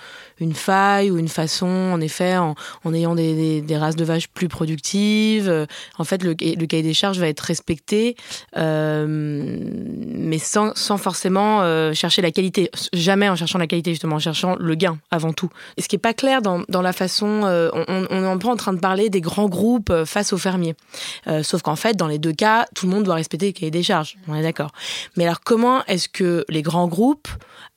une 0.43 0.55
faille 0.55 1.11
ou 1.11 1.17
une 1.17 1.29
façon, 1.29 1.67
en 1.67 2.01
effet, 2.01 2.37
en, 2.37 2.55
ayant 2.93 3.15
des, 3.15 3.65
races 3.71 3.97
de 3.97 4.05
vaches 4.05 4.29
plus 4.29 4.49
productives. 4.49 5.49
Euh, 5.49 5.67
en 5.99 6.05
fait, 6.05 6.23
le, 6.23 6.35
cahier 6.35 6.83
des 6.83 6.93
charges 6.93 7.19
va 7.19 7.29
être 7.29 7.41
respecté, 7.41 8.17
euh, 8.57 9.07
mais 9.09 10.39
sans, 10.39 10.75
forcément 10.99 11.63
euh, 11.63 11.95
chercher 11.95 12.21
la 12.21 12.31
qualité. 12.31 12.71
Jamais 12.93 13.29
en 13.29 13.37
cherchant 13.37 13.59
la 13.59 13.67
qualité, 13.67 13.93
justement, 13.93 14.17
en 14.17 14.21
cherchant 14.21 14.57
le 14.59 14.75
gain 14.75 14.99
avant 15.11 15.33
tout. 15.33 15.49
Et 15.77 15.83
ce 15.83 15.89
qui 15.89 15.97
n'est 15.97 16.01
pas 16.01 16.15
clair 16.15 16.43
dans, 16.43 16.83
la 16.83 16.93
façon, 16.93 17.43
on, 17.73 18.07
on, 18.11 18.23
est 18.23 18.27
un 18.27 18.39
peu 18.39 18.49
en 18.49 18.57
train 18.57 18.73
de 18.73 18.81
parler 18.81 19.09
des 19.09 19.21
grands 19.21 19.49
groupes 19.49 20.05
face 20.05 20.33
aux 20.33 20.39
fermiers. 20.39 20.75
sauf 21.43 21.63
qu'en 21.63 21.77
fait, 21.77 21.97
dans 21.97 22.09
les 22.09 22.19
deux 22.19 22.33
cas, 22.33 22.67
tout 22.75 22.87
le 22.87 22.93
monde 22.93 23.05
doit 23.05 23.15
respecter 23.15 23.47
le 23.47 23.53
cahier 23.53 23.71
des 23.71 23.83
charges. 23.83 24.17
On 24.29 24.35
est 24.35 24.43
d'accord. 24.43 24.73
Mais 25.17 25.25
alors, 25.25 25.41
comment 25.41 25.85
est-ce 25.87 26.09
que 26.09 26.42
les 26.49 26.63
grands 26.63 26.89
groupes 26.89 27.29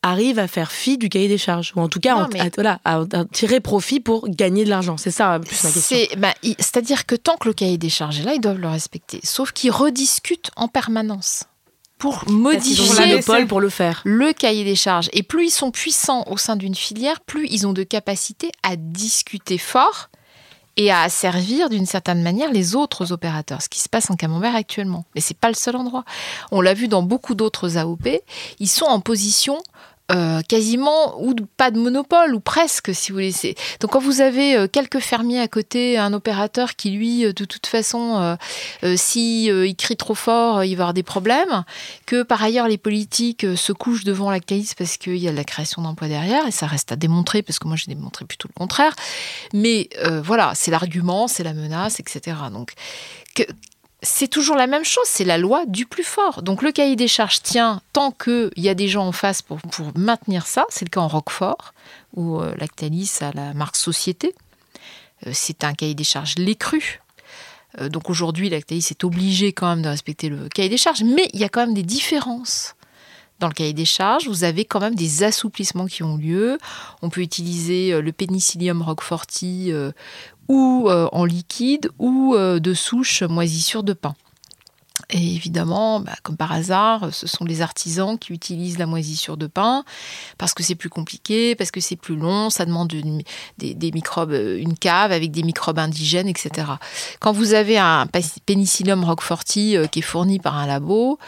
arrive 0.01 0.39
à 0.39 0.47
faire 0.47 0.71
fi 0.71 0.97
du 0.97 1.09
cahier 1.09 1.27
des 1.27 1.37
charges, 1.37 1.73
ou 1.75 1.81
en 1.81 1.89
tout 1.89 1.99
cas 1.99 2.27
à, 2.83 3.05
tirer 3.31 3.59
profit 3.59 3.99
pour 3.99 4.27
gagner 4.29 4.63
de 4.63 4.69
l'argent. 4.69 4.97
C'est 4.97 5.11
ça 5.11 5.39
plus 5.39 5.63
ma 5.63 5.71
question. 5.71 5.97
Bah, 6.17 6.33
c'est-à-dire 6.43 7.05
que 7.05 7.15
tant 7.15 7.37
que 7.37 7.47
le 7.47 7.53
cahier 7.53 7.77
des 7.77 7.89
charges 7.89 8.19
est 8.19 8.23
là, 8.23 8.33
ils 8.33 8.41
doivent 8.41 8.59
le 8.59 8.67
respecter. 8.67 9.19
Sauf 9.23 9.51
qu'ils 9.51 9.71
rediscutent 9.71 10.51
en 10.55 10.67
permanence 10.67 11.45
pour 11.97 12.29
modifier 12.29 13.15
le 13.15 13.45
pour 13.47 13.61
le 13.61 13.69
faire. 13.69 14.01
Le 14.03 14.33
cahier 14.33 14.63
des 14.63 14.75
charges. 14.75 15.09
Et 15.13 15.23
plus 15.23 15.47
ils 15.47 15.51
sont 15.51 15.71
puissants 15.71 16.25
au 16.27 16.37
sein 16.37 16.55
d'une 16.55 16.75
filière, 16.75 17.21
plus 17.21 17.47
ils 17.49 17.65
ont 17.65 17.73
de 17.73 17.83
capacité 17.83 18.51
à 18.63 18.75
discuter 18.75 19.57
fort 19.57 20.09
et 20.77 20.91
à 20.91 21.01
asservir 21.01 21.69
d'une 21.69 21.85
certaine 21.85 22.21
manière 22.21 22.51
les 22.51 22.75
autres 22.75 23.11
opérateurs, 23.11 23.61
ce 23.61 23.69
qui 23.69 23.79
se 23.79 23.89
passe 23.89 24.09
en 24.09 24.15
Camembert 24.15 24.55
actuellement. 24.55 25.05
Mais 25.15 25.21
c'est 25.21 25.37
pas 25.37 25.47
le 25.47 25.53
seul 25.55 25.75
endroit. 25.75 26.03
On 26.51 26.61
l'a 26.61 26.73
vu 26.73 26.87
dans 26.87 27.03
beaucoup 27.03 27.35
d'autres 27.35 27.77
AOP, 27.77 28.07
ils 28.59 28.69
sont 28.69 28.85
en 28.85 28.99
position 28.99 29.57
euh, 30.11 30.41
quasiment 30.47 31.19
ou 31.19 31.33
pas 31.57 31.71
de 31.71 31.79
monopole 31.79 32.35
ou 32.35 32.39
presque 32.39 32.93
si 32.93 33.11
vous 33.11 33.15
voulez. 33.15 33.55
Donc 33.79 33.89
quand 33.89 33.99
vous 33.99 34.21
avez 34.21 34.55
euh, 34.55 34.67
quelques 34.67 34.99
fermiers 34.99 35.39
à 35.39 35.47
côté, 35.47 35.97
un 35.97 36.13
opérateur 36.13 36.75
qui 36.75 36.91
lui 36.91 37.25
euh, 37.25 37.33
de 37.33 37.43
toute 37.43 37.65
façon 37.65 38.37
si 38.95 39.45
il 39.45 39.75
crie 39.75 39.97
trop 39.97 40.13
fort, 40.13 40.63
il 40.63 40.75
va 40.75 40.83
avoir 40.83 40.93
des 40.93 41.01
problèmes, 41.01 41.63
que 42.05 42.21
par 42.21 42.43
ailleurs 42.43 42.67
les 42.67 42.77
politiques 42.77 43.47
se 43.55 43.73
couchent 43.73 44.03
devant 44.03 44.29
la 44.29 44.39
case 44.39 44.75
parce 44.75 44.97
qu'il 44.97 45.17
y 45.17 45.27
a 45.27 45.31
de 45.31 45.35
la 45.35 45.43
création 45.43 45.81
d'emplois 45.81 46.07
derrière 46.07 46.45
et 46.45 46.51
ça 46.51 46.67
reste 46.67 46.91
à 46.91 46.95
démontrer 46.95 47.41
parce 47.41 47.57
que 47.57 47.67
moi 47.67 47.75
j'ai 47.75 47.91
démontré 47.91 48.25
plutôt 48.25 48.47
le 48.47 48.53
contraire. 48.53 48.93
Mais 49.53 49.89
voilà, 50.23 50.51
c'est 50.53 50.69
l'argument, 50.69 51.27
c'est 51.27 51.43
la 51.43 51.53
menace, 51.53 51.99
etc. 51.99 52.37
Donc 52.51 52.73
que, 53.33 53.43
c'est 54.05 54.27
toujours 54.27 54.55
la 54.55 54.67
même 54.67 54.85
chose, 54.85 55.05
c'est 55.07 55.25
la 55.25 55.37
loi 55.37 55.65
du 55.65 55.85
plus 55.85 56.03
fort. 56.03 56.43
Donc 56.43 56.61
le 56.61 56.71
cahier 56.71 56.95
des 56.95 57.07
charges 57.07 57.41
tient 57.41 57.81
tant 57.91 58.11
qu'il 58.11 58.51
y 58.55 58.69
a 58.69 58.75
des 58.75 58.87
gens 58.87 59.07
en 59.07 59.11
face 59.11 59.41
pour, 59.41 59.59
maintenir 59.95 60.45
ça. 60.45 60.65
C'est 60.69 60.85
le 60.85 60.89
cas 60.89 61.01
en 61.01 61.07
Roquefort, 61.07 61.73
où 62.13 62.39
euh, 62.39 62.53
Lactalis 62.57 63.17
a 63.21 63.31
la 63.33 63.53
marque 63.53 63.75
Société. 63.75 64.33
Euh, 65.25 65.31
c'est 65.33 65.63
un 65.63 65.73
cahier 65.73 65.95
des 65.95 66.03
charges 66.03 66.35
l'écru. 66.37 67.01
Euh, 67.81 67.89
donc 67.89 68.09
aujourd'hui, 68.09 68.49
Lactalis 68.49 68.87
est 68.91 69.03
obligé 69.03 69.53
quand 69.53 69.67
même 69.67 69.81
de 69.81 69.89
respecter 69.89 70.29
le 70.29 70.47
cahier 70.49 70.69
des 70.69 70.77
charges, 70.77 71.03
mais 71.03 71.27
il 71.33 71.39
y 71.39 71.43
a 71.43 71.49
quand 71.49 71.61
même 71.61 71.73
des 71.73 71.83
différences. 71.83 72.74
Dans 73.39 73.47
le 73.47 73.53
cahier 73.53 73.73
des 73.73 73.85
charges, 73.85 74.27
vous 74.27 74.45
avez 74.45 74.63
quand 74.63 74.79
même 74.79 74.95
des 74.95 75.23
assouplissements 75.23 75.87
qui 75.87 76.03
ont 76.03 76.15
lieu. 76.15 76.57
On 77.01 77.09
peut 77.09 77.21
utiliser 77.21 78.01
le 78.01 78.11
pénicillium 78.11 78.81
roqueforti 78.81 79.73
ou 80.47 80.85
euh, 80.87 81.07
en 81.11 81.25
liquide 81.25 81.89
ou 81.99 82.35
euh, 82.35 82.59
de 82.59 82.73
souche 82.73 83.23
moisissure 83.23 83.83
de 83.83 83.93
pain. 83.93 84.15
Et 85.09 85.35
évidemment, 85.35 85.99
bah, 85.99 86.15
comme 86.23 86.37
par 86.37 86.51
hasard, 86.51 87.13
ce 87.13 87.27
sont 87.27 87.45
les 87.45 87.61
artisans 87.61 88.17
qui 88.17 88.33
utilisent 88.33 88.77
la 88.77 88.85
moisissure 88.85 89.37
de 89.37 89.47
pain 89.47 89.83
parce 90.37 90.53
que 90.53 90.63
c'est 90.63 90.75
plus 90.75 90.89
compliqué, 90.89 91.55
parce 91.55 91.71
que 91.71 91.79
c'est 91.79 91.95
plus 91.95 92.15
long, 92.15 92.49
ça 92.49 92.65
demande 92.65 92.93
microbes, 93.59 94.31
euh, 94.31 94.57
une 94.57 94.77
cave 94.77 95.11
avec 95.11 95.31
des 95.31 95.43
microbes 95.43 95.79
indigènes, 95.79 96.27
etc. 96.27 96.67
Quand 97.19 97.31
vous 97.31 97.53
avez 97.53 97.77
un 97.77 98.07
Penicillium 98.45 99.03
roqueforti 99.03 99.77
qui 99.91 99.99
est 99.99 100.01
fourni 100.01 100.39
par 100.39 100.57
un 100.57 100.65
labo, 100.65 101.19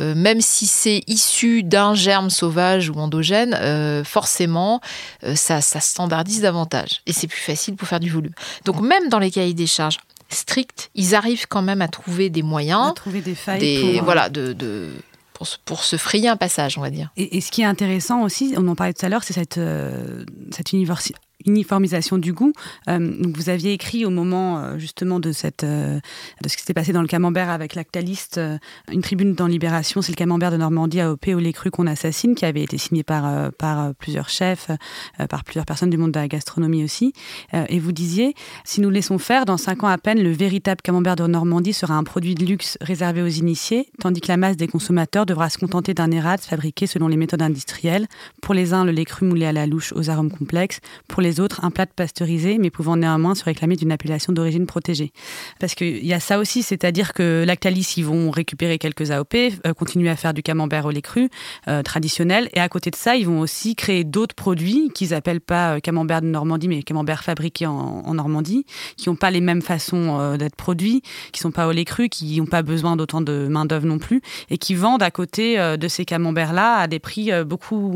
euh, 0.00 0.14
même 0.14 0.40
si 0.40 0.66
c'est 0.66 1.02
issu 1.06 1.62
d'un 1.62 1.94
germe 1.94 2.30
sauvage 2.30 2.90
ou 2.90 2.94
endogène, 2.94 3.54
euh, 3.60 4.04
forcément, 4.04 4.80
euh, 5.24 5.34
ça, 5.34 5.60
standardise 5.60 6.42
davantage. 6.42 7.02
Et 7.06 7.12
c'est 7.12 7.26
plus 7.26 7.40
facile 7.40 7.74
pour 7.74 7.88
faire 7.88 8.00
du 8.00 8.10
volume. 8.10 8.32
Donc 8.64 8.80
même 8.80 9.08
dans 9.08 9.18
les 9.18 9.30
cahiers 9.30 9.54
des 9.54 9.66
charges 9.66 9.98
stricts, 10.28 10.90
ils 10.94 11.14
arrivent 11.14 11.46
quand 11.48 11.62
même 11.62 11.82
à 11.82 11.88
trouver 11.88 12.30
des 12.30 12.42
moyens. 12.42 12.90
À 12.90 12.92
trouver 12.92 13.20
des 13.20 13.34
failles. 13.34 14.00
voilà, 14.04 14.28
de, 14.28 14.90
pour, 15.64 15.84
se 15.84 15.96
frayer 15.96 16.28
un 16.28 16.36
passage, 16.36 16.78
on 16.78 16.80
va 16.80 16.90
dire. 16.90 17.10
Et, 17.16 17.40
ce 17.40 17.50
qui 17.50 17.62
est 17.62 17.66
intéressant 17.66 18.22
aussi, 18.22 18.54
on 18.56 18.66
en 18.68 18.74
parlait 18.74 18.92
tout 18.92 19.06
à 19.06 19.08
l'heure, 19.08 19.24
c'est 19.24 19.34
cette, 19.34 19.60
cette 20.50 20.72
uniformisation 21.48 22.18
du 22.18 22.32
goût. 22.32 22.52
donc 22.86 23.36
vous 23.36 23.48
aviez 23.48 23.72
écrit 23.72 24.04
au 24.04 24.10
moment 24.10 24.78
justement 24.78 25.20
de 25.20 25.32
cette 25.32 25.64
de 25.64 26.48
ce 26.48 26.56
qui 26.56 26.60
s'était 26.60 26.74
passé 26.74 26.92
dans 26.92 27.02
le 27.02 27.08
camembert 27.08 27.50
avec 27.50 27.74
l'actaliste, 27.74 28.40
une 28.92 29.02
tribune 29.02 29.34
dans 29.34 29.46
Libération, 29.46 30.02
c'est 30.02 30.12
le 30.12 30.16
camembert 30.16 30.50
de 30.50 30.56
Normandie 30.56 31.00
AOP 31.00 31.28
au 31.28 31.38
lait 31.38 31.52
cru 31.52 31.70
qu'on 31.70 31.86
assassine, 31.86 32.34
qui 32.34 32.44
avait 32.44 32.62
été 32.62 32.78
signé 32.78 33.02
par 33.02 33.52
par 33.52 33.94
plusieurs 33.94 34.28
chefs, 34.28 34.70
par 35.28 35.44
plusieurs 35.44 35.66
personnes 35.66 35.90
du 35.90 35.96
monde 35.96 36.12
de 36.12 36.20
la 36.20 36.28
gastronomie 36.28 36.84
aussi. 36.84 37.12
et 37.52 37.78
vous 37.78 37.92
disiez, 37.92 38.34
si 38.64 38.80
nous 38.80 38.90
laissons 38.90 39.18
faire, 39.18 39.44
dans 39.44 39.56
cinq 39.56 39.84
ans 39.84 39.88
à 39.88 39.98
peine, 39.98 40.22
le 40.22 40.30
véritable 40.30 40.80
camembert 40.82 41.16
de 41.16 41.26
Normandie 41.26 41.72
sera 41.72 41.94
un 41.94 42.04
produit 42.04 42.34
de 42.34 42.44
luxe 42.44 42.78
réservé 42.80 43.22
aux 43.22 43.26
initiés, 43.26 43.88
tandis 44.00 44.20
que 44.20 44.28
la 44.28 44.36
masse 44.36 44.56
des 44.56 44.68
consommateurs 44.68 45.26
devra 45.26 45.50
se 45.50 45.58
contenter 45.58 45.94
d'un 45.94 46.10
errate 46.10 46.42
fabriqué 46.42 46.86
selon 46.86 47.08
les 47.08 47.16
méthodes 47.16 47.42
industrielles. 47.42 48.06
Pour 48.42 48.54
les 48.54 48.72
uns, 48.72 48.84
le 48.84 48.92
lait 48.92 49.04
cru 49.04 49.26
moulé 49.26 49.46
à 49.46 49.52
la 49.52 49.66
louche 49.66 49.92
aux 49.94 50.10
arômes 50.10 50.30
complexes. 50.30 50.80
Pour 51.08 51.22
les 51.22 51.37
un 51.62 51.70
plat 51.70 51.86
pasteurisé, 51.86 52.58
mais 52.58 52.70
pouvant 52.70 52.96
néanmoins 52.96 53.34
se 53.34 53.44
réclamer 53.44 53.76
d'une 53.76 53.92
appellation 53.92 54.32
d'origine 54.32 54.66
protégée. 54.66 55.12
Parce 55.60 55.74
qu'il 55.74 56.04
y 56.04 56.12
a 56.12 56.20
ça 56.20 56.38
aussi, 56.38 56.62
c'est-à-dire 56.62 57.12
que 57.12 57.44
Lactalis, 57.46 57.94
ils 57.96 58.04
vont 58.04 58.30
récupérer 58.30 58.78
quelques 58.78 59.10
AOP, 59.10 59.34
euh, 59.34 59.74
continuer 59.74 60.10
à 60.10 60.16
faire 60.16 60.34
du 60.34 60.42
camembert 60.42 60.86
au 60.86 60.90
lait 60.90 61.02
cru 61.02 61.28
euh, 61.68 61.82
traditionnel, 61.82 62.48
et 62.52 62.60
à 62.60 62.68
côté 62.68 62.90
de 62.90 62.96
ça, 62.96 63.16
ils 63.16 63.26
vont 63.26 63.40
aussi 63.40 63.74
créer 63.74 64.04
d'autres 64.04 64.34
produits 64.34 64.90
qu'ils 64.94 65.14
appellent 65.14 65.40
pas 65.40 65.76
euh, 65.76 65.80
camembert 65.80 66.22
de 66.22 66.26
Normandie, 66.26 66.68
mais 66.68 66.82
camembert 66.82 67.22
fabriqué 67.22 67.66
en, 67.66 68.14
Normandie, 68.14 68.64
qui 68.96 69.08
n'ont 69.08 69.16
pas 69.16 69.30
les 69.30 69.40
mêmes 69.40 69.62
façons 69.62 70.36
d'être 70.36 70.56
produits, 70.56 71.02
qui 71.30 71.40
sont 71.40 71.52
pas 71.52 71.68
au 71.68 71.72
lait 71.72 71.84
cru, 71.84 72.08
qui 72.08 72.40
n'ont 72.40 72.46
pas 72.46 72.62
besoin 72.62 72.96
d'autant 72.96 73.20
de 73.20 73.46
main 73.46 73.64
d'œuvre 73.64 73.86
non 73.86 73.98
plus, 73.98 74.22
et 74.50 74.58
qui 74.58 74.74
vendent 74.74 75.02
à 75.02 75.10
côté 75.10 75.56
de 75.56 75.88
ces 75.88 76.04
camemberts-là 76.04 76.78
à 76.78 76.86
des 76.88 76.98
prix 76.98 77.30
beaucoup, 77.44 77.92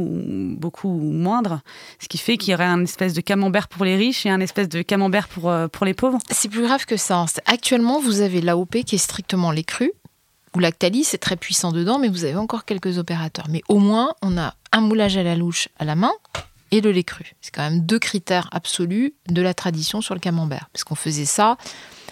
beaucoup 0.59 0.91
moindres, 0.91 1.61
ce 1.99 2.09
qui 2.09 2.19
fait 2.19 2.37
qu'il 2.37 2.53
y 2.53 2.55
aurait 2.55 2.65
un 2.65 2.83
espèce 2.83 3.15
de 3.15 3.21
camembert 3.23 3.69
pour 3.69 3.85
les 3.85 3.97
riches 3.97 4.27
et 4.27 4.31
un 4.31 4.41
espèce 4.41 4.69
de 4.69 4.83
camembert 4.83 5.29
pour, 5.29 5.53
pour 5.73 5.87
les 5.87 5.95
pauvres. 5.95 6.19
C'est 6.31 6.49
plus 6.49 6.63
grave 6.63 6.85
que 6.85 6.97
ça. 6.97 7.25
Actuellement, 7.47 8.01
vous 8.01 8.21
avez 8.21 8.41
l'AOP 8.41 8.83
qui 8.85 8.97
est 8.97 8.99
strictement 8.99 9.51
les 9.51 9.65
crus, 9.65 9.91
ou 10.55 10.59
Lactalis 10.59 11.05
c'est 11.05 11.19
très 11.19 11.37
puissant 11.37 11.73
dedans, 11.73 11.99
mais 11.99 12.09
vous 12.09 12.25
avez 12.25 12.37
encore 12.37 12.65
quelques 12.65 12.99
opérateurs. 12.99 13.47
Mais 13.49 13.63
au 13.69 13.79
moins, 13.79 14.15
on 14.23 14.37
a 14.37 14.55
un 14.73 14.81
moulage 14.81 15.17
à 15.17 15.23
la 15.23 15.35
louche 15.35 15.69
à 15.79 15.85
la 15.85 15.95
main 15.95 16.13
et 16.71 16.81
le 16.81 16.91
lait 16.91 17.05
cru. 17.05 17.33
C'est 17.41 17.55
quand 17.55 17.63
même 17.63 17.81
deux 17.81 17.99
critères 17.99 18.49
absolus 18.53 19.15
de 19.29 19.43
la 19.43 19.55
tradition 19.55 20.01
sur 20.01 20.15
le 20.15 20.21
camembert. 20.21 20.69
Parce 20.73 20.85
qu'on 20.85 20.95
faisait 20.95 21.27
ça 21.27 21.57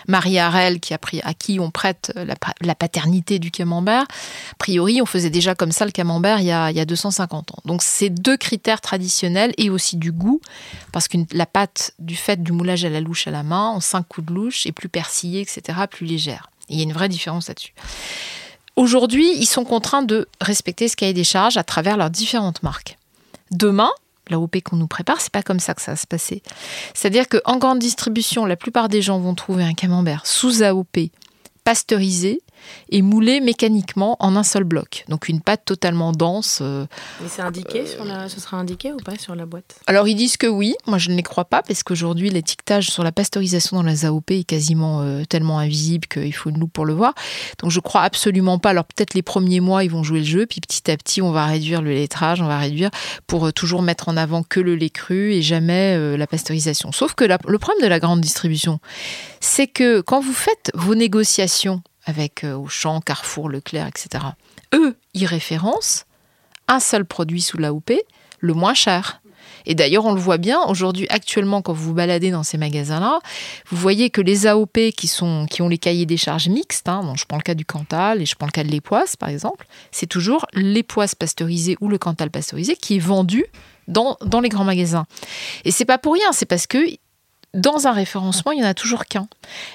Marie 0.09 0.39
Harel, 0.39 0.81
qui 0.81 0.95
a 0.95 0.99
pris, 0.99 1.21
à 1.23 1.35
qui 1.35 1.61
on 1.61 1.71
prête 1.71 2.13
la, 2.17 2.75
paternité 2.75 3.39
du 3.39 3.51
camembert, 3.51 4.03
a 4.03 4.55
priori, 4.59 5.01
on 5.03 5.07
faisait 5.07 5.31
déjà 5.31 5.55
comme 5.55 5.73
ça 5.73 5.85
le 5.85 5.91
camembert 5.91 6.41
il 6.41 6.47
y 6.47 6.53
a, 6.53 6.85
250 6.85 7.53
ans. 7.53 7.59
Donc, 7.65 7.83
c'est 7.83 8.11
deux 8.11 8.37
critères 8.37 8.81
traditionnels 8.81 9.53
et 9.59 9.71
aussi 9.71 9.97
du 9.97 10.13
goût, 10.13 10.41
parce 10.93 11.09
que 11.09 11.19
la 11.33 11.47
pâte, 11.47 11.93
du 11.99 12.17
fait 12.17 12.43
du 12.43 12.53
moulage 12.53 12.85
à 12.85 12.89
la 12.89 13.01
louche 13.01 13.27
à 13.27 13.31
la 13.31 13.43
main, 13.43 13.69
en 13.69 13.81
cinq 13.81 14.07
coups 14.09 14.27
de 14.27 14.33
louche, 14.33 14.67
est 14.67 14.73
plus 14.73 14.89
persillée, 14.89 15.41
etc., 15.41 15.79
plus 15.91 16.07
légère. 16.07 16.51
il 16.69 16.79
y 16.79 16.81
a 16.81 16.85
une 16.85 16.93
vraie 16.93 17.09
différence 17.09 17.49
là-dessus. 17.49 17.75
Aujourd'hui, 18.77 19.31
ils 19.37 19.47
sont 19.47 19.65
contraints 19.65 20.03
de 20.03 20.29
respecter 20.41 20.89
ce 20.89 20.97
cahier 20.97 21.13
des 21.13 21.25
charges 21.25 21.57
à 21.57 21.65
travers 21.65 21.97
leurs 21.97 22.11
différentes 22.11 22.63
marques. 22.63 22.97
Demain, 23.51 23.91
l'AOP 24.31 24.63
qu'on 24.63 24.77
nous 24.77 24.87
prépare, 24.87 25.21
c'est 25.21 25.33
pas 25.33 25.43
comme 25.43 25.61
ça 25.61 25.75
que 25.75 25.83
ça 25.83 25.93
va 25.93 25.97
se 25.97 26.07
passer. 26.07 26.43
C'est-à-dire 26.95 27.29
qu'en 27.29 27.59
grande 27.59 27.79
distribution, 27.79 28.47
la 28.47 28.57
plupart 28.57 28.89
des 28.89 29.03
gens 29.03 29.19
vont 29.19 29.35
trouver 29.35 29.65
un 29.65 29.75
camembert 29.75 30.27
sous 30.27 30.63
AOP 30.63 31.11
pasteurisé 31.65 32.41
et 32.91 33.03
moulé 33.03 33.41
mécaniquement 33.41 34.17
en 34.21 34.37
un 34.37 34.43
seul 34.43 34.65
bloc. 34.65 35.05
Donc 35.09 35.29
une 35.29 35.41
pâte 35.41 35.63
totalement 35.65 36.13
dense. 36.13 36.59
Euh, 36.63 36.87
Mais 37.21 37.29
c'est 37.29 37.43
indiqué 37.43 37.87
sur 37.87 38.05
la... 38.05 38.29
ce 38.29 38.41
sera 38.41 38.57
indiqué 38.57 38.93
ou 38.93 38.97
pas 38.97 39.17
sur 39.17 39.35
la 39.35 39.47
boîte? 39.47 39.81
Alors 39.87 40.09
ils 40.09 40.15
disent 40.15 40.37
que 40.37 40.47
oui, 40.47 40.75
moi 40.87 40.99
je 40.99 41.11
ne 41.11 41.17
les 41.17 41.23
crois 41.23 41.45
pas 41.45 41.63
parce 41.63 41.83
qu'aujourd'hui 41.83 42.31
l'étiquetage 42.31 42.91
sur 42.91 43.05
la 43.05 43.13
pasteurisation 43.13 43.77
dans 43.77 43.83
les 43.83 44.05
AOP 44.05 44.31
est 44.31 44.45
quasiment 44.45 45.03
euh, 45.03 45.25
tellement 45.25 45.59
invisible 45.59 46.07
qu'il 46.09 46.35
faut 46.35 46.51
une 46.51 46.59
loupe 46.59 46.73
pour 46.73 46.87
le 46.87 46.95
voir. 46.95 47.15
Donc 47.59 47.71
je 47.71 47.81
crois 47.81 48.03
absolument 48.03 48.59
pas. 48.59 48.71
Alors 48.71 48.85
peut-être 48.85 49.15
les 49.15 49.23
premiers 49.23 49.61
mois 49.61 49.85
ils 49.85 49.91
vont 49.91 50.03
jouer 50.03 50.21
le 50.21 50.27
jeu, 50.27 50.47
puis 50.47 50.61
petit 50.61 50.91
à 50.91 50.97
petit 50.97 51.23
on 51.23 51.31
va 51.31 51.47
réduire 51.47 51.83
le 51.83 51.91
lettrage, 51.91 52.41
on 52.41 52.47
va 52.47 52.59
réduire 52.59 52.91
pour 53.27 53.47
euh, 53.47 53.53
toujours 53.53 53.83
mettre 53.83 54.09
en 54.09 54.17
avant 54.17 54.43
que 54.43 54.61
le 54.61 54.75
lait 54.75 54.91
cru 54.91 55.33
et 55.33 55.43
jamais 55.43 56.17
la 56.17 56.27
pasteurisation. 56.27 56.93
Sauf 56.93 57.15
que 57.15 57.25
le 57.25 57.59
problème 57.59 57.83
de 57.83 57.89
la 57.89 58.01
grande 58.01 58.21
distribution, 58.21 58.81
c'est 59.41 59.67
que 59.67 60.01
quand 60.01 60.21
vous 60.21 60.33
faites 60.33 60.71
vos 60.75 60.95
négociations 60.95 61.83
avec 62.11 62.45
euh, 62.45 62.55
Auchan, 62.55 63.01
Carrefour, 63.01 63.49
Leclerc, 63.49 63.87
etc. 63.87 64.25
Eux, 64.75 64.97
ils 65.15 65.27
référencent 65.27 66.05
un 66.69 66.81
seul 66.81 67.05
produit 67.05 67.41
sous 67.41 67.57
l'AOP, 67.57 67.93
le 68.41 68.55
moins 68.55 68.75
cher. 68.75 69.23
Et 69.67 69.75
d'ailleurs, 69.75 70.05
on 70.05 70.13
le 70.13 70.21
voit 70.21 70.39
bien 70.39 70.61
aujourd'hui, 70.69 71.07
actuellement, 71.11 71.63
quand 71.63 71.73
vous 71.73 71.89
vous 71.89 71.95
baladez 71.95 72.31
dans 72.31 72.43
ces 72.43 72.59
magasins-là, 72.59 73.21
vous 73.71 73.77
voyez 73.77 74.11
que 74.11 74.21
les 74.21 74.47
AOP 74.47 74.93
qui, 74.97 75.07
sont, 75.07 75.47
qui 75.51 75.63
ont 75.63 75.69
les 75.69 75.79
cahiers 75.79 76.07
des 76.07 76.17
charges 76.17 76.49
mixtes, 76.49 76.89
hein, 76.89 77.13
je 77.17 77.25
prends 77.25 77.37
le 77.37 77.43
cas 77.43 77.55
du 77.55 77.65
Cantal 77.65 78.23
et 78.23 78.27
je 78.27 78.35
prends 78.35 78.47
le 78.47 78.53
cas 78.53 78.65
de 78.65 78.71
l'époisse, 78.71 79.17
par 79.17 79.29
exemple, 79.29 79.67
c'est 79.91 80.07
toujours 80.07 80.47
l'époisse 80.53 81.15
pasteurisée 81.15 81.77
ou 81.81 81.89
le 81.89 81.99
Cantal 81.99 82.31
pasteurisé 82.31 82.77
qui 82.77 82.97
est 82.97 83.01
vendu 83.01 83.45
dans, 83.89 84.17
dans 84.25 84.41
les 84.41 84.49
grands 84.49 84.65
magasins. 84.65 85.07
Et 85.65 85.71
c'est 85.71 85.85
pas 85.85 85.99
pour 85.99 86.15
rien, 86.15 86.33
c'est 86.33 86.47
parce 86.47 86.67
que 86.67 86.79
dans 87.55 87.87
un 87.87 87.93
référencement, 87.93 88.53
il 88.53 88.61
n'y 88.61 88.65
en 88.65 88.69
a 88.69 88.75
toujours 88.75 89.07
qu'un. 89.07 89.29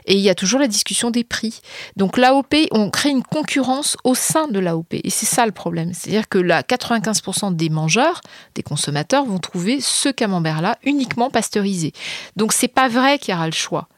Et 0.06 0.16
il 0.16 0.22
y 0.22 0.30
a 0.30 0.36
toujours 0.36 0.60
la 0.60 0.68
discussion 0.68 1.12
des 1.12 1.24
prix. 1.24 1.60
Donc 1.98 2.18
l'AOP, 2.18 2.56
on 2.72 2.90
crée 2.90 3.10
une 3.10 3.24
concurrence 3.24 3.98
au 4.04 4.16
sein 4.16 4.48
de 4.48 4.60
l'AOP. 4.60 4.94
Et 4.94 5.10
c'est 5.10 5.26
ça 5.26 5.46
le 5.46 5.52
problème. 5.52 5.94
C'est-à-dire 5.94 6.30
que 6.30 6.38
là, 6.38 6.62
95% 6.62 7.56
des 7.56 7.70
mangeurs, 7.70 8.22
des 8.56 8.64
consommateurs, 8.64 9.26
vont 9.26 9.40
trouver 9.40 9.82
ce 9.82 10.10
camembert-là 10.10 10.78
uniquement 10.84 11.30
pasteurisé. 11.30 11.92
Donc 12.36 12.54
c'est 12.54 12.70
pas 12.70 12.88
vrai 12.88 13.20
qu'il 13.20 13.34
y 13.34 13.38
aura 13.38 13.48
le 13.48 13.54
choix. 13.54 13.90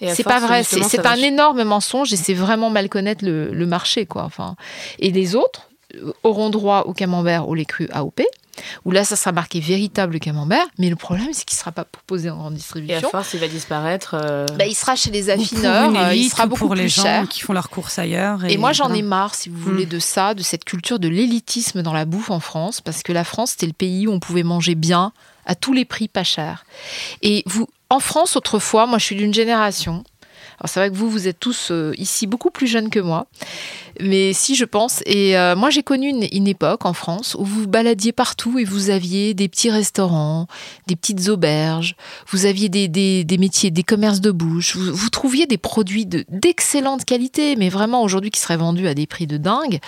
C'est 0.00 0.22
pas 0.22 0.38
vrai, 0.38 0.62
c'est 0.62 1.06
un 1.06 1.16
énorme 1.16 1.64
mensonge 1.64 2.12
et 2.12 2.16
c'est 2.16 2.34
vraiment 2.34 2.70
mal 2.70 2.88
connaître 2.88 3.24
le, 3.24 3.52
le, 3.52 3.66
marché. 3.66 4.06
Quoi. 4.06 4.22
Enfin, 4.22 4.54
et 5.00 5.10
les 5.10 5.34
autres 5.34 5.70
euh, 5.96 6.12
auront 6.22 6.50
droit 6.50 6.82
au 6.82 6.92
camembert 6.92 7.48
au 7.48 7.54
lait 7.56 7.64
cru 7.64 7.88
AOP 7.90 8.22
où 8.84 8.90
là, 8.90 9.04
ça 9.04 9.16
sera 9.16 9.32
marqué 9.32 9.60
véritable 9.60 10.18
camembert, 10.18 10.66
mais 10.78 10.90
le 10.90 10.96
problème, 10.96 11.28
c'est 11.32 11.44
qu'il 11.44 11.56
ne 11.56 11.60
sera 11.60 11.72
pas 11.72 11.84
proposé 11.84 12.30
en 12.30 12.36
grande 12.36 12.54
distribution. 12.54 12.94
Et 13.00 13.04
à 13.04 13.08
force, 13.08 13.34
il 13.34 13.40
va 13.40 13.48
disparaître. 13.48 14.14
Euh, 14.14 14.46
bah, 14.58 14.66
il 14.66 14.74
sera 14.74 14.96
chez 14.96 15.10
les 15.10 15.30
affineurs, 15.30 15.94
euh, 15.96 16.14
il 16.14 16.28
sera 16.28 16.46
beaucoup 16.46 16.66
pour 16.66 16.74
les 16.74 16.88
gens 16.88 17.26
qui 17.26 17.40
font 17.40 17.52
leurs 17.52 17.70
courses 17.70 17.98
ailleurs. 17.98 18.44
Et, 18.44 18.56
moi, 18.56 18.72
j'en 18.72 18.92
ai 18.92 19.02
marre, 19.02 19.34
si 19.34 19.48
vous 19.48 19.58
voulez, 19.58 19.86
mm. 19.86 19.90
de 19.90 19.98
ça, 19.98 20.34
de 20.34 20.42
cette 20.42 20.64
culture 20.64 20.98
de 20.98 21.08
l'élitisme 21.08 21.82
dans 21.82 21.92
la 21.92 22.04
bouffe 22.04 22.30
en 22.30 22.40
France, 22.40 22.80
parce 22.80 23.02
que 23.02 23.12
la 23.12 23.24
France, 23.24 23.50
c'était 23.52 23.66
le 23.66 23.72
pays 23.72 24.06
où 24.06 24.12
on 24.12 24.20
pouvait 24.20 24.42
manger 24.42 24.74
bien, 24.74 25.12
à 25.46 25.54
tous 25.54 25.72
les 25.72 25.84
prix 25.84 26.08
pas 26.08 26.24
chers. 26.24 26.64
Et 27.22 27.42
vous, 27.46 27.68
en 27.90 28.00
France, 28.00 28.36
autrefois, 28.36 28.86
moi, 28.86 28.98
je 28.98 29.04
suis 29.04 29.16
d'une 29.16 29.34
génération 29.34 30.04
alors 30.60 30.68
c'est 30.68 30.80
vrai 30.80 30.90
que 30.90 30.96
vous, 30.96 31.08
vous 31.08 31.28
êtes 31.28 31.38
tous 31.38 31.68
euh, 31.70 31.92
ici 31.98 32.26
beaucoup 32.26 32.50
plus 32.50 32.66
jeunes 32.66 32.90
que 32.90 32.98
moi, 32.98 33.28
mais 34.00 34.32
si 34.32 34.56
je 34.56 34.64
pense. 34.64 35.02
Et 35.06 35.38
euh, 35.38 35.54
moi, 35.54 35.70
j'ai 35.70 35.84
connu 35.84 36.08
une, 36.08 36.48
époque 36.48 36.86
en 36.86 36.94
France 36.94 37.36
où 37.38 37.44
vous 37.44 37.68
baladiez 37.68 38.12
partout 38.12 38.58
et 38.58 38.64
vous 38.64 38.90
aviez 38.90 39.34
des 39.34 39.48
petits 39.48 39.70
restaurants, 39.70 40.46
des 40.86 40.96
petites 40.96 41.28
auberges, 41.28 41.94
vous 42.28 42.46
aviez 42.46 42.68
des, 42.68 43.38
métiers, 43.38 43.70
des 43.70 43.82
commerces 43.82 44.20
de 44.20 44.30
bouche, 44.30 44.76
vous, 44.76 45.10
trouviez 45.10 45.46
des 45.46 45.58
produits 45.58 46.06
d'excellente 46.06 47.04
qualité, 47.04 47.54
mais 47.54 47.68
vraiment 47.68 48.02
aujourd'hui 48.02 48.30
qui 48.30 48.40
seraient 48.40 48.56
vendus 48.56 48.88
à 48.88 48.94
des 48.94 49.06
prix 49.06 49.26
de 49.26 49.36
dingue. 49.36 49.78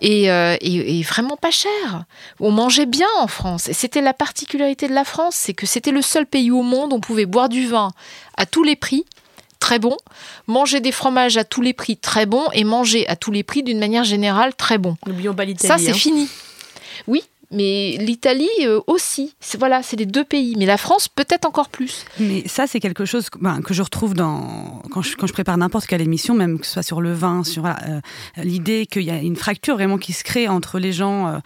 Et, 0.00 0.30
euh, 0.30 0.56
et 0.60 1.02
vraiment 1.02 1.36
pas 1.36 1.50
cher. 1.50 2.04
On 2.40 2.50
mangeait 2.50 2.86
bien 2.86 3.08
en 3.20 3.28
France. 3.28 3.68
Et 3.68 3.74
c'était 3.74 4.00
la 4.00 4.14
particularité 4.14 4.88
de 4.88 4.94
la 4.94 5.04
France, 5.04 5.34
c'est 5.36 5.54
que 5.54 5.66
c'était 5.66 5.92
le 5.92 6.02
seul 6.02 6.26
pays 6.26 6.50
au 6.50 6.62
monde 6.62 6.92
où 6.92 6.96
on 6.96 7.00
pouvait 7.00 7.26
boire 7.26 7.48
du 7.48 7.66
vin 7.66 7.90
à 8.36 8.46
tous 8.46 8.62
les 8.62 8.76
prix 8.76 9.04
très 9.58 9.78
bon, 9.78 9.96
manger 10.46 10.80
des 10.80 10.92
fromages 10.92 11.36
à 11.36 11.44
tous 11.44 11.62
les 11.62 11.72
prix 11.72 11.96
très 11.96 12.26
bon 12.26 12.44
et 12.52 12.64
manger 12.64 13.06
à 13.08 13.16
tous 13.16 13.30
les 13.30 13.42
prix 13.42 13.62
d'une 13.62 13.78
manière 13.78 14.04
générale 14.04 14.54
très 14.54 14.78
bon. 14.78 14.96
N'oublions 15.06 15.34
pas 15.34 15.44
l'Italie. 15.44 15.68
Ça, 15.68 15.78
c'est 15.78 15.90
hein. 15.90 15.94
fini. 15.94 16.28
Oui, 17.06 17.22
mais 17.50 17.96
l'Italie 17.98 18.48
euh, 18.62 18.80
aussi. 18.86 19.34
Voilà, 19.58 19.82
c'est 19.82 19.96
les 19.96 20.06
deux 20.06 20.24
pays. 20.24 20.54
Mais 20.58 20.66
la 20.66 20.76
France, 20.76 21.08
peut-être 21.08 21.46
encore 21.46 21.68
plus. 21.68 22.04
Mais 22.18 22.46
ça, 22.46 22.66
c'est 22.66 22.80
quelque 22.80 23.04
chose 23.04 23.30
que, 23.30 23.38
ben, 23.38 23.60
je 23.68 23.82
retrouve 23.82 24.14
dans, 24.14 24.82
quand, 24.90 25.02
je, 25.02 25.16
quand 25.16 25.26
je 25.26 25.32
prépare 25.32 25.56
n'importe 25.56 25.86
quelle 25.86 26.02
émission, 26.02 26.34
même 26.34 26.58
que 26.58 26.66
ce 26.66 26.74
soit 26.74 26.82
sur 26.82 27.00
le 27.00 27.12
vin, 27.12 27.44
sur 27.44 27.64
euh, 27.66 27.72
l'idée 28.36 28.86
qu'il 28.86 29.02
y 29.02 29.10
a 29.10 29.16
une 29.16 29.36
fracture 29.36 29.74
vraiment 29.74 29.98
qui 29.98 30.12
se 30.12 30.24
crée 30.24 30.48
entre 30.48 30.78
les 30.78 30.92
gens. 30.92 31.28
Euh, 31.28 31.38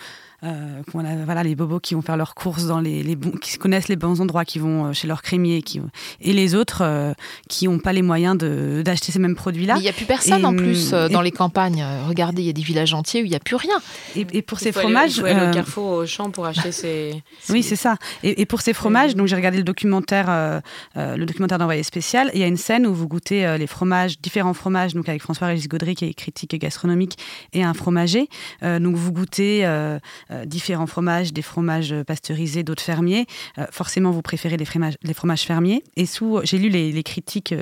euh, 0.45 0.83
voilà, 0.93 1.45
les 1.45 1.55
bobos 1.55 1.79
qui 1.79 1.95
vont 1.95 2.03
faire 2.03 2.17
leurs 2.17 2.35
courses 2.35 2.67
dans 2.67 2.81
les, 2.81 3.03
les 3.05 3.17
qui 3.41 3.59
connaissent 3.59 3.89
les 3.89 3.97
bons 3.97 4.21
endroits, 4.21 4.45
qui 4.45 4.59
vont 4.59 4.87
euh, 4.87 4.93
chez 4.93 5.07
leur 5.07 5.23
crémier, 5.23 5.63
qui, 5.63 5.81
et 6.21 6.33
les 6.33 6.57
autres 6.57 6.83
euh, 6.83 7.15
qui 7.49 7.69
n'ont 7.69 7.79
pas 7.79 7.93
les 7.93 8.03
moyens 8.03 8.37
d'acheter 8.37 9.13
ces 9.13 9.21
mêmes 9.21 9.37
produits-là. 9.37 9.75
Il 9.77 9.83
n'y 9.83 9.89
a 9.89 9.93
plus 9.93 10.05
personne 10.05 10.45
en 10.45 10.55
plus 10.55 10.91
dans 10.91 11.21
les 11.21 11.31
campagnes. 11.31 11.85
Regardez, 12.09 12.43
il 12.43 12.47
y 12.47 12.51
a 12.51 12.53
des 12.53 12.63
villages 12.63 12.93
entiers 12.93 13.23
où 13.23 13.25
il 13.25 13.31
n'y 13.31 13.37
a 13.37 13.41
plus 13.41 13.57
rien. 13.57 13.77
Et, 14.17 14.43
pour 14.43 14.59
ces 14.59 14.73
fromages, 14.73 15.21
aller, 15.21 15.51
au 15.51 15.53
carrefour 15.53 15.93
au 15.93 16.07
champ 16.07 16.31
pour 16.31 16.47
acheter 16.47 16.73
ces. 16.73 17.23
Oui, 17.49 17.63
c'est 17.63 17.77
ça. 17.77 17.97
Et, 18.25 18.47
pour 18.47 18.61
ces 18.61 18.73
fromages, 18.73 19.15
donc 19.15 19.29
j'ai 19.29 19.37
regardé 19.37 19.59
le 19.59 19.65
documentaire, 19.65 20.61
le 20.97 21.25
documentaire 21.25 21.59
d'envoyé 21.59 21.83
spécial. 21.85 22.31
Il 22.35 22.41
y 22.41 22.45
a 22.45 22.49
une 22.49 22.57
scène 22.57 22.87
où 22.87 22.95
vous 22.95 23.07
goûtez 23.07 23.57
les 23.59 23.67
fromages, 23.67 24.21
différents 24.21 24.55
fromages, 24.55 24.95
donc 24.95 25.09
avec 25.09 25.23
François-Régis 25.23 25.69
Gaudry 25.69 25.95
qui 25.95 26.07
est 26.07 26.15
critique 26.15 26.53
et 26.55 26.59
gastronomique 26.59 27.19
et 27.53 27.63
un 27.63 27.75
fromager. 27.75 28.29
donc 28.63 28.97
vous 28.97 29.13
goûtez 29.13 29.65
différents 30.47 30.87
fromages, 30.87 31.33
des 31.33 31.43
fromages 31.43 31.95
pasteurisés, 32.07 32.63
d'autres 32.63 32.83
fermiers, 32.83 33.27
forcément 33.71 34.11
vous 34.11 34.23
préférez 34.23 34.57
les 34.57 34.65
fromages, 35.15 35.43
fermiers. 35.43 35.83
Et 35.97 36.07
sous, 36.07 36.41
j'ai 36.45 36.59
lu 36.59 36.69
les, 36.69 37.03
critiques 37.03 37.55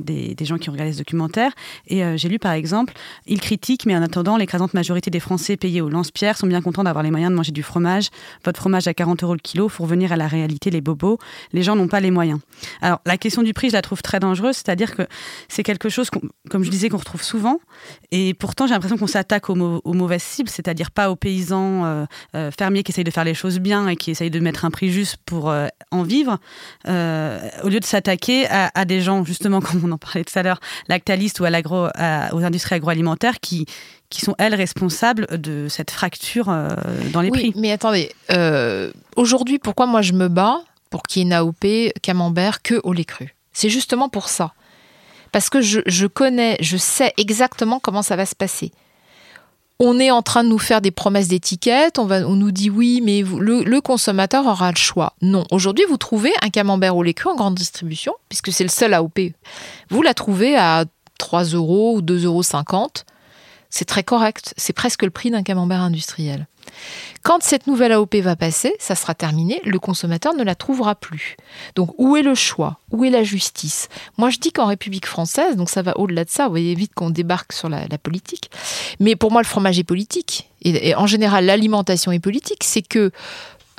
des, 0.00 0.34
des, 0.34 0.44
gens 0.44 0.58
qui 0.58 0.68
ont 0.68 0.72
regardé 0.72 0.92
ce 0.92 0.98
documentaire, 0.98 1.52
et 1.86 2.02
j'ai 2.16 2.28
lu 2.28 2.38
par 2.38 2.52
exemple, 2.52 2.94
ils 3.26 3.40
critiquent, 3.40 3.86
mais 3.86 3.96
en 3.96 4.02
attendant, 4.02 4.36
l'écrasante 4.36 4.74
majorité 4.74 5.10
des 5.10 5.20
Français 5.20 5.56
payés 5.56 5.80
au 5.80 5.88
lance-pierre 5.88 6.36
sont 6.36 6.46
bien 6.46 6.60
contents 6.60 6.84
d'avoir 6.84 7.02
les 7.02 7.10
moyens 7.10 7.30
de 7.30 7.36
manger 7.36 7.52
du 7.52 7.62
fromage. 7.62 8.10
Votre 8.44 8.60
fromage 8.60 8.86
à 8.88 8.94
40 8.94 9.22
euros 9.22 9.34
le 9.34 9.40
kilo, 9.40 9.68
pour 9.68 9.86
revenir 9.86 10.12
à 10.12 10.16
la 10.16 10.26
réalité, 10.26 10.70
les 10.70 10.80
bobos, 10.80 11.18
les 11.52 11.62
gens 11.62 11.76
n'ont 11.76 11.88
pas 11.88 12.00
les 12.00 12.10
moyens. 12.10 12.40
Alors 12.80 13.00
la 13.06 13.16
question 13.16 13.42
du 13.42 13.52
prix, 13.52 13.68
je 13.68 13.74
la 13.74 13.82
trouve 13.82 14.02
très 14.02 14.20
dangereuse, 14.20 14.56
c'est-à-dire 14.56 14.94
que 14.94 15.02
c'est 15.48 15.62
quelque 15.62 15.88
chose, 15.88 16.10
comme 16.50 16.64
je 16.64 16.70
disais, 16.70 16.88
qu'on 16.88 16.98
retrouve 16.98 17.22
souvent, 17.22 17.60
et 18.10 18.34
pourtant 18.34 18.66
j'ai 18.66 18.74
l'impression 18.74 18.96
qu'on 18.96 19.06
s'attaque 19.06 19.50
aux, 19.50 19.94
mauvaises 19.94 20.22
cibles, 20.22 20.48
c'est-à-dire 20.48 20.90
pas 20.90 21.10
aux 21.10 21.16
paysans 21.16 21.79
euh, 21.84 22.04
euh, 22.34 22.50
fermiers 22.56 22.82
qui 22.82 22.92
essayent 22.92 23.04
de 23.04 23.10
faire 23.10 23.24
les 23.24 23.34
choses 23.34 23.58
bien 23.58 23.88
et 23.88 23.96
qui 23.96 24.10
essayent 24.10 24.30
de 24.30 24.40
mettre 24.40 24.64
un 24.64 24.70
prix 24.70 24.90
juste 24.90 25.16
pour 25.24 25.50
euh, 25.50 25.66
en 25.90 26.02
vivre, 26.02 26.38
au 26.86 27.68
lieu 27.68 27.80
de 27.80 27.84
s'attaquer 27.84 28.46
à, 28.48 28.84
des 28.84 29.00
gens, 29.00 29.24
justement, 29.24 29.60
comme 29.60 29.82
on 29.84 29.92
en 29.92 29.98
parlait 29.98 30.24
tout 30.24 30.38
à 30.38 30.42
l'heure, 30.42 30.60
lactalistes 30.88 31.40
ou 31.40 31.44
à 31.44 31.50
l'agro, 31.50 31.86
aux 31.86 32.44
industries 32.44 32.76
agroalimentaires 32.76 33.40
qui 33.40 33.66
qui 34.08 34.22
sont, 34.22 34.34
elles, 34.38 34.56
responsables 34.56 35.40
de 35.40 35.68
cette 35.68 35.92
fracture 35.92 36.46
dans 37.12 37.20
les 37.20 37.30
prix. 37.30 37.52
Mais 37.54 37.70
attendez, 37.70 38.10
aujourd'hui, 39.14 39.60
pourquoi 39.60 39.86
moi 39.86 40.02
je 40.02 40.14
me 40.14 40.26
bats 40.26 40.62
pour 40.90 41.04
qu'il 41.04 41.20
y 41.20 41.22
ait 41.22 41.26
une 41.26 41.32
AOP 41.32 41.92
camembert 42.02 42.62
que 42.62 42.80
au 42.82 42.92
lait 42.92 43.04
cru? 43.04 43.36
C'est 43.52 43.70
justement 43.70 44.08
pour 44.08 44.28
ça 44.28 44.52
parce 45.32 45.48
que 45.48 45.60
je, 45.60 46.06
connais, 46.06 46.56
je 46.60 46.76
sais 46.76 47.12
exactement 47.16 47.78
comment 47.80 48.02
ça 48.02 48.16
va 48.16 48.26
se 48.26 48.34
passer. 48.34 48.72
On 49.82 49.98
est 49.98 50.10
en 50.10 50.20
train 50.20 50.44
de 50.44 50.50
nous 50.50 50.58
faire 50.58 50.82
des 50.82 50.90
promesses 50.90 51.28
d'étiquette, 51.28 51.98
on, 51.98 52.10
on 52.10 52.36
nous 52.36 52.50
dit 52.50 52.68
oui, 52.68 53.00
mais 53.02 53.22
le, 53.22 53.80
consommateur 53.80 54.46
aura 54.46 54.70
le 54.70 54.76
choix. 54.76 55.14
Non, 55.22 55.44
aujourd'hui, 55.50 55.86
vous 55.88 55.96
trouvez 55.96 56.34
un 56.42 56.50
camembert 56.50 56.94
au 56.96 57.02
lait 57.02 57.14
cru 57.14 57.30
en 57.30 57.34
grande 57.34 57.54
distribution, 57.54 58.12
puisque 58.28 58.52
c'est 58.52 58.62
le 58.62 58.68
seul 58.68 58.92
AOP. 58.92 59.18
Vous 59.88 60.02
la 60.02 60.12
trouvez 60.12 60.54
à 60.54 60.84
3 61.18 61.44
euros 61.44 61.96
ou 61.96 62.02
2,50 62.02 62.24
euros. 62.26 62.42
C'est 63.70 63.86
très 63.86 64.02
correct, 64.02 64.52
c'est 64.58 64.74
presque 64.74 65.02
le 65.02 65.10
prix 65.10 65.30
d'un 65.30 65.42
camembert 65.42 65.80
industriel. 65.80 66.46
Quand 67.22 67.42
cette 67.42 67.66
nouvelle 67.66 67.92
AOP 67.92 68.16
va 68.16 68.36
passer, 68.36 68.74
ça 68.78 68.94
sera 68.94 69.14
terminé, 69.14 69.60
le 69.64 69.78
consommateur 69.78 70.34
ne 70.34 70.42
la 70.42 70.54
trouvera 70.54 70.94
plus. 70.94 71.36
Donc 71.74 71.90
où 71.98 72.16
est 72.16 72.22
le 72.22 72.34
choix? 72.34 72.78
Où 72.90 73.04
est 73.04 73.10
la 73.10 73.22
justice? 73.22 73.88
Moi 74.16 74.30
je 74.30 74.38
dis 74.38 74.52
qu'en 74.52 74.66
République 74.66 75.06
française, 75.06 75.56
donc 75.56 75.70
ça 75.70 75.82
va 75.82 75.98
au-delà 75.98 76.24
de 76.24 76.30
ça, 76.30 76.44
vous 76.44 76.50
voyez 76.50 76.74
vite 76.74 76.92
qu'on 76.94 77.10
débarque 77.10 77.52
sur 77.52 77.68
la, 77.68 77.86
politique, 78.02 78.50
mais 78.98 79.16
pour 79.16 79.30
moi 79.30 79.42
le 79.42 79.46
fromage 79.46 79.78
est 79.78 79.84
politique, 79.84 80.48
et 80.62 80.94
en 80.94 81.06
général 81.06 81.44
l'alimentation 81.44 82.12
est 82.12 82.20
politique, 82.20 82.64
c'est 82.64 82.82
que 82.82 83.10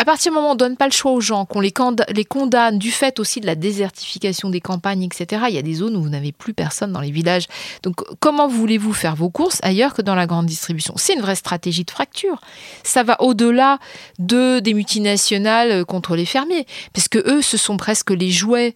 à 0.02 0.04
partir 0.04 0.32
du 0.32 0.36
moment 0.36 0.48
où 0.48 0.52
on 0.52 0.54
ne 0.56 0.60
donne 0.60 0.78
pas 0.78 0.88
le 0.88 0.92
choix 0.92 1.12
aux 1.12 1.22
gens, 1.22 1.46
qu'on 1.46 1.60
les, 1.60 1.72
condamne 1.72 2.80
du 2.80 2.90
fait 2.90 3.20
aussi 3.20 3.40
de 3.40 3.46
la 3.46 3.54
désertification 3.54 4.50
des 4.50 4.60
campagnes, 4.60 5.04
etc., 5.04 5.44
il 5.48 5.54
y 5.54 5.60
a 5.60 5.62
des 5.62 5.76
zones 5.76 5.96
où 5.96 6.02
vous 6.02 6.10
n'avez 6.10 6.32
plus 6.32 6.56
personne 6.56 6.92
dans 6.92 7.02
les 7.02 7.12
villages. 7.12 7.46
Donc 7.84 8.02
comment 8.20 8.48
voulez-vous 8.48 8.94
faire 8.94 9.16
vos 9.16 9.30
courses 9.30 9.60
ailleurs 9.62 9.94
que 9.94 10.02
dans 10.02 10.16
la 10.16 10.26
grande 10.26 10.48
distribution? 10.48 10.96
C'est 10.98 11.14
une 11.14 11.22
vraie 11.22 11.36
stratégie 11.36 11.84
de 11.84 11.92
fracture. 11.92 12.42
Ça 12.82 13.04
va 13.04 13.22
au-delà 13.22 13.78
de, 14.18 14.58
des 14.58 14.74
multinationales 14.74 15.86
contre 15.86 16.16
les 16.16 16.26
fermiers, 16.26 16.66
parce 16.94 17.08
que 17.08 17.20
eux, 17.20 17.44
ce 17.44 17.58
sont 17.58 17.78
presque 17.78 18.10
les 18.10 18.32
jouets 18.32 18.74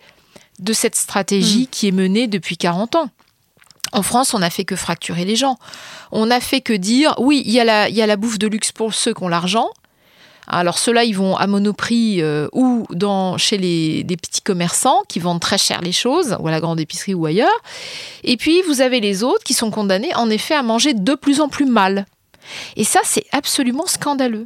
de 0.59 0.73
cette 0.73 0.95
stratégie 0.95 1.63
mm. 1.63 1.67
qui 1.71 1.87
est 1.87 1.91
menée 1.91 2.27
depuis 2.27 2.55
40 2.55 2.97
ans. 2.97 3.09
En 3.93 4.03
France, 4.03 4.35
on 4.35 4.39
n'a 4.39 4.51
fait 4.51 4.65
que 4.65 4.75
fracturer 4.75 5.25
les 5.25 5.35
gens. 5.35 5.57
On 6.11 6.27
n'a 6.27 6.39
fait 6.39 6.61
que 6.61 6.73
dire, 6.73 7.15
oui, 7.17 7.41
il 7.47 7.51
y, 7.51 7.59
a 7.59 7.89
il 7.89 7.95
y 7.95 8.03
a 8.03 8.05
la 8.05 8.15
bouffe 8.15 8.37
de 8.37 8.45
luxe 8.45 8.71
pour 8.71 8.93
ceux 8.93 9.15
qui 9.15 9.23
ont 9.23 9.27
l'argent, 9.27 9.71
alors 10.47 10.77
ceux-là, 10.77 11.03
ils 11.03 11.15
vont 11.15 11.35
à 11.35 11.47
Monoprix 11.47 12.21
euh, 12.21 12.47
ou 12.53 12.85
dans, 12.91 13.37
chez 13.37 13.57
les, 13.57 14.03
des 14.03 14.17
petits 14.17 14.41
commerçants 14.41 15.01
qui 15.07 15.19
vendent 15.19 15.41
très 15.41 15.57
cher 15.57 15.81
les 15.81 15.91
choses, 15.91 16.35
ou 16.39 16.47
à 16.47 16.51
la 16.51 16.59
grande 16.59 16.79
épicerie 16.79 17.13
ou 17.13 17.25
ailleurs. 17.25 17.61
Et 18.23 18.37
puis 18.37 18.61
vous 18.63 18.81
avez 18.81 18.99
les 18.99 19.23
autres 19.23 19.43
qui 19.43 19.53
sont 19.53 19.71
condamnés 19.71 20.13
en 20.15 20.29
effet 20.29 20.55
à 20.55 20.63
manger 20.63 20.93
de 20.93 21.15
plus 21.15 21.41
en 21.41 21.49
plus 21.49 21.65
mal. 21.65 22.05
Et 22.75 22.83
ça, 22.83 22.99
c'est 23.03 23.25
absolument 23.31 23.87
scandaleux. 23.87 24.45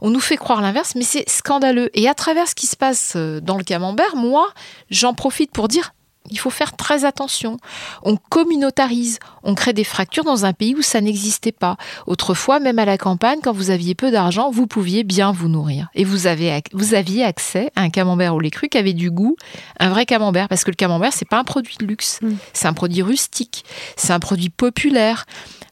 On 0.00 0.10
nous 0.10 0.20
fait 0.20 0.36
croire 0.36 0.60
l'inverse, 0.60 0.94
mais 0.96 1.02
c'est 1.02 1.28
scandaleux. 1.28 1.90
Et 1.94 2.08
à 2.08 2.14
travers 2.14 2.48
ce 2.48 2.54
qui 2.54 2.66
se 2.66 2.76
passe 2.76 3.14
euh, 3.16 3.40
dans 3.40 3.56
le 3.56 3.64
camembert, 3.64 4.16
moi, 4.16 4.48
j'en 4.90 5.14
profite 5.14 5.50
pour 5.50 5.68
dire 5.68 5.93
il 6.30 6.38
faut 6.38 6.50
faire 6.50 6.74
très 6.74 7.04
attention. 7.04 7.58
On 8.02 8.16
communautarise, 8.16 9.18
on 9.42 9.54
crée 9.54 9.74
des 9.74 9.84
fractures 9.84 10.24
dans 10.24 10.46
un 10.46 10.52
pays 10.52 10.74
où 10.74 10.82
ça 10.82 11.00
n'existait 11.00 11.52
pas. 11.52 11.76
Autrefois, 12.06 12.60
même 12.60 12.78
à 12.78 12.86
la 12.86 12.96
campagne, 12.96 13.40
quand 13.42 13.52
vous 13.52 13.70
aviez 13.70 13.94
peu 13.94 14.10
d'argent, 14.10 14.50
vous 14.50 14.66
pouviez 14.66 15.04
bien 15.04 15.32
vous 15.32 15.48
nourrir. 15.48 15.88
Et 15.94 16.04
vous, 16.04 16.26
avez, 16.26 16.62
vous 16.72 16.94
aviez 16.94 17.24
accès 17.24 17.70
à 17.76 17.82
un 17.82 17.90
camembert 17.90 18.34
au 18.34 18.40
lait 18.40 18.50
cru 18.50 18.68
qui 18.68 18.78
avait 18.78 18.94
du 18.94 19.10
goût, 19.10 19.36
un 19.78 19.90
vrai 19.90 20.06
camembert. 20.06 20.48
Parce 20.48 20.64
que 20.64 20.70
le 20.70 20.76
camembert, 20.76 21.12
c'est 21.12 21.28
pas 21.28 21.38
un 21.38 21.44
produit 21.44 21.76
de 21.78 21.84
luxe, 21.84 22.20
mm. 22.22 22.34
c'est 22.54 22.68
un 22.68 22.72
produit 22.72 23.02
rustique, 23.02 23.64
c'est 23.96 24.12
un 24.12 24.20
produit 24.20 24.50
populaire 24.50 25.26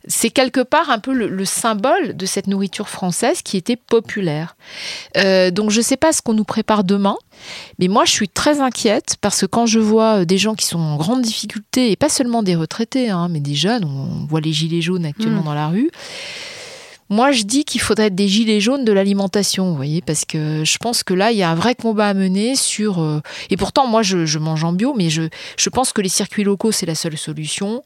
c'est 0.07 0.31
quelque 0.31 0.61
part 0.61 0.91
un 0.91 0.99
peu 0.99 1.13
le, 1.13 1.45
symbole 1.45 2.17
de 2.17 2.27
cette 2.27 2.47
nourriture 2.47 2.89
française 2.89 3.43
qui 3.43 3.57
était 3.57 3.77
populaire. 3.77 4.57
Euh, 5.17 5.51
donc 5.51 5.71
je 5.71 5.79
ne 5.79 5.83
sais 5.83 5.97
pas 5.97 6.13
ce 6.13 6.23
qu'on 6.23 6.35
nous 6.35 6.45
prépare 6.45 6.85
demain, 6.85 7.17
mais 7.79 7.89
moi 7.89 8.05
je 8.05 8.13
suis 8.13 8.29
très 8.29 8.61
inquiète 8.61 9.17
parce 9.21 9.41
que 9.41 9.47
quand 9.47 9.67
je 9.67 9.79
vois 9.79 10.21
euh, 10.21 10.25
des 10.25 10.39
gens 10.39 10.55
qui 10.55 10.67
sont 10.67 10.79
en 10.79 10.97
grande 10.97 11.23
difficulté, 11.23 11.91
et 11.91 11.97
pas 11.97 12.09
seulement 12.09 12.43
des 12.43 12.55
retraités, 12.55 13.11
hein, 13.11 13.29
mais 13.29 13.41
des 13.41 13.55
jeunes, 13.55 13.85
on 13.85 14.27
voit 14.27 14.41
les 14.41 14.53
gilets 14.53 14.83
jaunes 14.83 15.05
actuellement 15.05 15.43
mmh. 15.43 15.45
dans 15.45 15.55
la 15.55 15.69
rue, 15.69 15.91
moi, 17.09 17.31
je 17.31 17.43
dis 17.43 17.65
qu'il 17.65 17.81
faudrait 17.81 18.07
être 18.07 18.15
des 18.15 18.29
gilets 18.29 18.61
jaunes 18.61 18.85
de 18.85 18.93
l'alimentation, 18.93 19.69
vous 19.69 19.77
voyez, 19.77 20.01
parce 20.01 20.25
que 20.25 20.65
je 20.65 20.79
pense 20.79 21.03
que 21.03 21.15
là, 21.15 21.31
il 21.31 21.39
y 21.39 21.43
a 21.43 21.51
un 21.51 21.55
vrai 21.55 21.75
combat 21.75 22.09
à 22.09 22.15
mener 22.15 22.57
sur. 22.57 23.01
Euh, 23.01 23.21
et 23.51 23.57
pourtant, 23.57 23.87
moi, 23.87 24.03
je, 24.03 24.39
mange 24.39 24.65
en 24.65 24.73
bio, 24.73 24.95
mais 24.97 25.11
je, 25.11 25.23
je 25.59 25.69
pense 25.69 25.93
que 25.93 26.01
les 26.01 26.09
circuits 26.09 26.45
locaux, 26.45 26.73
c'est 26.73 26.87
la 26.87 26.95
seule 26.95 27.19
solution. 27.19 27.83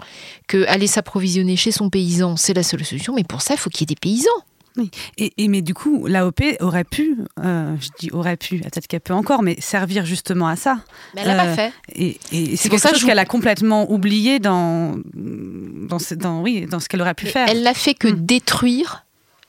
Que 0.47 0.65
aller 0.69 0.87
s'approvisionner 0.87 1.57
chez 1.57 1.73
son 1.73 1.91
paysan, 1.91 2.37
c'est 2.37 2.55
la 2.55 2.63
seule 2.63 2.85
solution. 2.85 3.15
Mais 3.15 3.25
pour 3.25 3.43
ça, 3.43 3.55
il 3.55 3.57
faut 3.59 3.71
qu'il 3.71 3.83
y 3.83 3.85
ait 3.85 3.95
des 3.95 4.01
paysans. 4.01 4.31
Oui. 4.77 4.91
Et, 5.17 5.49
mais 5.49 5.63
du 5.63 5.75
coup, 5.75 6.07
l'AOP 6.07 6.43
aurait 6.61 6.85
pu, 6.85 7.17
euh, 7.43 7.75
je 7.81 7.89
dis 7.99 8.11
aurait 8.13 8.37
pu, 8.37 8.59
peut-être 8.59 8.87
qu'elle 8.87 9.01
peut 9.01 9.15
encore, 9.15 9.43
mais 9.43 9.57
servir 9.59 10.05
justement 10.05 10.49
à 10.49 10.57
ça. 10.57 10.81
Mais 11.15 11.23
elle 11.23 11.29
l'a 11.29 11.35
pas 11.35 11.47
euh, 11.47 11.55
fait. 11.55 11.73
Et, 11.95 12.19
c'est 12.57 12.69
quelque 12.69 12.81
ça 12.81 12.93
qu'elle 12.93 13.19
a 13.19 13.25
complètement 13.25 13.91
oublié 13.91 14.39
dans, 14.39 14.97
dans, 15.15 15.99
ce, 15.99 16.15
dans, 16.15 16.43
oui, 16.43 16.67
dans 16.67 16.79
ce 16.79 16.89
qu'elle 16.89 17.01
aurait 17.01 17.15
pu 17.15 17.27
faire. 17.27 17.49
Elle 17.49 17.63
l'a 17.63 17.75
fait 17.75 17.95
que 17.95 18.09
hmm. 18.09 18.27
détruire 18.27 19.06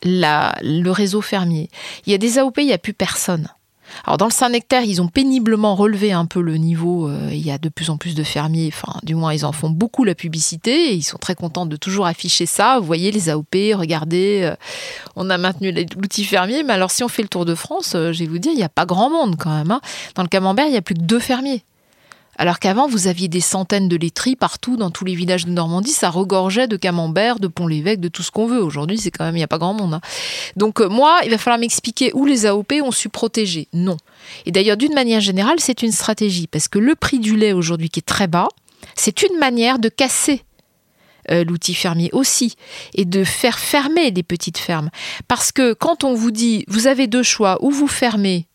le 0.08 0.90
réseau 0.90 1.22
fermier. 1.22 1.70
Il 2.06 2.12
y 2.12 2.16
a 2.16 2.18
des 2.18 2.40
AOP, 2.40 2.60
il 2.60 2.68
n'y 2.68 2.74
a 2.74 2.78
plus 2.78 2.94
personne. 2.94 3.48
Alors 4.06 4.18
dans 4.18 4.26
le 4.26 4.32
Saint-Nectaire, 4.32 4.84
ils 4.84 5.02
ont 5.02 5.08
péniblement 5.08 5.76
relevé 5.76 6.12
un 6.12 6.26
peu 6.26 6.42
le 6.42 6.58
niveau. 6.58 7.10
Euh, 7.10 7.30
il 7.32 7.46
y 7.46 7.52
a 7.52 7.58
de 7.58 7.70
plus 7.70 7.90
en 7.90 7.98
plus 7.98 8.16
de 8.16 8.24
fermiers, 8.24 8.70
enfin 8.74 9.00
du 9.04 9.16
moins 9.16 9.34
ils 9.34 9.46
en 9.46 9.52
font 9.52 9.70
beaucoup 9.70 10.04
la 10.04 10.16
publicité 10.16 10.94
ils 10.94 11.04
sont 11.04 11.18
très 11.18 11.36
contents 11.36 11.66
de 11.66 11.76
toujours 11.76 12.06
afficher 12.06 12.46
ça. 12.46 12.80
Vous 12.80 12.86
voyez 12.86 13.12
les 13.12 13.30
AOP, 13.30 13.56
regardez, 13.76 14.42
euh, 14.44 14.56
on 15.16 15.30
a 15.30 15.38
maintenu 15.38 15.72
l'outil 15.72 16.26
fermier. 16.26 16.64
Mais 16.64 16.74
alors 16.74 16.92
si 16.92 17.04
on 17.04 17.08
fait 17.08 17.22
le 17.22 17.30
tour 17.30 17.46
de 17.46 17.56
France, 17.56 17.94
euh, 17.96 18.12
je 18.12 18.20
vais 18.20 18.28
vous 18.28 18.40
dire, 18.40 18.52
il 18.52 18.58
n'y 18.58 18.64
a 18.64 18.70
pas 18.70 18.86
grand 18.86 19.10
monde 19.10 19.36
quand 19.38 19.56
même. 19.56 19.72
Hein. 19.72 19.82
Dans 20.16 20.24
le 20.24 20.30
Camembert, 20.30 20.66
il 20.66 20.72
n'y 20.72 20.78
a 20.78 20.82
plus 20.82 20.96
que 20.96 21.02
deux 21.02 21.20
fermiers. 21.20 21.64
Alors 22.38 22.60
qu'avant, 22.60 22.88
vous 22.88 23.08
aviez 23.08 23.28
des 23.28 23.42
centaines 23.42 23.90
de 23.90 23.96
laiteries 23.96 24.36
partout 24.36 24.78
dans 24.78 24.92
tous 24.92 25.06
les 25.06 25.16
villages 25.16 25.46
de 25.46 25.52
Normandie, 25.52 25.92
ça 25.92 26.10
regorgeait 26.10 26.68
de 26.68 26.78
camembert, 26.78 27.40
de 27.40 27.48
pont-l'évêque, 27.48 28.00
de 28.00 28.08
tout 28.08 28.24
ce 28.24 28.32
qu'on 28.32 28.46
veut. 28.46 28.62
Aujourd'hui, 28.62 28.98
c'est 28.98 29.12
quand 29.12 29.26
même, 29.26 29.36
il 29.36 29.40
n'y 29.40 29.44
a 29.44 29.48
pas 29.48 29.58
grand 29.58 29.74
monde. 29.74 29.96
Hein. 29.96 30.02
Donc 30.56 30.80
euh, 30.80 30.88
moi, 30.88 31.20
il 31.24 31.32
va 31.32 31.38
falloir 31.38 31.60
m'expliquer 31.60 32.12
où 32.14 32.26
les 32.26 32.46
AOP 32.46 32.74
ont 32.84 32.92
su 32.92 33.10
protéger. 33.10 33.68
Non. 33.74 33.98
Et 34.46 34.52
d'ailleurs, 34.52 34.78
d'une 34.78 34.94
manière 34.94 35.20
générale, 35.20 35.60
c'est 35.60 35.82
une 35.82 35.92
stratégie, 35.92 36.48
parce 36.48 36.68
que 36.68 36.80
le 36.80 36.96
prix 36.96 37.20
du 37.20 37.36
lait 37.36 37.54
aujourd'hui 37.54 37.90
qui 37.90 38.00
est 38.00 38.08
très 38.08 38.28
bas, 38.28 38.48
c'est 38.96 39.24
une 39.24 39.38
manière 39.40 39.80
de 39.80 39.90
casser 39.90 40.44
euh, 41.30 41.44
l'outil 41.44 41.74
fermier 41.74 42.10
aussi, 42.14 42.56
et 42.94 43.04
de 43.04 43.24
faire 43.24 43.60
fermer 43.60 44.12
les 44.12 44.24
petites 44.24 44.58
fermes. 44.58 44.90
Parce 45.28 45.52
que 45.52 45.74
quand 45.74 46.06
on 46.06 46.14
vous 46.14 46.32
dit, 46.32 46.64
vous 46.70 46.88
avez 46.88 47.08
deux 47.08 47.24
choix, 47.24 47.58
ou 47.62 47.70
vous 47.70 47.88
fermez 47.88 48.48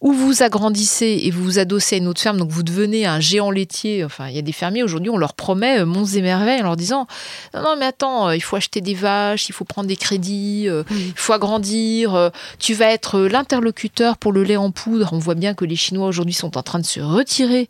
ou 0.00 0.12
vous 0.12 0.42
agrandissez 0.42 1.22
et 1.24 1.30
vous 1.30 1.42
vous 1.42 1.58
adossez 1.58 1.96
à 1.96 1.98
une 1.98 2.08
autre 2.08 2.20
ferme, 2.20 2.38
donc 2.38 2.50
vous 2.50 2.62
devenez 2.62 3.06
un 3.06 3.20
géant 3.20 3.50
laitier. 3.50 4.04
Enfin, 4.04 4.28
il 4.28 4.36
y 4.36 4.38
a 4.38 4.42
des 4.42 4.52
fermiers 4.52 4.82
aujourd'hui, 4.82 5.10
on 5.10 5.16
leur 5.16 5.34
promet 5.34 5.80
euh, 5.80 5.86
monts 5.86 6.04
et 6.04 6.22
merveilles 6.22 6.60
en 6.60 6.64
leur 6.64 6.76
disant 6.76 7.06
Non, 7.54 7.62
non, 7.62 7.76
mais 7.78 7.86
attends, 7.86 8.28
euh, 8.28 8.36
il 8.36 8.40
faut 8.40 8.56
acheter 8.56 8.80
des 8.80 8.94
vaches, 8.94 9.48
il 9.48 9.52
faut 9.52 9.64
prendre 9.64 9.88
des 9.88 9.96
crédits, 9.96 10.68
euh, 10.68 10.84
il 10.90 11.12
faut 11.16 11.32
agrandir, 11.32 12.30
tu 12.58 12.74
vas 12.74 12.86
être 12.86 13.20
l'interlocuteur 13.20 14.16
pour 14.16 14.32
le 14.32 14.44
lait 14.44 14.56
en 14.56 14.70
poudre. 14.70 15.10
On 15.12 15.18
voit 15.18 15.34
bien 15.34 15.54
que 15.54 15.64
les 15.64 15.76
Chinois 15.76 16.06
aujourd'hui 16.06 16.34
sont 16.34 16.56
en 16.56 16.62
train 16.62 16.78
de 16.78 16.86
se 16.86 17.00
retirer 17.00 17.68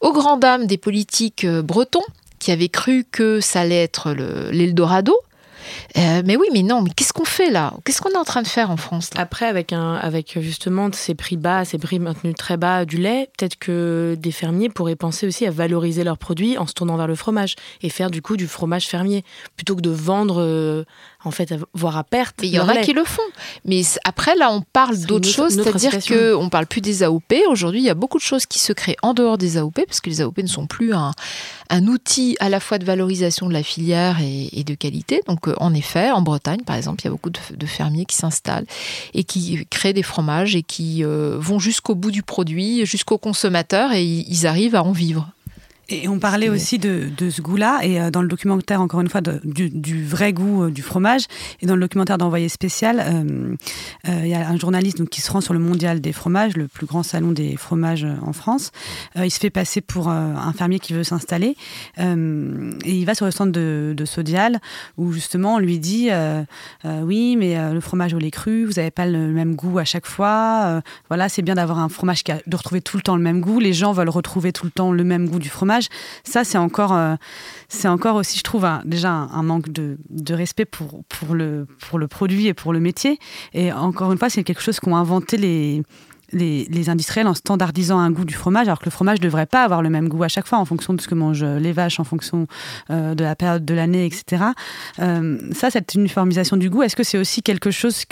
aux 0.00 0.12
grandes 0.12 0.40
dames 0.40 0.66
des 0.66 0.78
politiques 0.78 1.46
bretons 1.46 2.04
qui 2.38 2.52
avaient 2.52 2.68
cru 2.68 3.06
que 3.10 3.40
ça 3.40 3.60
allait 3.60 3.82
être 3.82 4.12
l'Eldorado. 4.50 5.16
Euh, 5.96 6.22
mais 6.24 6.36
oui, 6.36 6.48
mais 6.52 6.62
non, 6.62 6.82
mais 6.82 6.90
qu'est-ce 6.94 7.12
qu'on 7.12 7.24
fait 7.24 7.50
là? 7.50 7.74
Qu'est-ce 7.84 8.00
qu'on 8.00 8.10
est 8.10 8.16
en 8.16 8.24
train 8.24 8.42
de 8.42 8.48
faire 8.48 8.70
en 8.70 8.76
France 8.76 9.10
Après, 9.16 9.46
avec, 9.46 9.72
un, 9.72 9.94
avec 9.94 10.38
justement 10.40 10.90
ces 10.92 11.14
prix 11.14 11.36
bas, 11.36 11.64
ces 11.64 11.78
prix 11.78 11.98
maintenus 11.98 12.34
très 12.34 12.56
bas 12.56 12.84
du 12.84 12.98
lait, 12.98 13.30
peut-être 13.36 13.56
que 13.58 14.16
des 14.18 14.32
fermiers 14.32 14.68
pourraient 14.68 14.96
penser 14.96 15.26
aussi 15.26 15.46
à 15.46 15.50
valoriser 15.50 16.04
leurs 16.04 16.18
produits 16.18 16.58
en 16.58 16.66
se 16.66 16.74
tournant 16.74 16.96
vers 16.96 17.06
le 17.06 17.14
fromage 17.14 17.56
et 17.82 17.88
faire 17.88 18.10
du 18.10 18.22
coup 18.22 18.36
du 18.36 18.46
fromage 18.46 18.86
fermier 18.86 19.24
plutôt 19.56 19.76
que 19.76 19.80
de 19.80 19.90
vendre 19.90 20.40
euh, 20.40 20.84
en 21.24 21.30
fait, 21.30 21.54
voire 21.72 21.96
à 21.96 22.04
perte. 22.04 22.36
il 22.42 22.50
y 22.50 22.58
en 22.58 22.68
a 22.68 22.78
qui 22.78 22.92
le 22.92 23.04
font. 23.04 23.22
Mais 23.64 23.82
après, 24.04 24.34
là, 24.36 24.50
on 24.50 24.60
parle 24.60 24.98
d'autres 25.00 25.28
choses, 25.28 25.54
c'est-à-dire 25.54 25.92
qu'on 26.04 26.44
ne 26.44 26.48
parle 26.48 26.66
plus 26.66 26.80
des 26.80 27.02
AOP. 27.02 27.34
Aujourd'hui, 27.48 27.80
il 27.80 27.84
y 27.84 27.90
a 27.90 27.94
beaucoup 27.94 28.18
de 28.18 28.22
choses 28.22 28.46
qui 28.46 28.58
se 28.58 28.72
créent 28.72 28.96
en 29.02 29.14
dehors 29.14 29.38
des 29.38 29.56
AOP, 29.56 29.80
parce 29.86 30.00
que 30.00 30.10
les 30.10 30.20
AOP 30.20 30.38
ne 30.38 30.46
sont 30.46 30.66
plus 30.66 30.92
un, 30.92 31.12
un 31.70 31.86
outil 31.86 32.36
à 32.40 32.48
la 32.48 32.60
fois 32.60 32.78
de 32.78 32.84
valorisation 32.84 33.48
de 33.48 33.52
la 33.52 33.62
filière 33.62 34.18
et, 34.20 34.64
de 34.64 34.74
qualité. 34.74 35.20
Donc, 35.26 35.48
euh, 35.48 35.54
en 35.58 35.74
effet, 35.74 36.10
en 36.10 36.22
Bretagne, 36.22 36.62
par 36.64 36.76
exemple, 36.76 37.02
il 37.02 37.04
y 37.04 37.08
a 37.08 37.10
beaucoup 37.10 37.30
de, 37.30 37.66
fermiers 37.66 38.04
qui 38.04 38.16
s'installent 38.16 38.66
et 39.14 39.24
qui 39.24 39.66
créent 39.70 39.92
des 39.92 40.02
fromages 40.02 40.54
et 40.54 40.62
qui 40.62 41.04
euh, 41.04 41.36
vont 41.38 41.58
jusqu'au 41.58 41.94
bout 41.94 42.10
du 42.10 42.22
produit, 42.22 42.86
jusqu'au 42.86 43.18
consommateur, 43.18 43.92
et 43.92 44.04
ils 44.04 44.46
arrivent 44.46 44.74
à 44.74 44.82
en 44.82 44.92
vivre. 44.92 45.33
Et 45.88 46.08
on 46.08 46.18
parlait 46.18 46.48
aussi 46.48 46.78
de, 46.78 47.10
ce 47.30 47.42
goût-là, 47.42 47.80
et 47.82 48.00
euh, 48.00 48.10
dans 48.10 48.22
le 48.22 48.28
documentaire, 48.28 48.80
encore 48.80 49.00
une 49.00 49.08
fois, 49.08 49.20
du, 49.20 50.04
vrai 50.04 50.32
goût 50.32 50.64
euh, 50.64 50.70
du 50.70 50.82
fromage. 50.82 51.24
Et 51.60 51.66
dans 51.66 51.74
le 51.74 51.80
documentaire 51.80 52.18
d'Envoyé 52.18 52.48
spécial, 52.48 53.00
euh, 53.00 53.54
il 54.06 54.28
y 54.28 54.34
a 54.34 54.48
un 54.48 54.56
journaliste 54.56 54.98
donc, 54.98 55.10
qui 55.10 55.20
se 55.20 55.30
rend 55.30 55.40
sur 55.40 55.52
le 55.52 55.60
Mondial 55.60 56.00
des 56.00 56.12
fromages, 56.12 56.56
le 56.56 56.68
plus 56.68 56.86
grand 56.86 57.02
salon 57.02 57.32
des 57.32 57.56
fromages 57.56 58.06
en 58.22 58.32
France. 58.32 58.70
il 59.16 59.30
se 59.30 59.38
fait 59.38 59.50
passer 59.50 59.80
pour 59.80 60.08
un 60.08 60.52
fermier 60.52 60.78
qui 60.78 60.92
veut 60.92 61.04
s'installer. 61.04 61.56
et 61.98 62.04
il 62.84 63.04
va 63.04 63.14
sur 63.14 63.26
le 63.26 63.32
stand 63.32 63.52
de, 63.52 63.94
de 63.96 64.04
Sodial, 64.04 64.60
où 64.96 65.12
justement 65.12 65.56
on 65.56 65.58
lui 65.58 65.78
dit 65.78 66.10
Oui, 66.84 67.36
mais 67.36 67.72
le 67.72 67.80
fromage 67.80 68.14
au 68.14 68.18
lait 68.18 68.30
cru, 68.30 68.64
vous 68.64 68.74
n'avez 68.74 68.90
pas 68.90 69.06
le 69.06 69.28
même 69.28 69.54
goût 69.54 69.78
à 69.78 69.84
chaque 69.84 70.06
fois. 70.06 70.82
voilà, 71.08 71.28
c'est 71.28 71.42
bien 71.42 71.54
d'avoir 71.54 71.78
un 71.78 71.88
fromage 71.88 72.24
qui 72.24 72.32
a, 72.32 72.38
de 72.46 72.56
retrouver 72.56 72.80
tout 72.80 72.96
le 72.96 73.02
temps 73.02 73.16
le 73.16 73.22
même 73.22 73.40
goût. 73.40 73.60
Les 73.60 73.72
gens 73.72 73.92
veulent 73.92 74.08
retrouver 74.08 74.52
tout 74.52 74.64
le 74.64 74.70
temps 74.70 74.92
le 74.92 75.04
même 75.04 75.28
goût 75.28 75.38
du 75.38 75.48
fromage. 75.48 75.73
Ça, 76.24 76.44
c'est 76.44 76.58
encore, 76.58 76.94
euh, 76.94 77.16
encore 77.84 78.16
aussi, 78.16 78.38
je 78.38 78.42
trouve, 78.42 78.66
déjà 78.84 79.10
un, 79.10 79.42
manque 79.42 79.70
de, 79.70 79.96
respect 80.30 80.64
pour, 80.64 81.34
le, 81.34 81.66
produit 82.08 82.46
et 82.46 82.54
pour 82.54 82.72
le 82.72 82.80
métier. 82.80 83.18
Et 83.52 83.72
encore 83.72 84.12
une 84.12 84.18
fois, 84.18 84.30
c'est 84.30 84.44
quelque 84.44 84.62
chose 84.62 84.80
qu'ont 84.80 84.96
inventé 84.96 85.36
les, 85.36 85.82
les, 86.32 86.88
industriels 86.88 87.26
en 87.26 87.34
standardisant 87.34 87.98
un 87.98 88.10
goût 88.10 88.24
du 88.24 88.34
fromage, 88.34 88.68
alors 88.68 88.78
que 88.78 88.86
le 88.86 88.90
fromage 88.90 89.18
ne 89.18 89.24
devrait 89.24 89.46
pas 89.46 89.64
avoir 89.64 89.82
le 89.82 89.90
même 89.90 90.08
goût 90.08 90.22
à 90.22 90.28
chaque 90.28 90.46
fois 90.46 90.58
en 90.58 90.64
fonction 90.64 90.94
de 90.94 91.00
ce 91.00 91.08
que 91.08 91.14
mangent 91.14 91.44
les 91.44 91.72
vaches, 91.72 92.00
en 92.00 92.04
fonction 92.04 92.46
euh, 92.90 93.14
de 93.14 93.24
la 93.24 93.36
période 93.36 93.64
de 93.64 93.74
l'année, 93.74 94.06
etc. 94.06 94.44
Euh, 94.98 95.38
ça, 95.52 95.70
cette 95.70 95.94
uniformisation 95.94 96.56
du 96.56 96.70
goût, 96.70 96.82
est-ce 96.82 96.96
que 96.96 97.04
c'est 97.04 97.18
aussi 97.18 97.42
quelque 97.42 97.70
chose 97.70 98.04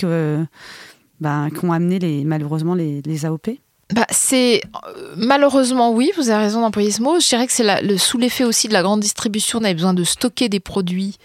ben, 1.21 1.51
qu'ont 1.51 1.73
amené 1.73 1.99
les, 1.99 2.25
malheureusement 2.25 2.75
les, 2.75 3.03
les 3.03 3.27
AOP 3.27 3.51
bah, 3.93 4.07
c'est 4.11 4.63
euh, 4.87 5.15
malheureusement 5.17 5.93
oui, 5.93 6.11
vous 6.17 6.31
avez 6.31 6.45
raison 6.45 6.63
d'employer 6.63 6.91
ce 6.91 7.03
mot. 7.03 7.21
Je 7.21 7.29
dirais 7.29 7.47
que 7.47 7.53
c'est 7.53 7.83
le, 7.83 7.99
sous 7.99 8.19
l'effet 8.19 8.45
aussi 8.45 8.69
de 8.69 8.73
la 8.73 8.83
grande 8.83 9.01
distribution, 9.01 9.59
on 9.61 9.65
avait 9.65 9.75
besoin 9.75 9.95
de 9.95 10.05
stocker 10.05 10.49
des 10.49 10.61
produits. 10.61 11.19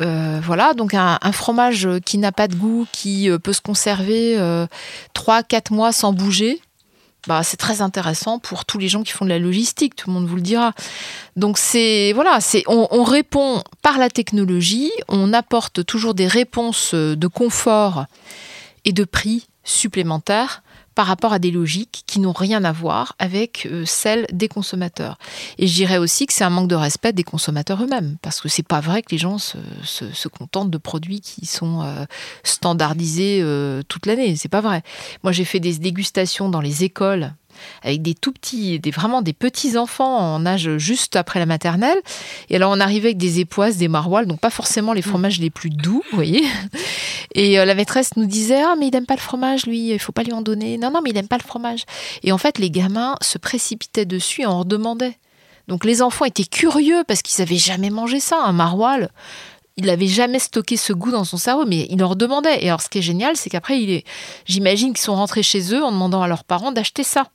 Euh, 0.00 0.40
voilà, 0.42 0.74
donc 0.74 0.92
un, 0.94 1.18
fromage 1.32 1.88
qui 2.04 2.18
n'a 2.18 2.32
pas 2.32 2.48
de 2.48 2.56
goût, 2.56 2.86
qui 2.90 3.30
euh, 3.30 3.38
peut 3.38 3.52
se 3.52 3.60
conserver 3.60 4.36
trois, 5.12 5.42
3-4 5.42 5.72
mois 5.72 5.92
sans 5.92 6.12
bouger, 6.12 6.60
bah, 7.28 7.42
c'est 7.42 7.56
très 7.56 7.80
intéressant 7.80 8.38
pour 8.38 8.64
tous 8.64 8.78
les 8.78 8.88
gens 8.88 9.02
qui 9.02 9.12
font 9.12 9.24
de 9.24 9.30
la 9.30 9.38
logistique, 9.38 9.94
tout 9.94 10.08
le 10.08 10.14
monde 10.14 10.26
vous 10.26 10.36
le 10.36 10.42
dira. 10.42 10.72
Donc 11.36 11.58
c'est 11.58 12.12
voilà, 12.12 12.40
c'est 12.40 12.64
on, 12.66 13.04
répond 13.04 13.62
par 13.82 13.98
la 13.98 14.08
technologie, 14.08 14.90
on 15.08 15.32
apporte 15.32 15.84
toujours 15.84 16.14
des 16.14 16.26
réponses 16.26 16.94
de 16.94 17.26
confort 17.26 18.06
et 18.84 18.92
de 18.92 19.04
prix 19.04 19.46
supplémentaires 19.64 20.62
par 20.94 21.06
rapport 21.06 21.32
à 21.32 21.38
des 21.38 21.50
logiques 21.50 22.04
qui 22.06 22.20
n'ont 22.20 22.32
rien 22.32 22.64
à 22.64 22.72
voir 22.72 23.14
avec 23.18 23.66
euh, 23.66 23.84
celles 23.84 24.26
des 24.32 24.48
consommateurs. 24.48 25.18
Et 25.58 25.66
je 25.66 25.74
dirais 25.74 25.98
aussi 25.98 26.26
que 26.26 26.32
c'est 26.32 26.44
un 26.44 26.50
manque 26.50 26.68
de 26.68 26.74
respect 26.74 27.12
des 27.12 27.24
consommateurs 27.24 27.82
eux-mêmes, 27.82 28.16
parce 28.22 28.40
que 28.40 28.48
c'est 28.48 28.66
pas 28.66 28.80
vrai 28.80 29.02
que 29.02 29.10
les 29.10 29.18
gens 29.18 29.38
se, 29.38 30.28
contentent 30.28 30.70
de 30.70 30.78
produits 30.78 31.20
qui 31.20 31.46
sont 31.46 31.82
euh, 31.82 32.04
standardisés 32.42 33.40
euh, 33.42 33.82
toute 33.88 34.06
l'année. 34.06 34.36
C'est 34.36 34.48
pas 34.48 34.60
vrai. 34.60 34.82
Moi, 35.22 35.32
j'ai 35.32 35.44
fait 35.44 35.60
des 35.60 35.78
dégustations 35.78 36.48
dans 36.48 36.60
les 36.60 36.84
écoles 36.84 37.32
avec 37.82 38.02
des 38.02 38.14
tout 38.14 38.32
petits, 38.32 38.78
des, 38.78 38.90
vraiment 38.90 39.22
des 39.22 39.32
petits 39.32 39.76
enfants 39.76 40.34
en 40.34 40.46
âge 40.46 40.76
juste 40.78 41.16
après 41.16 41.38
la 41.38 41.46
maternelle. 41.46 41.98
Et 42.50 42.56
alors 42.56 42.72
on 42.72 42.80
arrivait 42.80 43.08
avec 43.08 43.18
des 43.18 43.40
époisses, 43.40 43.76
des 43.76 43.88
maroilles, 43.88 44.26
donc 44.26 44.40
pas 44.40 44.50
forcément 44.50 44.92
les 44.92 45.02
fromages 45.02 45.40
les 45.40 45.50
plus 45.50 45.70
doux, 45.70 46.02
vous 46.10 46.16
voyez. 46.16 46.44
Et 47.34 47.58
euh, 47.58 47.64
la 47.64 47.74
maîtresse 47.74 48.16
nous 48.16 48.26
disait 48.26 48.62
ah 48.62 48.74
mais 48.78 48.88
il 48.88 48.92
n'aime 48.92 49.06
pas 49.06 49.16
le 49.16 49.20
fromage 49.20 49.66
lui, 49.66 49.90
il 49.90 49.98
faut 49.98 50.12
pas 50.12 50.22
lui 50.22 50.32
en 50.32 50.42
donner. 50.42 50.78
Non 50.78 50.90
non 50.90 51.00
mais 51.02 51.10
il 51.10 51.14
n'aime 51.14 51.28
pas 51.28 51.38
le 51.38 51.46
fromage. 51.46 51.84
Et 52.22 52.32
en 52.32 52.38
fait 52.38 52.58
les 52.58 52.70
gamins 52.70 53.16
se 53.20 53.38
précipitaient 53.38 54.06
dessus 54.06 54.42
et 54.42 54.46
en 54.46 54.60
redemandaient. 54.60 55.18
Donc 55.66 55.84
les 55.84 56.02
enfants 56.02 56.26
étaient 56.26 56.44
curieux 56.44 57.04
parce 57.08 57.22
qu'ils 57.22 57.42
n'avaient 57.42 57.56
jamais 57.56 57.90
mangé 57.90 58.20
ça, 58.20 58.38
un 58.44 58.52
maroilles 58.52 59.08
il 59.76 59.86
n'avait 59.86 60.06
jamais 60.06 60.38
stocké 60.38 60.76
ce 60.76 60.92
goût 60.92 61.10
dans 61.10 61.24
son 61.24 61.36
cerveau, 61.36 61.64
mais 61.66 61.86
il 61.90 61.98
leur 61.98 62.16
demandait. 62.16 62.62
Et 62.64 62.68
alors, 62.68 62.80
ce 62.80 62.88
qui 62.88 62.98
est 62.98 63.02
génial, 63.02 63.36
c'est 63.36 63.50
qu'après, 63.50 63.80
il 63.80 63.90
est... 63.90 64.04
j'imagine 64.46 64.92
qu'ils 64.92 65.02
sont 65.02 65.16
rentrés 65.16 65.42
chez 65.42 65.74
eux 65.74 65.82
en 65.82 65.90
demandant 65.90 66.22
à 66.22 66.28
leurs 66.28 66.44
parents 66.44 66.72
d'acheter 66.72 67.02
ça. 67.02 67.28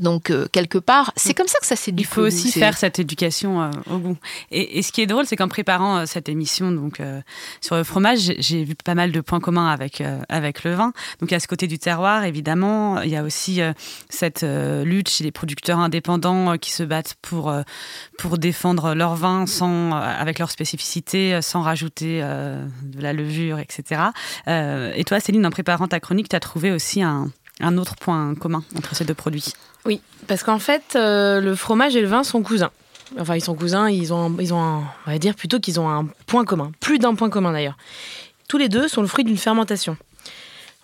Donc 0.00 0.30
euh, 0.30 0.46
quelque 0.52 0.78
part, 0.78 1.12
c'est 1.16 1.34
comme 1.34 1.46
ça 1.46 1.58
que 1.58 1.66
ça 1.66 1.76
s'est 1.76 1.92
Il 1.96 2.04
faut 2.04 2.22
aussi 2.22 2.52
faire 2.52 2.76
cette 2.76 2.98
éducation 2.98 3.62
euh, 3.62 3.70
au 3.90 3.98
goût. 3.98 4.16
Et, 4.50 4.82
ce 4.82 4.92
qui 4.92 5.00
est 5.00 5.06
drôle, 5.06 5.26
c'est 5.26 5.36
qu'en 5.36 5.48
préparant 5.48 5.98
euh, 5.98 6.06
cette 6.06 6.28
émission 6.28 6.70
donc 6.70 7.00
sur 7.60 7.76
le 7.76 7.84
fromage, 7.84 8.32
j'ai 8.38 8.64
vu 8.64 8.74
pas 8.74 8.94
mal 8.94 9.12
de 9.12 9.20
points 9.20 9.40
communs 9.40 9.68
avec 9.68 10.02
avec 10.28 10.64
le 10.64 10.74
vin. 10.74 10.92
Donc 11.20 11.30
il 11.30 11.32
y 11.32 11.34
a 11.34 11.40
ce 11.40 11.48
côté 11.48 11.66
du 11.66 11.78
terroir, 11.78 12.24
évidemment. 12.24 13.00
Il 13.02 13.10
y 13.10 13.16
a 13.16 13.22
aussi 13.22 13.60
cette 14.08 14.44
lutte 14.44 15.08
chez 15.08 15.24
les 15.24 15.30
producteurs 15.30 15.78
indépendants 15.78 16.56
qui 16.58 16.72
se 16.72 16.82
battent 16.82 17.14
pour 17.22 17.54
pour 18.18 18.38
défendre 18.38 18.94
leur 18.94 19.14
vin 19.14 19.46
sans 19.46 19.92
avec 19.92 20.38
leur 20.38 20.50
spécificité, 20.50 21.40
sans 21.42 21.62
rajouter 21.62 22.20
de 22.20 23.00
la 23.00 23.12
levure, 23.12 23.58
etc. 23.58 24.02
et 24.46 25.04
toi, 25.04 25.20
Céline, 25.20 25.46
en 25.46 25.50
préparant 25.50 25.88
ta 25.88 26.00
chronique, 26.00 26.28
tu 26.28 26.36
as 26.36 26.40
trouvé 26.40 26.72
aussi 26.72 27.02
un 27.02 27.30
un 27.60 27.78
autre 27.78 27.96
point 27.96 28.34
commun 28.34 28.62
entre 28.76 28.94
ces 28.94 29.04
deux 29.04 29.14
produits. 29.14 29.52
Oui, 29.84 30.00
parce 30.26 30.42
qu'en 30.42 30.58
fait, 30.58 30.94
euh, 30.96 31.40
le 31.40 31.54
fromage 31.54 31.96
et 31.96 32.00
le 32.00 32.08
vin 32.08 32.24
sont 32.24 32.42
cousins. 32.42 32.70
Enfin, 33.18 33.36
ils 33.36 33.40
sont 33.40 33.54
cousins, 33.54 33.88
ils 33.88 34.12
ont, 34.12 34.34
ils 34.40 34.52
ont 34.52 34.82
on 35.06 35.10
va 35.10 35.18
dire 35.18 35.34
plutôt 35.34 35.60
qu'ils 35.60 35.78
ont 35.78 35.88
un 35.88 36.08
point 36.26 36.44
commun, 36.44 36.72
plus 36.80 36.98
d'un 36.98 37.14
point 37.14 37.30
commun 37.30 37.52
d'ailleurs. 37.52 37.76
Tous 38.48 38.58
les 38.58 38.68
deux 38.68 38.88
sont 38.88 39.00
le 39.00 39.06
fruit 39.06 39.24
d'une 39.24 39.36
fermentation. 39.36 39.96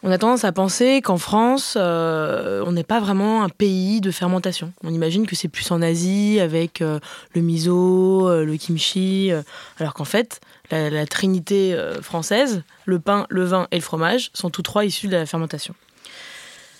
On 0.04 0.10
a 0.10 0.18
tendance 0.18 0.42
à 0.44 0.50
penser 0.50 1.00
qu'en 1.00 1.16
France, 1.16 1.74
euh, 1.76 2.64
on 2.66 2.72
n'est 2.72 2.82
pas 2.82 2.98
vraiment 2.98 3.44
un 3.44 3.48
pays 3.48 4.00
de 4.00 4.10
fermentation. 4.10 4.72
On 4.82 4.92
imagine 4.92 5.26
que 5.26 5.36
c'est 5.36 5.46
plus 5.48 5.70
en 5.70 5.80
Asie 5.80 6.40
avec 6.40 6.80
euh, 6.80 6.98
le 7.34 7.40
miso, 7.40 8.28
le 8.28 8.56
kimchi, 8.56 9.30
alors 9.78 9.94
qu'en 9.94 10.04
fait, 10.04 10.40
la 10.70 11.06
trinité 11.06 11.76
française, 12.02 12.62
le 12.84 12.98
pain, 12.98 13.26
le 13.28 13.44
vin 13.44 13.68
et 13.70 13.76
le 13.76 13.82
fromage, 13.82 14.30
sont 14.32 14.50
tous 14.50 14.62
trois 14.62 14.84
issus 14.84 15.06
de 15.06 15.16
la 15.16 15.26
fermentation. 15.26 15.74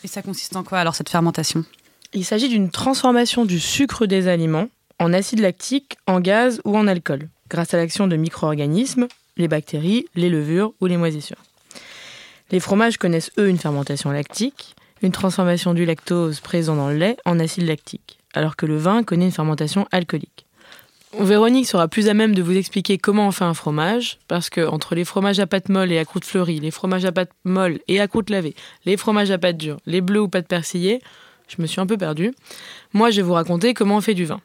Et 0.05 0.09
ça 0.09 0.22
consiste 0.22 0.57
en 0.57 0.64
quoi 0.64 0.78
alors 0.78 0.94
cette 0.94 1.09
fermentation? 1.09 1.64
Il 2.12 2.24
s'agit 2.24 2.48
d'une 2.48 2.70
transformation 2.70 3.44
du 3.44 3.61
sucre 3.61 4.07
des 4.07 4.28
aliments 4.28 4.68
en 4.98 5.12
acide 5.12 5.40
lactique, 5.40 5.96
en 6.07 6.20
gaz 6.20 6.61
ou 6.64 6.76
en 6.76 6.86
alcool, 6.86 7.28
grâce 7.48 7.72
à 7.72 7.76
l'action 7.76 8.09
de 8.09 8.16
micro-organismes, 8.16 9.07
les 9.36 9.48
bactéries, 9.48 10.07
les 10.14 10.28
levures 10.28 10.72
ou 10.80 10.86
les 10.86 10.96
moisissures. 10.96 11.42
Les 12.50 12.61
fromages 12.61 12.98
connaissent 12.98 13.30
eux 13.38 13.48
une 13.48 13.59
fermentation 13.59 14.11
lactique, 14.11 14.74
une 15.03 15.12
transformation 15.12 15.72
du 15.72 15.84
lactose 15.84 16.40
présent 16.40 16.76
dans 16.76 16.88
le 16.88 16.96
lait 16.96 17.16
en 17.24 17.38
acide 17.38 17.66
lactique, 17.66 18.18
alors 18.34 18.57
que 18.57 18.66
le 18.66 18.76
vin 18.76 19.03
connaît 19.03 19.26
une 19.26 19.32
fermentation 19.32 19.86
alcoolique. 19.90 20.41
Véronique 21.18 21.66
sera 21.66 21.88
plus 21.88 22.08
à 22.08 22.14
même 22.14 22.34
de 22.34 22.42
vous 22.42 22.56
expliquer 22.56 22.98
comment 22.98 23.28
on 23.28 23.30
fait 23.32 23.44
un 23.44 23.54
fromage, 23.54 24.18
parce 24.28 24.50
que 24.50 24.66
entre 24.66 24.94
les 24.94 25.04
fromages 25.04 25.40
à 25.40 25.46
pâte 25.46 25.68
molle 25.68 25.92
et 25.92 25.98
à 25.98 26.04
croûte 26.04 26.24
fleurie, 26.24 26.58
les 26.58 26.70
fromages 26.70 27.04
à 27.04 27.12
pâte 27.12 27.30
molle 27.44 27.80
et 27.86 28.00
à 28.00 28.08
croûte 28.08 28.30
lavée, 28.30 28.54
les 28.86 28.96
fromages 28.96 29.30
à 29.30 29.38
pâte 29.38 29.56
dure, 29.56 29.76
les 29.86 30.00
bleus 30.00 30.22
ou 30.22 30.28
pâte 30.28 30.48
persillée, 30.48 31.00
je 31.48 31.60
me 31.60 31.66
suis 31.66 31.80
un 31.80 31.86
peu 31.86 31.96
perdue. 31.96 32.32
Moi, 32.92 33.10
je 33.10 33.16
vais 33.16 33.22
vous 33.22 33.34
raconter 33.34 33.74
comment 33.74 33.96
on 33.96 34.00
fait 34.00 34.14
du 34.14 34.24
vin. 34.24 34.40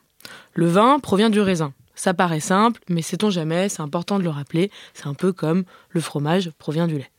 Le 0.54 0.68
vin 0.68 1.00
provient 1.00 1.30
du 1.30 1.40
raisin. 1.40 1.74
Ça 1.96 2.14
paraît 2.14 2.42
simple, 2.42 2.82
mais 2.90 3.02
sait-on 3.02 3.30
jamais, 3.30 3.70
c'est 3.70 3.82
important 3.82 4.20
de 4.20 4.24
le 4.24 4.30
rappeler, 4.30 4.70
c'est 4.94 5.08
un 5.08 5.14
peu 5.14 5.32
comme 5.32 5.64
le 5.90 6.02
fromage 6.02 6.52
provient 6.60 6.88
du 6.88 6.98
lait. 6.98 7.10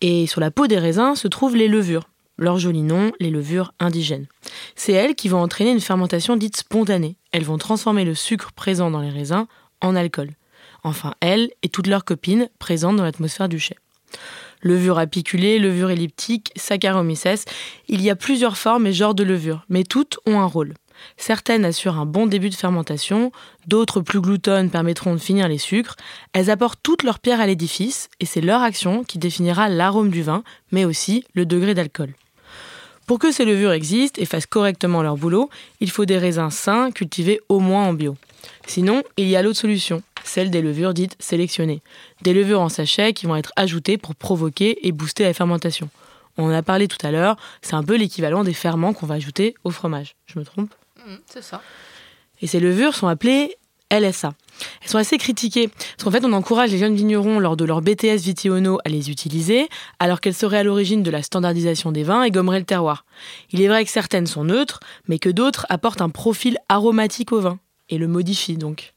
Et 0.00 0.26
sur 0.26 0.40
la 0.40 0.50
peau 0.50 0.66
des 0.66 0.78
raisins 0.78 1.14
se 1.16 1.28
trouvent 1.28 1.56
les 1.56 1.68
levures 1.68 2.08
leur 2.40 2.58
joli 2.58 2.82
nom, 2.82 3.12
les 3.20 3.30
levures 3.30 3.72
indigènes. 3.78 4.26
C'est 4.74 4.92
elles 4.92 5.14
qui 5.14 5.28
vont 5.28 5.40
entraîner 5.40 5.70
une 5.70 5.80
fermentation 5.80 6.36
dite 6.36 6.56
spontanée. 6.56 7.16
Elles 7.32 7.44
vont 7.44 7.58
transformer 7.58 8.04
le 8.04 8.14
sucre 8.14 8.52
présent 8.52 8.90
dans 8.90 9.00
les 9.00 9.10
raisins 9.10 9.46
en 9.80 9.96
alcool. 9.96 10.30
Enfin, 10.82 11.14
elles 11.20 11.50
et 11.62 11.68
toutes 11.68 11.86
leurs 11.86 12.04
copines 12.04 12.48
présentes 12.58 12.96
dans 12.96 13.04
l'atmosphère 13.04 13.48
du 13.48 13.58
chai. 13.58 13.76
Levure 14.62 14.98
apiculée, 14.98 15.58
levure 15.58 15.90
elliptique, 15.90 16.52
Saccharomyces, 16.56 17.44
il 17.88 18.02
y 18.02 18.10
a 18.10 18.16
plusieurs 18.16 18.58
formes 18.58 18.86
et 18.86 18.92
genres 18.92 19.14
de 19.14 19.24
levures, 19.24 19.64
mais 19.68 19.84
toutes 19.84 20.18
ont 20.26 20.40
un 20.40 20.46
rôle. 20.46 20.74
Certaines 21.16 21.64
assurent 21.64 21.98
un 21.98 22.04
bon 22.04 22.26
début 22.26 22.50
de 22.50 22.54
fermentation, 22.54 23.32
d'autres 23.66 24.02
plus 24.02 24.20
gloutonnes 24.20 24.70
permettront 24.70 25.14
de 25.14 25.18
finir 25.20 25.48
les 25.48 25.56
sucres. 25.56 25.96
Elles 26.34 26.50
apportent 26.50 26.80
toute 26.82 27.04
leur 27.04 27.20
pierre 27.20 27.40
à 27.40 27.46
l'édifice 27.46 28.10
et 28.20 28.26
c'est 28.26 28.42
leur 28.42 28.62
action 28.62 29.02
qui 29.04 29.18
définira 29.18 29.68
l'arôme 29.70 30.10
du 30.10 30.22
vin, 30.22 30.42
mais 30.72 30.84
aussi 30.84 31.24
le 31.32 31.46
degré 31.46 31.72
d'alcool. 31.72 32.14
Pour 33.06 33.18
que 33.18 33.32
ces 33.32 33.44
levures 33.44 33.72
existent 33.72 34.20
et 34.20 34.24
fassent 34.26 34.46
correctement 34.46 35.02
leur 35.02 35.16
boulot, 35.16 35.50
il 35.80 35.90
faut 35.90 36.04
des 36.04 36.18
raisins 36.18 36.50
sains 36.50 36.90
cultivés 36.92 37.40
au 37.48 37.58
moins 37.58 37.86
en 37.88 37.92
bio. 37.92 38.16
Sinon, 38.66 39.02
il 39.16 39.26
y 39.28 39.36
a 39.36 39.42
l'autre 39.42 39.58
solution, 39.58 40.02
celle 40.24 40.50
des 40.50 40.62
levures 40.62 40.94
dites 40.94 41.16
sélectionnées. 41.18 41.82
Des 42.22 42.32
levures 42.32 42.60
en 42.60 42.68
sachet 42.68 43.12
qui 43.12 43.26
vont 43.26 43.36
être 43.36 43.52
ajoutées 43.56 43.98
pour 43.98 44.14
provoquer 44.14 44.86
et 44.86 44.92
booster 44.92 45.24
la 45.24 45.34
fermentation. 45.34 45.88
On 46.38 46.44
en 46.44 46.50
a 46.52 46.62
parlé 46.62 46.86
tout 46.88 47.04
à 47.04 47.10
l'heure, 47.10 47.36
c'est 47.62 47.74
un 47.74 47.82
peu 47.82 47.96
l'équivalent 47.96 48.44
des 48.44 48.54
ferments 48.54 48.92
qu'on 48.92 49.06
va 49.06 49.16
ajouter 49.16 49.54
au 49.64 49.70
fromage. 49.70 50.14
Je 50.26 50.38
me 50.38 50.44
trompe? 50.44 50.72
Mmh, 51.04 51.16
C'est 51.26 51.42
ça. 51.42 51.60
Et 52.40 52.46
ces 52.46 52.60
levures 52.60 52.94
sont 52.94 53.08
appelées 53.08 53.56
LSA. 53.90 54.32
Elles 54.82 54.88
sont 54.88 54.98
assez 54.98 55.18
critiquées, 55.18 55.68
parce 55.68 56.04
qu'en 56.04 56.10
fait 56.10 56.24
on 56.24 56.32
encourage 56.32 56.70
les 56.70 56.78
jeunes 56.78 56.94
vignerons 56.94 57.38
lors 57.38 57.56
de 57.56 57.64
leur 57.64 57.80
BTS 57.80 58.22
Vitiono 58.22 58.78
à 58.84 58.88
les 58.88 59.10
utiliser, 59.10 59.68
alors 59.98 60.20
qu'elles 60.20 60.34
seraient 60.34 60.58
à 60.58 60.62
l'origine 60.62 61.02
de 61.02 61.10
la 61.10 61.22
standardisation 61.22 61.92
des 61.92 62.02
vins 62.02 62.22
et 62.22 62.30
gommeraient 62.30 62.58
le 62.58 62.64
terroir. 62.64 63.04
Il 63.52 63.62
est 63.62 63.68
vrai 63.68 63.84
que 63.84 63.90
certaines 63.90 64.26
sont 64.26 64.44
neutres, 64.44 64.80
mais 65.08 65.18
que 65.18 65.30
d'autres 65.30 65.66
apportent 65.68 66.02
un 66.02 66.10
profil 66.10 66.58
aromatique 66.68 67.32
au 67.32 67.40
vin, 67.40 67.58
et 67.88 67.98
le 67.98 68.08
modifient 68.08 68.58
donc. 68.58 68.94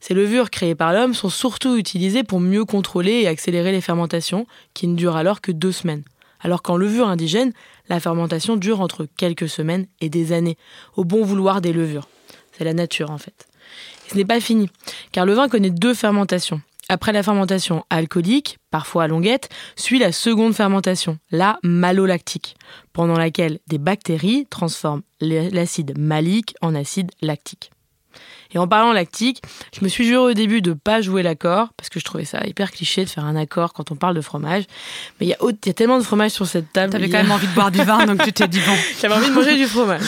Ces 0.00 0.14
levures 0.14 0.50
créées 0.50 0.74
par 0.74 0.92
l'homme 0.92 1.14
sont 1.14 1.30
surtout 1.30 1.76
utilisées 1.76 2.22
pour 2.22 2.40
mieux 2.40 2.64
contrôler 2.64 3.12
et 3.12 3.28
accélérer 3.28 3.72
les 3.72 3.80
fermentations, 3.80 4.46
qui 4.74 4.86
ne 4.86 4.96
durent 4.96 5.16
alors 5.16 5.40
que 5.40 5.52
deux 5.52 5.72
semaines. 5.72 6.02
Alors 6.40 6.62
qu'en 6.62 6.76
levure 6.76 7.08
indigène, 7.08 7.52
la 7.88 7.98
fermentation 7.98 8.56
dure 8.56 8.80
entre 8.80 9.06
quelques 9.16 9.48
semaines 9.48 9.86
et 10.00 10.08
des 10.08 10.32
années, 10.32 10.58
au 10.96 11.04
bon 11.04 11.24
vouloir 11.24 11.60
des 11.60 11.72
levures. 11.72 12.08
C'est 12.52 12.64
la 12.64 12.74
nature 12.74 13.10
en 13.10 13.18
fait. 13.18 13.46
Ce 14.08 14.16
n'est 14.16 14.24
pas 14.24 14.40
fini, 14.40 14.68
car 15.12 15.26
le 15.26 15.34
vin 15.34 15.48
connaît 15.48 15.70
deux 15.70 15.94
fermentations. 15.94 16.60
Après 16.88 17.12
la 17.12 17.24
fermentation 17.24 17.84
alcoolique, 17.90 18.58
parfois 18.70 19.04
à 19.04 19.08
longuette, 19.08 19.48
suit 19.74 19.98
la 19.98 20.12
seconde 20.12 20.54
fermentation, 20.54 21.18
la 21.32 21.58
malolactique, 21.64 22.56
pendant 22.92 23.18
laquelle 23.18 23.58
des 23.66 23.78
bactéries 23.78 24.46
transforment 24.46 25.02
l'acide 25.20 25.98
malique 25.98 26.54
en 26.60 26.76
acide 26.76 27.10
lactique. 27.22 27.70
Et 28.54 28.58
en 28.58 28.68
parlant 28.68 28.92
lactique, 28.92 29.42
je 29.76 29.84
me 29.84 29.88
suis 29.88 30.04
juré 30.04 30.30
au 30.30 30.34
début 30.34 30.62
de 30.62 30.72
pas 30.72 31.00
jouer 31.00 31.22
l'accord, 31.22 31.68
parce 31.76 31.88
que 31.88 32.00
je 32.00 32.04
trouvais 32.04 32.24
ça 32.24 32.40
hyper 32.46 32.70
cliché 32.70 33.04
de 33.04 33.10
faire 33.10 33.24
un 33.24 33.36
accord 33.36 33.72
quand 33.72 33.90
on 33.90 33.96
parle 33.96 34.14
de 34.14 34.20
fromage. 34.20 34.64
Mais 35.20 35.26
il 35.26 35.28
y, 35.28 35.32
a, 35.34 35.72
tellement 35.72 35.98
de 35.98 36.04
fromage 36.04 36.32
sur 36.32 36.46
cette 36.46 36.72
table. 36.72 36.92
T'avais 36.92 37.08
quand 37.08 37.22
même 37.22 37.30
envie 37.30 37.46
de 37.46 37.54
boire 37.54 37.70
du 37.70 37.82
vin, 37.82 38.06
donc 38.06 38.22
tu 38.22 38.32
t'es 38.32 38.48
dit 38.48 38.60
bon. 38.60 38.74
J'avais 39.00 39.14
envie 39.14 39.28
de 39.28 39.34
manger 39.34 39.56
du 39.56 39.66
fromage. 39.66 40.02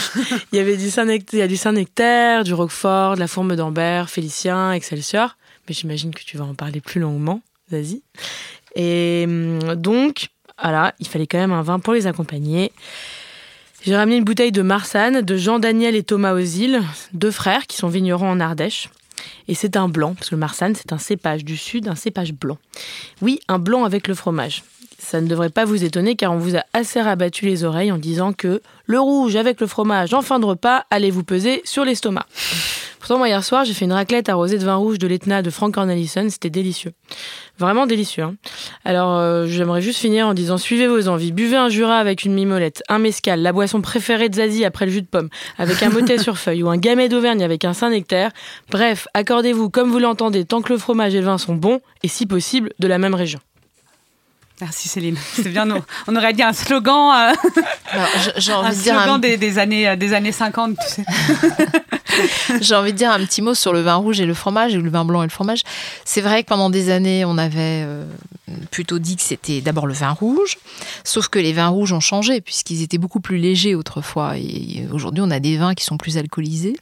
Il 0.53 0.57
y 0.57 0.59
avait 0.59 0.77
du 0.77 0.91
Saint-Nectaire, 0.91 1.49
du, 1.49 1.57
Saint 1.57 1.73
du 2.43 2.55
Roquefort, 2.55 3.15
de 3.15 3.21
la 3.21 3.29
Fourme 3.29 3.57
d'Ambert, 3.57 4.11
Félicien, 4.11 4.73
Excelsior. 4.73 5.37
Mais 5.69 5.75
j'imagine 5.75 6.15
que 6.15 6.23
tu 6.23 6.37
vas 6.39 6.45
en 6.45 6.55
parler 6.55 6.81
plus 6.81 7.01
longuement. 7.01 7.43
Vas-y. 7.71 8.03
Et 8.75 9.25
hum, 9.27 9.75
donc, 9.75 10.29
voilà, 10.61 10.95
il 10.99 11.07
fallait 11.07 11.27
quand 11.27 11.39
même 11.39 11.53
un 11.53 11.63
vin 11.63 11.79
pour 11.79 11.93
les 11.93 12.07
accompagner. 12.07 12.73
J'ai 13.83 13.95
ramené 13.95 14.17
une 14.17 14.25
bouteille 14.25 14.51
de 14.51 14.63
Marsanne 14.63 15.23
de 15.23 15.37
Jean-Daniel 15.37 15.95
et 15.95 16.03
Thomas 16.03 16.33
Ozil, 16.33 16.83
deux 17.13 17.31
frères 17.31 17.67
qui 17.69 17.77
sont 17.77 17.89
vignerons 17.89 18.29
en 18.29 18.41
Ardèche. 18.41 18.89
Et 19.47 19.55
c'est 19.55 19.77
un 19.77 19.89
blanc, 19.89 20.15
parce 20.15 20.31
que 20.31 20.35
le 20.35 20.41
Marsanne, 20.41 20.75
c'est 20.75 20.93
un 20.93 20.99
cépage 20.99 21.45
du 21.45 21.57
sud, 21.57 21.87
un 21.87 21.95
cépage 21.95 22.33
blanc. 22.33 22.59
Oui, 23.23 23.41
un 23.47 23.59
blanc 23.59 23.85
avec 23.85 24.09
le 24.09 24.15
fromage. 24.15 24.65
Ça 24.99 25.21
ne 25.21 25.29
devrait 25.29 25.51
pas 25.51 25.65
vous 25.65 25.85
étonner 25.85 26.17
car 26.17 26.33
on 26.33 26.39
vous 26.39 26.57
a 26.57 26.65
assez 26.73 27.01
rabattu 27.01 27.47
les 27.47 27.65
oreilles 27.65 27.93
en 27.93 27.99
disant 27.99 28.33
que 28.33 28.61
le 28.85 28.99
rouge 28.99 29.37
avec 29.37 29.61
le 29.61 29.67
fromage 29.67 30.13
en 30.13 30.23
fin 30.23 30.41
de 30.41 30.45
repas 30.45 30.85
allait 30.91 31.11
vous 31.11 31.25
peser 31.25 31.63
sur 31.65 31.85
l'estomac. 31.85 32.27
Pourtant, 32.99 33.19
moi, 33.19 33.29
hier 33.29 33.45
soir, 33.45 33.65
j'ai 33.65 33.75
fait 33.75 33.85
une 33.85 33.93
raclette 33.93 34.29
arrosée 34.29 34.59
de 34.59 34.65
vin 34.65 34.75
rouge 34.75 34.99
de 34.99 35.07
l'Etna 35.07 35.41
de 35.41 35.51
Frank 35.51 35.73
Cornelison. 35.73 36.29
C'était 36.29 36.51
délicieux. 36.51 36.93
Vraiment 37.59 37.87
délicieux. 37.87 38.25
Hein. 38.25 38.35
Alors, 38.85 39.17
euh, 39.17 39.47
j'aimerais 39.47 39.81
juste 39.81 40.01
finir 40.01 40.27
en 40.27 40.35
disant 40.35 40.59
suivez 40.59 40.89
vos 40.89 41.09
envies. 41.09 41.33
Buvez 41.33 41.57
un 41.57 41.69
Jura 41.69 41.99
avec 41.99 42.25
une 42.25 42.35
mimolette, 42.35 42.83
un 42.89 42.99
mescal, 42.99 43.41
la 43.41 43.53
boisson 43.53 43.81
préférée 43.81 44.29
de 44.29 44.35
Zazie 44.35 44.65
après 44.65 44.85
le 44.85 44.93
jus 44.93 45.03
de 45.03 45.07
pomme, 45.07 45.29
avec 45.59 45.83
un 45.83 45.91
motet 45.91 46.19
sur 46.23 46.39
feuille 46.39 46.63
ou 46.63 46.69
un 46.69 46.77
gamet 46.77 47.09
d'Auvergne 47.09 47.43
avec 47.43 47.65
un 47.65 47.73
Saint-Nectaire. 47.73 48.33
Bref, 48.71 49.07
accordez-vous 49.15 49.71
comme 49.71 49.91
vous 49.91 50.01
l'entendez 50.01 50.45
tant 50.45 50.61
que 50.61 50.73
le 50.73 50.79
fromage 50.79 51.15
et 51.15 51.21
le 51.21 51.27
vin 51.27 51.39
sont 51.39 51.55
bons 51.55 51.81
et 52.03 52.09
si 52.09 52.27
possible 52.27 52.73
de 52.79 52.89
la 52.89 52.99
même 52.99 53.15
région. 53.15 53.39
Merci 54.61 54.89
Céline. 54.89 55.17
C'est 55.35 55.51
bien, 55.51 55.69
on 56.09 56.17
aurait 56.17 56.33
dit 56.33 56.43
un 56.43 56.53
slogan, 56.53 57.13
euh, 57.15 57.33
j'ai 58.37 58.53
envie 58.53 58.69
un 58.69 58.71
de 58.71 58.83
dire 58.83 58.95
slogan 58.95 59.21
des, 59.21 59.59
années, 59.59 59.89
euh, 59.89 59.97
des 59.97 60.13
années 60.15 60.33
50, 60.33 60.77
tu 60.77 60.95
sais. 60.95 61.05
j'ai 62.61 62.75
envie 62.75 62.93
de 62.93 62.99
dire 62.99 63.13
un 63.13 63.21
petit 63.21 63.41
mot 63.41 63.55
sur 63.55 63.73
le 63.73 63.81
vin 63.81 63.95
rouge 63.95 64.21
et 64.21 64.27
le 64.27 64.35
fromage, 64.35 64.75
ou 64.75 64.81
le 64.81 64.91
vin 64.91 65.05
blanc 65.05 65.23
et 65.23 65.27
le 65.27 65.31
fromage. 65.31 65.63
C'est 66.05 66.21
vrai 66.21 66.43
que 66.43 66.49
pendant 66.49 66.71
des 66.71 66.91
années, 66.91 67.25
on 67.25 67.39
avait 67.39 67.85
euh, 67.85 68.05
plutôt 68.71 68.99
dit 68.99 69.17
que 69.17 69.23
c'était 69.23 69.61
d'abord 69.61 69.87
le 69.87 69.95
vin 69.95 70.11
rouge, 70.11 70.59
sauf 71.05 71.29
que 71.29 71.39
les 71.39 71.53
vins 71.53 71.69
rouges 71.69 71.93
ont 71.93 72.01
changé, 72.01 72.41
puisqu'ils 72.41 72.83
étaient 72.83 72.99
beaucoup 72.99 73.21
plus 73.21 73.39
légers 73.39 73.75
autrefois. 73.75 74.37
Et 74.39 74.87
aujourd'hui, 74.93 75.23
on 75.25 75.31
a 75.31 75.41
des 75.41 75.57
vins 75.57 75.75
qui 75.75 75.85
sont 75.85 75.99
plus 75.99 76.19
alcoolisés, 76.19 76.77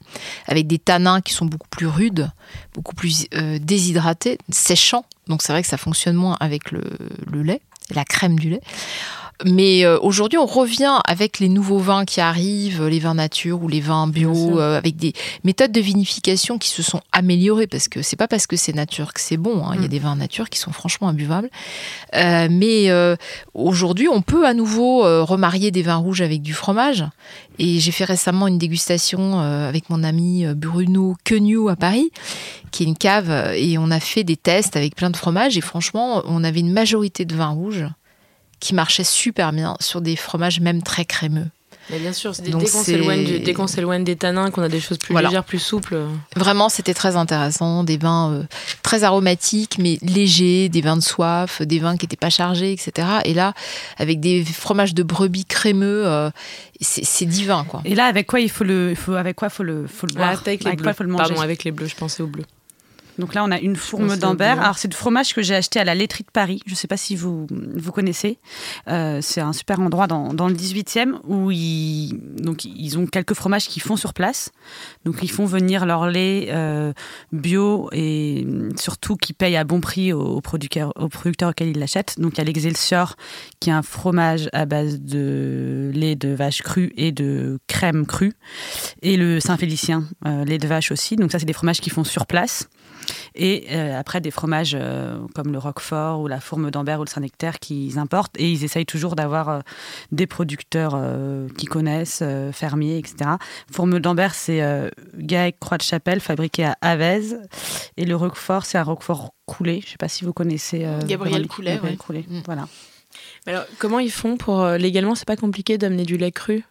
avec 0.47 0.67
des 0.67 0.79
tanins 0.79 1.21
qui 1.21 1.33
sont 1.35 1.47
beaucoup 1.47 1.69
plus 1.69 1.87
rudes, 1.87 2.31
beaucoup 2.77 2.95
plus 2.95 3.27
déshydratés, 3.61 4.39
séchants. 4.51 5.05
Donc 5.27 5.43
c'est 5.43 5.53
vrai 5.53 5.63
que 5.63 5.69
ça 5.69 5.77
fonctionne 5.77 6.15
moins 6.15 6.37
avec 6.39 6.71
le 6.71 7.43
lait 7.43 7.61
la 7.95 8.05
crème 8.05 8.39
du 8.39 8.51
lait. 8.51 8.61
Mais 9.45 9.85
euh, 9.85 9.99
aujourd'hui, 10.01 10.39
on 10.39 10.47
revient 10.47 10.99
avec 11.07 11.41
les 11.41 11.49
nouveaux 11.49 11.79
vins 11.79 12.05
qui 12.05 12.21
arrivent, 12.21 12.87
les 12.87 12.99
vins 12.99 13.15
nature 13.15 13.63
ou 13.63 13.69
les 13.69 13.81
vins 13.81 14.07
bio, 14.07 14.59
euh, 14.59 14.79
avec 14.79 14.97
des 14.97 15.13
méthodes 15.45 15.73
de 15.73 15.81
vinification 15.81 16.59
qui 16.59 16.71
se 16.71 16.83
sont 16.83 17.01
améliorées 17.13 17.67
parce 17.67 17.89
que 17.89 18.01
c'est 18.01 18.17
pas 18.17 18.29
parce 18.29 18.47
que 18.47 18.57
c'est 18.57 18.75
nature 18.75 19.13
que 19.13 19.21
c'est 19.21 19.37
bon. 19.37 19.67
Hein. 19.67 19.73
Il 19.75 19.83
y 19.83 19.85
a 19.85 19.89
mm. 19.89 19.91
des 19.91 19.99
vins 19.99 20.17
nature 20.17 20.49
qui 20.49 20.59
sont 20.59 20.73
franchement 20.73 21.09
imbuvables. 21.09 21.51
Euh, 22.15 22.49
mais 22.51 22.91
aujourd'hui, 23.55 24.09
on 24.09 24.23
peut 24.23 24.47
à 24.47 24.55
nouveau 24.55 25.03
remarier 25.25 25.71
des 25.71 25.83
vins 25.83 25.97
rouges 25.97 26.23
avec 26.23 26.43
du 26.43 26.55
fromage. 26.55 27.05
Et 27.59 27.79
j'ai 27.79 27.93
fait 27.93 28.05
récemment 28.05 28.47
une 28.47 28.59
dégustation 28.59 29.41
avec 29.41 29.91
mon 29.91 30.03
ami 30.03 30.47
Bruno 30.55 31.17
Queugnou 31.25 31.69
à 31.69 31.77
Paris, 31.77 32.11
qui 32.71 32.85
est 32.85 32.87
une 32.87 32.97
cave, 32.97 33.31
et 33.55 33.79
on 33.79 33.91
a 33.91 34.01
fait 34.01 34.25
des 34.25 34.37
tests 34.37 34.77
avec 34.77 34.95
plein 34.95 35.11
de 35.11 35.17
fromages. 35.17 35.57
Et 35.57 35.61
franchement, 35.61 36.23
on 36.27 36.45
avait 36.45 36.61
une 36.61 36.73
majorité 36.73 37.25
de 37.25 37.35
vins 37.35 37.51
rouges 37.51 37.87
qui 38.61 38.75
marchait 38.75 39.05
super 39.05 39.53
bien 39.53 39.77
sur 39.81 40.01
des 40.01 40.17
fromages 40.17 40.61
même 40.61 40.83
très 40.83 41.05
crémeux. 41.05 41.47
Mais 41.91 42.01
bien 42.01 42.13
sûr, 42.13 42.33
dès 42.43 42.51
qu'on 43.55 43.67
s'éloigne 43.69 44.03
des 44.03 44.17
tanins, 44.17 44.51
qu'on 44.51 44.63
a 44.63 44.69
des 44.69 44.81
choses 44.81 44.99
plus 44.99 45.15
légères, 45.15 45.45
plus 45.45 45.61
souples. 45.61 45.97
Vraiment, 46.35 46.69
c'était 46.69 46.95
très 46.95 47.15
intéressant. 47.15 47.85
Des 47.85 47.97
vins 47.97 48.33
euh, 48.33 48.43
très 48.83 49.05
aromatiques, 49.05 49.79
mais 49.79 49.99
légers, 50.03 50.69
des 50.69 50.81
vins 50.81 50.97
de 50.97 51.03
soif, 51.03 51.63
des 51.63 51.79
vins 51.79 51.97
qui 51.97 52.05
n'étaient 52.05 52.17
pas 52.17 52.31
chargés, 52.31 52.73
etc. 52.73 53.07
Et 53.25 53.35
là, 53.35 53.55
avec 53.99 54.19
des 54.19 54.45
fromages 54.45 54.95
de 54.95 55.05
brebis 55.05 55.45
crémeux, 55.45 56.07
euh, 56.07 56.31
c'est 56.81 57.27
divin. 57.27 57.65
Quoi. 57.65 57.83
Et 57.85 57.95
là, 57.95 58.07
avec 58.07 58.27
quoi 58.27 58.41
il 58.41 58.51
faut 58.51 58.65
le, 58.65 58.95
faut, 58.97 59.15
avec 59.15 59.37
quoi 59.37 59.49
faut 59.49 59.63
le, 59.63 59.87
faut 59.87 60.09
le 60.09 60.15
boire? 60.15 60.43
avec, 60.45 60.65
les 60.65 60.73
bleus. 60.73 60.93
Pardon, 61.17 61.41
avec 61.41 61.63
les 61.63 61.71
bleus, 61.71 61.87
je 61.87 61.95
pensais 61.95 62.23
aux 62.23 62.27
bleus. 62.27 62.45
Donc 63.19 63.35
là, 63.35 63.45
on 63.45 63.51
a 63.51 63.59
une 63.59 63.77
fourme 63.77 64.17
d'Ambert. 64.17 64.61
Alors, 64.61 64.79
c'est 64.79 64.89
du 64.89 64.97
fromage 64.97 65.35
que 65.35 65.43
j'ai 65.43 65.55
acheté 65.55 65.81
à 65.81 65.85
la 65.85 65.95
laiterie 65.95 66.25
de 66.25 66.31
Paris. 66.31 66.61
Je 66.67 66.73
ne 66.73 66.77
sais 66.77 66.89
pas 66.89 66.97
si 66.97 67.17
vous, 67.17 67.47
vous 67.51 67.93
connaissez. 67.93 68.39
Euh, 68.89 69.21
c'est 69.23 69.41
un 69.41 69.53
super 69.53 69.81
endroit 69.81 70.07
dans, 70.07 70.35
dans, 70.35 70.49
le 70.49 70.55
18e 70.55 71.19
où 71.25 71.51
ils, 71.51 72.19
donc, 72.37 72.65
ils 72.65 72.99
ont 72.99 73.07
quelques 73.07 73.35
fromages 73.35 73.69
qu'ils 73.69 73.83
font 73.83 73.97
sur 73.97 74.13
place. 74.13 74.51
Donc, 75.05 75.17
ils 75.23 75.31
font 75.31 75.47
venir 75.47 75.87
leur 75.87 76.09
lait 76.09 76.49
euh, 76.51 76.93
bio 77.33 77.89
et 77.93 78.47
surtout 78.77 79.17
qui 79.17 79.33
payent 79.33 79.57
à 79.57 79.65
bon 79.65 79.81
prix 79.81 80.13
aux, 80.13 80.41
producteurs, 80.41 80.93
aux 80.97 81.09
producteurs 81.09 81.51
auxquels 81.51 81.69
ils 81.69 81.79
l'achètent. 81.79 82.19
Donc, 82.19 82.35
il 82.35 82.39
y 82.39 82.41
a 82.43 82.45
l'Excelsior 82.45 83.17
qui 83.61 83.71
est 83.71 83.75
un 83.75 83.83
fromage 83.83 84.49
à 84.53 84.67
base 84.67 85.01
de 85.01 85.91
lait 85.95 86.17
de 86.17 86.35
vache 86.35 86.63
crue 86.63 86.93
et 86.97 87.13
de 87.13 87.59
crème 87.67 88.07
crue. 88.07 88.35
Et 89.03 89.17
le 89.17 89.41
Saint-Félicien, 89.41 90.05
euh, 90.27 90.45
lait 90.45 90.59
de 90.59 90.69
vache 90.69 90.93
aussi. 90.93 91.17
Donc, 91.17 91.33
ça, 91.33 91.39
c'est 91.39 91.47
des 91.47 91.53
fromages 91.53 91.81
qu'ils 91.81 91.93
font 91.93 92.05
sur 92.05 92.27
place. 92.27 92.69
Et 93.35 93.67
euh, 93.71 93.99
après, 93.99 94.21
des 94.21 94.31
fromages 94.31 94.77
euh, 94.79 95.19
comme 95.35 95.53
le 95.53 95.59
Roquefort 95.59 96.21
ou 96.21 96.29
la 96.29 96.41
Fourme 96.41 96.71
d'Ambert 96.71 97.01
ou 97.01 97.05
le 97.05 97.09
Saint-Nectaire 97.09 97.59
qu'ils 97.59 97.99
importent. 97.99 98.39
Et 98.39 98.51
ils 98.51 98.65
essayent 98.65 98.87
toujours 98.87 99.17
d'avoir 99.17 99.49
euh, 99.49 99.61
des 100.13 100.27
producteurs 100.27 100.97
qui 101.57 101.67
connaissent, 101.67 102.23
fermiers, 102.53 102.99
etc. 102.99 103.31
Fourme 103.71 103.99
d'Ambert, 104.01 104.35
c'est 104.35 104.63
Gaec 105.17 105.59
Croix 105.61 105.79
de 105.79 105.83
Chapelle, 105.83 106.21
fabriqué 106.21 106.65
à 106.65 106.77
Avez. 106.81 107.37
Et 107.97 108.05
le 108.05 108.17
Roquefort, 108.17 108.65
c'est 108.65 108.79
un 108.79 108.83
Roquefort 108.83 109.35
coulé. 109.47 109.81
Je 109.81 109.87
ne 109.87 109.91
sais 109.91 109.97
pas 109.99 110.09
si 110.09 110.25
vous 110.25 110.33
connaissez. 110.33 110.87
Gabriel 111.07 111.47
Coulet. 111.47 111.81
Coulé. 111.99 112.25
Mm. 112.29 112.41
Voilà. 112.47 112.69
Alors, 113.47 113.65
comment 113.79 113.99
ils 113.99 114.11
font 114.11 114.37
pour. 114.37 114.67
légalement, 114.71 115.15
c'est 115.15 115.27
pas 115.27 115.37
compliqué 115.37 115.79
d'amener 115.79 116.05
du 116.05 116.17
lait 116.17 116.33
cru 116.33 116.65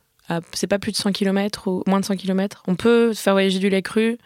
c'est 0.54 0.66
pas 0.68 0.80
plus 0.80 0.92
de 0.92 0.98
100 0.98 1.12
km 1.12 1.68
ou 1.68 1.84
moins 1.86 2.00
de 2.00 2.06
100 2.06 2.16
km. 2.18 2.64
On 2.68 2.76
peut 2.76 3.14
faire 3.14 3.34
voyager 3.34 3.60
du 3.60 3.70
lait 3.70 3.84
cru 3.84 4.18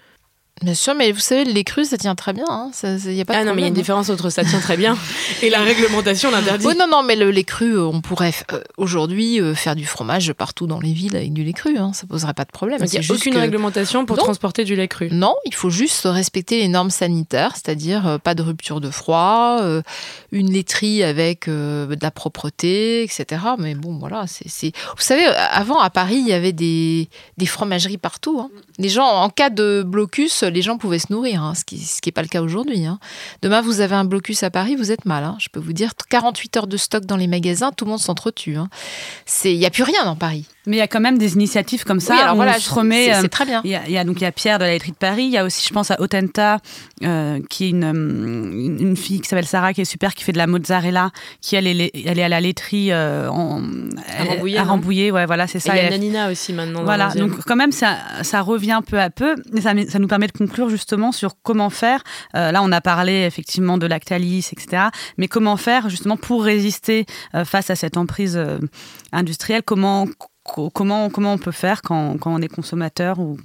Bien 0.61 0.73
sûr, 0.73 0.93
mais 0.95 1.11
vous 1.11 1.19
savez, 1.19 1.45
les 1.45 1.63
crues, 1.63 1.85
ça 1.85 1.97
tient 1.97 2.15
très 2.15 2.33
bien. 2.33 2.45
Hein. 2.49 2.71
Ça, 2.73 2.95
y 2.95 3.21
a 3.21 3.25
pas 3.25 3.35
ah 3.37 3.43
non, 3.43 3.53
mais 3.53 3.61
il 3.61 3.63
y 3.63 3.65
a 3.65 3.67
une 3.67 3.73
hein. 3.73 3.75
différence 3.75 4.09
entre 4.09 4.29
ça 4.29 4.43
tient 4.43 4.59
très 4.59 4.77
bien 4.77 4.97
et 5.41 5.49
la 5.49 5.61
réglementation 5.61 6.31
l'interdit. 6.31 6.65
Oui, 6.65 6.75
non, 6.77 6.87
non, 6.87 7.03
mais 7.03 7.15
le, 7.15 7.31
les 7.31 7.43
crues, 7.43 7.77
euh, 7.77 7.85
on 7.85 8.01
pourrait 8.01 8.33
euh, 8.51 8.61
aujourd'hui 8.77 9.39
euh, 9.39 9.55
faire 9.55 9.75
du 9.75 9.85
fromage 9.85 10.33
partout 10.33 10.67
dans 10.67 10.79
les 10.79 10.93
villes 10.93 11.15
avec 11.15 11.33
du 11.33 11.43
lait 11.43 11.53
cru. 11.53 11.77
Hein. 11.77 11.91
Ça 11.93 12.07
poserait 12.07 12.33
pas 12.33 12.45
de 12.45 12.51
problème. 12.51 12.79
Il 12.81 12.99
n'y 12.99 13.05
a 13.05 13.11
aucune 13.11 13.37
réglementation 13.37 14.05
pour 14.05 14.17
transporter 14.17 14.63
du 14.65 14.75
lait 14.75 14.87
cru. 14.87 15.09
Non, 15.11 15.35
il 15.45 15.53
faut 15.53 15.69
juste 15.69 16.01
respecter 16.05 16.59
les 16.59 16.67
normes 16.67 16.89
sanitaires, 16.89 17.53
c'est-à-dire 17.55 18.19
pas 18.23 18.35
de 18.35 18.41
rupture 18.41 18.81
de 18.81 18.89
froid, 18.89 19.61
une 20.31 20.51
laiterie 20.51 21.03
avec 21.03 21.47
de 21.47 21.97
la 22.01 22.11
propreté, 22.11 23.03
etc. 23.03 23.41
Mais 23.57 23.75
bon, 23.75 23.97
voilà, 23.97 24.25
c'est. 24.27 24.71
Vous 24.97 25.03
savez, 25.03 25.25
avant 25.25 25.79
à 25.79 25.89
Paris, 25.89 26.17
il 26.17 26.27
y 26.27 26.33
avait 26.33 26.53
des, 26.53 27.09
des 27.37 27.45
fromageries 27.45 27.97
partout. 27.97 28.51
Les 28.77 28.89
gens, 28.89 29.07
en 29.07 29.29
cas 29.29 29.49
de 29.49 29.83
blocus, 29.85 30.43
les 30.49 30.61
gens 30.61 30.77
pouvaient 30.77 30.99
se 30.99 31.11
nourrir, 31.11 31.43
hein, 31.43 31.53
ce 31.55 31.63
qui 31.63 31.79
n'est 32.05 32.11
pas 32.11 32.21
le 32.21 32.27
cas 32.27 32.41
aujourd'hui. 32.41 32.85
Hein. 32.85 32.99
Demain, 33.41 33.61
vous 33.61 33.81
avez 33.81 33.95
un 33.95 34.05
blocus 34.05 34.43
à 34.43 34.49
Paris, 34.49 34.75
vous 34.75 34.91
êtes 34.91 35.05
mal. 35.05 35.23
Hein. 35.23 35.37
Je 35.39 35.49
peux 35.49 35.59
vous 35.59 35.73
dire, 35.73 35.93
48 36.09 36.57
heures 36.57 36.67
de 36.67 36.77
stock 36.77 37.05
dans 37.05 37.17
les 37.17 37.27
magasins, 37.27 37.71
tout 37.71 37.85
le 37.85 37.91
monde 37.91 37.99
s'entretue. 37.99 38.57
Il 39.45 39.57
n'y 39.57 39.65
a 39.65 39.69
plus 39.69 39.83
rien 39.83 40.03
dans 40.05 40.15
Paris. 40.15 40.45
Mais 40.69 40.75
il 40.75 40.79
y 40.79 40.83
a 40.83 40.87
quand 40.87 40.99
même 40.99 41.17
des 41.17 41.33
initiatives 41.33 41.83
comme 41.83 41.99
ça. 41.99 42.13
Oui, 42.13 42.19
alors 42.19 42.35
voilà, 42.35 42.53
on 42.55 42.59
se 42.59 42.71
remet. 42.71 43.11
C'est 43.19 43.27
très 43.27 43.45
bien. 43.45 43.61
Il 43.63 43.71
y, 43.71 43.97
a, 43.97 44.03
donc 44.03 44.17
il 44.17 44.23
y 44.23 44.27
a 44.27 44.31
Pierre 44.31 44.59
de 44.59 44.65
la 44.65 44.69
laiterie 44.69 44.91
de 44.91 44.97
Paris. 44.97 45.23
Il 45.23 45.31
y 45.31 45.37
a 45.37 45.43
aussi, 45.43 45.65
je 45.67 45.73
pense, 45.73 45.89
à 45.89 45.99
Otenta, 45.99 46.59
euh, 47.03 47.39
qui 47.49 47.65
est 47.65 47.69
une, 47.69 48.77
une, 48.79 48.95
fille 48.95 49.19
qui 49.19 49.27
s'appelle 49.27 49.47
Sarah, 49.47 49.73
qui 49.73 49.81
est 49.81 49.85
super, 49.85 50.13
qui 50.13 50.23
fait 50.23 50.31
de 50.31 50.37
la 50.37 50.45
mozzarella, 50.45 51.09
qui 51.41 51.55
elle 51.55 51.65
est, 51.65 51.91
elle 52.05 52.19
est 52.19 52.23
à 52.23 52.29
la 52.29 52.39
laiterie 52.39 52.91
euh, 52.91 53.31
en, 53.31 53.63
à 54.07 54.63
Rambouillet. 54.63 55.09
Ouais, 55.09 55.25
voilà, 55.25 55.47
c'est 55.47 55.59
ça. 55.59 55.75
Et 55.75 55.79
il 55.79 55.83
y 55.85 55.87
a 55.87 55.89
Nanina 55.89 56.29
aussi 56.29 56.53
maintenant. 56.53 56.83
Voilà, 56.83 57.07
donc 57.15 57.43
quand 57.47 57.55
même, 57.55 57.71
ça, 57.71 57.97
ça 58.21 58.41
revient 58.41 58.81
peu 58.85 58.99
à 58.99 59.09
peu. 59.09 59.37
Et 59.55 59.61
ça, 59.61 59.73
ça 59.89 59.97
nous 59.97 60.07
permet 60.07 60.27
de 60.27 60.33
conclure 60.33 60.69
justement 60.69 61.11
sur 61.11 61.31
comment 61.41 61.71
faire. 61.71 62.03
Euh, 62.35 62.51
là, 62.51 62.61
on 62.61 62.71
a 62.71 62.79
parlé 62.79 63.23
effectivement 63.23 63.79
de 63.79 63.87
Lactalis, 63.87 64.51
etc. 64.51 64.89
Mais 65.17 65.27
comment 65.27 65.57
faire 65.57 65.89
justement 65.89 66.15
pour 66.15 66.43
résister 66.43 67.07
face 67.43 67.71
à 67.71 67.75
cette 67.75 67.97
emprise 67.97 68.39
industrielle? 69.11 69.63
Comment 69.65 70.05
comment, 70.73 71.09
comment 71.09 71.33
on 71.33 71.37
peut 71.37 71.51
faire 71.51 71.81
quand, 71.81 72.17
quand 72.17 72.33
on 72.33 72.41
est 72.41 72.47
consommateur 72.47 73.19
ou, 73.19 73.37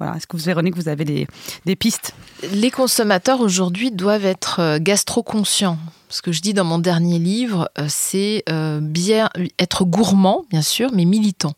voilà. 0.00 0.16
Est-ce 0.16 0.26
que 0.26 0.36
vous, 0.36 0.42
Véronique, 0.42 0.76
vous 0.76 0.88
avez 0.88 1.04
des, 1.04 1.76
pistes? 1.76 2.14
Les 2.54 2.70
consommateurs 2.70 3.42
aujourd'hui 3.42 3.90
doivent 3.90 4.24
être 4.24 4.60
euh, 4.60 4.78
gastro-conscients. 4.80 5.76
Ce 6.08 6.22
que 6.22 6.32
je 6.32 6.40
dis 6.40 6.54
dans 6.54 6.64
mon 6.64 6.78
dernier 6.78 7.18
livre, 7.18 7.70
euh, 7.78 7.84
c'est 7.86 8.42
euh, 8.48 8.80
bien 8.80 9.28
être 9.58 9.84
gourmand, 9.84 10.46
bien 10.48 10.62
sûr, 10.62 10.90
mais 10.94 11.04
militant. 11.04 11.52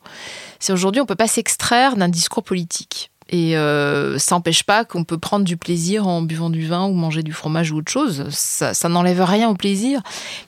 C'est 0.59 0.72
aujourd'hui, 0.72 1.01
on 1.01 1.05
ne 1.05 1.09
peut 1.09 1.14
pas 1.14 1.28
s'extraire 1.28 1.97
d'un 1.97 2.09
discours 2.09 2.43
politique. 2.43 3.12
Et 3.33 3.57
euh, 3.57 4.18
ça 4.18 4.35
n'empêche 4.35 4.62
pas 4.62 4.85
qu'on 4.85 5.05
peut 5.05 5.16
prendre 5.16 5.47
du 5.47 5.57
plaisir 5.57 6.07
en 6.07 6.20
buvant 6.20 6.51
du 6.51 6.66
vin 6.66 6.85
ou 6.87 6.93
manger 6.93 7.22
du 7.22 7.33
fromage 7.33 7.72
ou 7.72 7.78
autre 7.78 7.91
chose. 7.91 8.26
Ça, 8.28 8.74
ça 8.74 8.89
n'enlève 8.91 9.22
rien 9.22 9.49
au 9.49 9.55
plaisir. 9.55 10.03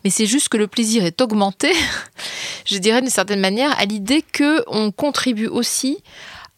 Mais 0.05 0.11
c'est 0.11 0.27
juste 0.27 0.51
que 0.51 0.59
le 0.59 0.67
plaisir 0.67 1.03
est 1.05 1.23
augmenté, 1.23 1.73
je 2.67 2.77
dirais 2.77 3.01
d'une 3.01 3.11
certaine 3.11 3.41
manière, 3.41 3.75
à 3.81 3.87
l'idée 3.87 4.23
qu'on 4.37 4.91
contribue 4.91 5.49
aussi 5.49 6.03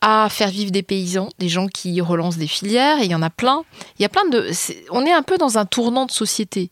à 0.01 0.29
faire 0.29 0.49
vivre 0.49 0.70
des 0.70 0.83
paysans, 0.83 1.29
des 1.39 1.49
gens 1.49 1.68
qui 1.68 2.01
relancent 2.01 2.37
des 2.37 2.47
filières, 2.47 3.01
et 3.01 3.05
il 3.05 3.11
y 3.11 3.14
en 3.14 3.22
a 3.22 3.31
plein. 3.31 3.62
Il 3.99 4.03
y 4.03 4.05
a 4.05 4.09
plein 4.09 4.29
de. 4.29 4.51
on 4.91 5.07
est 5.07 5.12
un 5.12 5.22
peu 5.22 5.39
dans 5.39 5.59
un 5.59 5.64
tournant 5.64 6.07
de 6.07 6.11
société 6.11 6.70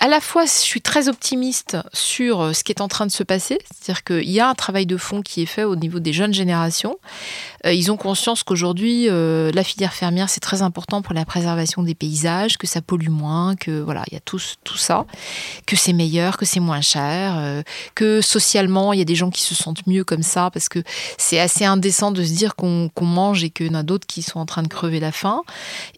à 0.00 0.08
la 0.08 0.20
fois, 0.20 0.46
je 0.46 0.50
suis 0.50 0.80
très 0.80 1.08
optimiste 1.08 1.76
sur 1.92 2.40
euh, 2.40 2.52
ce 2.52 2.64
qui 2.64 2.72
est 2.72 2.80
en 2.80 2.88
train 2.88 3.06
de 3.06 3.12
se 3.12 3.22
passer, 3.22 3.58
c'est-à-dire 3.70 4.02
qu'il 4.02 4.30
y 4.30 4.40
a 4.40 4.48
un 4.48 4.54
travail 4.54 4.84
de 4.84 4.96
fond 4.96 5.22
qui 5.22 5.42
est 5.42 5.46
fait 5.46 5.62
au 5.62 5.76
niveau 5.76 6.00
des 6.00 6.12
jeunes 6.12 6.34
générations. 6.34 6.98
Euh, 7.64 7.72
ils 7.72 7.92
ont 7.92 7.96
conscience 7.96 8.42
qu'aujourd'hui, 8.42 9.08
euh, 9.08 9.52
la 9.54 9.62
filière 9.62 9.92
fermière, 9.92 10.28
c'est 10.28 10.40
très 10.40 10.62
important 10.62 11.02
pour 11.02 11.14
la 11.14 11.24
préservation 11.24 11.84
des 11.84 11.94
paysages, 11.94 12.58
que 12.58 12.66
ça 12.66 12.80
pollue 12.80 13.10
moins, 13.10 13.54
que 13.54 13.80
voilà, 13.80 14.02
il 14.10 14.14
y 14.14 14.16
a 14.16 14.20
tout, 14.20 14.40
tout 14.64 14.76
ça, 14.76 15.06
que 15.66 15.76
c'est 15.76 15.92
meilleur, 15.92 16.36
que 16.36 16.44
c'est 16.44 16.60
moins 16.60 16.80
cher, 16.80 17.62
que 17.94 18.20
socialement, 18.20 18.92
il 18.92 18.98
y 18.98 19.02
a 19.02 19.04
des 19.04 19.14
gens 19.14 19.30
qui 19.30 19.42
se 19.42 19.54
sentent 19.54 19.86
mieux 19.86 20.02
comme 20.02 20.22
ça, 20.22 20.50
parce 20.50 20.68
que 20.68 20.82
c'est 21.16 21.38
assez 21.38 21.64
indécent 21.64 22.10
de 22.10 22.24
se 22.24 22.32
dire 22.32 22.56
qu'on 22.56 22.90
mange 23.00 23.44
et 23.44 23.50
qu'il 23.50 23.66
y 23.66 23.70
en 23.70 23.74
a 23.74 23.82
d'autres 23.82 24.06
qui 24.06 24.22
sont 24.22 24.40
en 24.40 24.46
train 24.46 24.62
de 24.62 24.68
crever 24.68 24.98
la 24.98 25.12
faim 25.12 25.42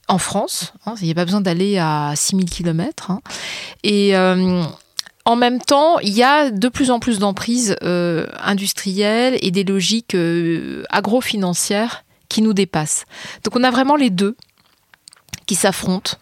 en 0.08 0.18
France. 0.18 0.72
Hein, 0.86 0.94
il 1.00 1.06
n'y 1.06 1.12
a 1.12 1.14
pas 1.14 1.24
besoin 1.24 1.40
d'aller 1.40 1.78
à 1.78 2.12
6000 2.14 2.48
km. 2.50 3.10
Hein. 3.10 3.20
Et 3.82 4.16
euh, 4.16 4.64
en 5.24 5.36
même 5.36 5.60
temps, 5.60 5.98
il 6.00 6.12
y 6.12 6.22
a 6.22 6.50
de 6.50 6.68
plus 6.68 6.90
en 6.90 6.98
plus 6.98 7.18
d'emprises 7.18 7.76
euh, 7.82 8.26
industrielles 8.42 9.38
et 9.40 9.50
des 9.50 9.64
logiques 9.64 10.14
euh, 10.14 10.84
agro-financières 10.90 12.04
qui 12.28 12.42
nous 12.42 12.52
dépassent. 12.52 13.04
Donc 13.44 13.56
on 13.56 13.64
a 13.64 13.70
vraiment 13.70 13.96
les 13.96 14.10
deux 14.10 14.36
qui 15.46 15.54
s'affrontent. 15.54 16.16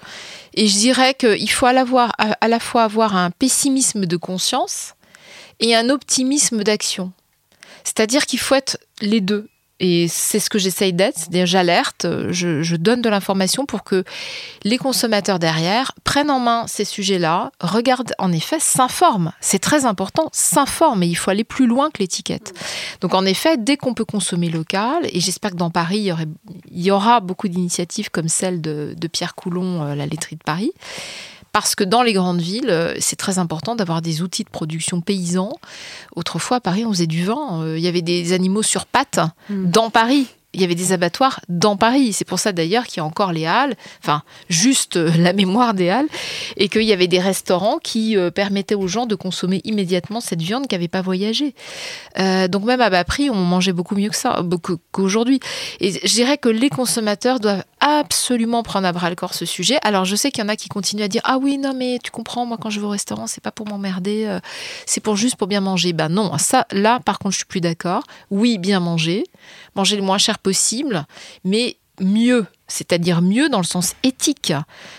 Et 0.54 0.66
je 0.66 0.76
dirais 0.76 1.14
qu'il 1.14 1.50
faut 1.50 1.66
à 1.66 1.72
la, 1.72 1.84
à 2.18 2.48
la 2.48 2.60
fois 2.60 2.82
avoir 2.82 3.16
un 3.16 3.30
pessimisme 3.30 4.06
de 4.06 4.16
conscience 4.16 4.94
et 5.60 5.76
un 5.76 5.88
optimisme 5.88 6.64
d'action. 6.64 7.12
C'est-à-dire 7.84 8.26
qu'il 8.26 8.40
faut 8.40 8.56
être 8.56 8.78
les 9.00 9.20
deux. 9.20 9.48
Et 9.80 10.08
c'est 10.08 10.38
ce 10.38 10.50
que 10.50 10.58
j'essaye 10.58 10.92
d'être, 10.92 11.16
c'est-à-dire 11.18 11.46
j'alerte, 11.46 12.06
je, 12.30 12.76
donne 12.76 13.00
de 13.00 13.08
l'information 13.08 13.64
pour 13.64 13.82
que 13.82 14.04
les 14.62 14.76
consommateurs 14.76 15.38
derrière 15.38 15.92
prennent 16.04 16.30
en 16.30 16.38
main 16.38 16.66
ces 16.66 16.84
sujets-là, 16.84 17.50
regardent 17.60 18.12
en 18.18 18.30
effet, 18.30 18.58
s'informent. 18.60 19.32
C'est 19.40 19.58
très 19.58 19.86
important, 19.86 20.28
s'informent, 20.32 21.00
mais 21.00 21.08
il 21.08 21.14
faut 21.14 21.30
aller 21.30 21.44
plus 21.44 21.66
loin 21.66 21.90
que 21.90 21.98
l'étiquette. 22.00 22.52
Donc 23.00 23.14
en 23.14 23.24
effet, 23.24 23.56
dès 23.56 23.78
qu'on 23.78 23.94
peut 23.94 24.04
consommer 24.04 24.50
local, 24.50 25.08
et 25.10 25.18
j'espère 25.20 25.52
que 25.52 25.56
dans 25.56 25.70
Paris, 25.70 25.98
il 25.98 26.04
y, 26.04 26.12
aurait, 26.12 26.28
il 26.70 26.82
y 26.82 26.90
aura 26.90 27.20
beaucoup 27.20 27.48
d'initiatives 27.48 28.10
comme 28.10 28.28
celle 28.28 28.60
de, 28.60 28.94
de 28.96 29.08
Pierre 29.08 29.34
Coulon, 29.34 29.82
euh, 29.82 29.94
la 29.94 30.04
laiterie 30.04 30.36
de 30.36 30.44
Paris, 30.44 30.72
parce 31.52 31.74
que 31.74 31.84
dans 31.84 32.02
les 32.02 32.12
grandes 32.12 32.40
villes, 32.40 32.70
euh, 32.70 32.94
c'est 33.00 33.16
très 33.16 33.38
important 33.38 33.74
d'avoir 33.74 34.02
des 34.02 34.22
outils 34.22 34.44
de 34.44 34.50
production 34.50 35.00
paysans. 35.00 35.52
Autrefois, 36.14 36.58
à 36.58 36.60
Paris, 36.60 36.84
on 36.84 36.92
faisait 36.92 37.06
du 37.06 37.24
vent. 37.24 37.62
Euh, 37.62 37.78
il 37.78 37.84
y 37.84 37.88
avait 37.88 38.02
des 38.02 38.32
animaux 38.32 38.62
sur 38.62 38.86
pattes 38.86 39.20
mm. 39.48 39.70
dans 39.70 39.90
Paris 39.90 40.28
il 40.52 40.60
y 40.60 40.64
avait 40.64 40.74
des 40.74 40.92
abattoirs 40.92 41.40
dans 41.48 41.76
Paris. 41.76 42.12
C'est 42.12 42.24
pour 42.24 42.38
ça 42.40 42.52
d'ailleurs 42.52 42.86
qu'il 42.86 42.98
y 42.98 43.00
a 43.00 43.04
encore 43.04 43.32
les 43.32 43.46
halles, 43.46 43.76
enfin 44.02 44.22
juste 44.48 44.96
euh, 44.96 45.10
la 45.16 45.32
mémoire 45.32 45.74
des 45.74 45.90
halles, 45.90 46.08
et 46.56 46.68
qu'il 46.68 46.82
y 46.82 46.92
avait 46.92 47.06
des 47.06 47.20
restaurants 47.20 47.78
qui 47.78 48.16
euh, 48.16 48.30
permettaient 48.30 48.74
aux 48.74 48.88
gens 48.88 49.06
de 49.06 49.14
consommer 49.14 49.60
immédiatement 49.64 50.20
cette 50.20 50.42
viande 50.42 50.66
qui 50.66 50.74
n'avait 50.74 50.88
pas 50.88 51.02
voyagé. 51.02 51.54
Euh, 52.18 52.48
donc 52.48 52.64
même 52.64 52.80
à 52.80 52.90
bas 52.90 53.04
prix, 53.04 53.30
on 53.30 53.36
mangeait 53.36 53.72
beaucoup 53.72 53.94
mieux 53.94 54.08
que 54.08 54.16
ça, 54.16 54.42
qu'aujourd'hui. 54.90 55.40
Et 55.78 55.92
je 55.92 56.14
dirais 56.14 56.36
que 56.36 56.48
les 56.48 56.68
consommateurs 56.68 57.38
doivent 57.38 57.64
absolument 57.78 58.62
prendre 58.62 58.86
à 58.88 58.92
bras 58.92 59.08
le 59.08 59.16
corps 59.16 59.34
ce 59.34 59.46
sujet. 59.46 59.78
Alors 59.82 60.04
je 60.04 60.16
sais 60.16 60.32
qu'il 60.32 60.42
y 60.42 60.46
en 60.46 60.48
a 60.48 60.56
qui 60.56 60.68
continuent 60.68 61.04
à 61.04 61.08
dire 61.08 61.22
ah 61.24 61.38
oui 61.38 61.56
non 61.56 61.72
mais 61.74 61.98
tu 62.02 62.10
comprends 62.10 62.44
moi 62.44 62.58
quand 62.60 62.68
je 62.68 62.78
vais 62.78 62.86
au 62.86 62.90
restaurant 62.90 63.26
c'est 63.26 63.42
pas 63.42 63.52
pour 63.52 63.66
m'emmerder, 63.66 64.38
c'est 64.84 65.00
pour 65.00 65.16
juste 65.16 65.36
pour 65.36 65.46
bien 65.46 65.60
manger. 65.60 65.94
Ben 65.94 66.08
non, 66.10 66.36
ça 66.36 66.66
là 66.72 67.00
par 67.00 67.18
contre 67.18 67.32
je 67.32 67.38
suis 67.38 67.46
plus 67.46 67.62
d'accord. 67.62 68.02
Oui 68.30 68.58
bien 68.58 68.80
manger, 68.80 69.24
manger 69.76 69.96
le 69.96 70.02
moins 70.02 70.18
cher 70.18 70.39
possible, 70.40 71.06
mais 71.44 71.76
mieux, 72.00 72.46
c'est-à-dire 72.66 73.22
mieux 73.22 73.48
dans 73.48 73.58
le 73.58 73.64
sens 73.64 73.94
éthique. 74.02 74.52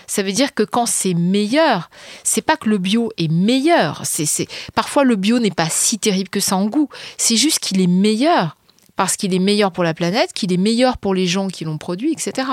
Ça 0.06 0.22
veut 0.22 0.32
dire 0.32 0.54
que 0.54 0.62
quand 0.62 0.86
c'est 0.86 1.14
meilleur, 1.14 1.90
c'est 2.24 2.42
pas 2.42 2.56
que 2.56 2.68
le 2.68 2.78
bio 2.78 3.12
est 3.18 3.30
meilleur. 3.30 4.02
C'est, 4.04 4.46
parfois 4.74 5.04
le 5.04 5.16
bio 5.16 5.38
n'est 5.38 5.50
pas 5.50 5.68
si 5.68 5.98
terrible 5.98 6.28
que 6.28 6.40
ça 6.40 6.56
en 6.56 6.66
goût. 6.66 6.88
C'est 7.18 7.36
juste 7.36 7.58
qu'il 7.58 7.80
est 7.80 7.86
meilleur 7.86 8.56
parce 8.96 9.16
qu'il 9.16 9.34
est 9.34 9.38
meilleur 9.38 9.72
pour 9.72 9.84
la 9.84 9.94
planète, 9.94 10.32
qu'il 10.32 10.52
est 10.52 10.58
meilleur 10.58 10.98
pour 10.98 11.14
les 11.14 11.26
gens 11.26 11.48
qui 11.48 11.64
l'ont 11.64 11.78
produit, 11.78 12.12
etc. 12.12 12.48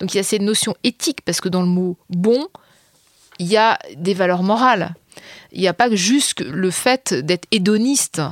Donc 0.00 0.14
il 0.14 0.16
y 0.16 0.20
a 0.20 0.24
cette 0.24 0.42
notion 0.42 0.74
éthique 0.84 1.20
parce 1.24 1.40
que 1.40 1.48
dans 1.48 1.60
le 1.60 1.68
mot 1.68 1.96
bon, 2.08 2.48
il 3.38 3.46
y 3.46 3.56
a 3.56 3.78
des 3.96 4.14
valeurs 4.14 4.42
morales. 4.42 4.94
Il 5.52 5.60
n'y 5.60 5.68
a 5.68 5.74
pas 5.74 5.94
juste 5.94 6.40
le 6.40 6.70
fait 6.70 7.14
d'être 7.14 7.46
hédoniste. 7.50 8.22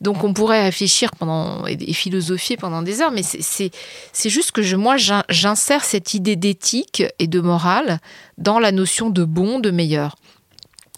Donc 0.00 0.24
on 0.24 0.32
pourrait 0.32 0.62
réfléchir 0.62 1.10
pendant 1.18 1.66
et 1.66 1.92
philosopher 1.92 2.56
pendant 2.56 2.82
des 2.82 3.02
heures, 3.02 3.12
mais 3.12 3.22
c'est 3.22 4.30
juste 4.30 4.52
que 4.52 4.62
je, 4.62 4.76
moi 4.76 4.96
j'insère 4.96 5.84
cette 5.84 6.14
idée 6.14 6.36
d'éthique 6.36 7.02
et 7.18 7.26
de 7.26 7.40
morale 7.40 7.98
dans 8.38 8.58
la 8.58 8.72
notion 8.72 9.10
de 9.10 9.24
bon, 9.24 9.58
de 9.58 9.70
meilleur. 9.70 10.16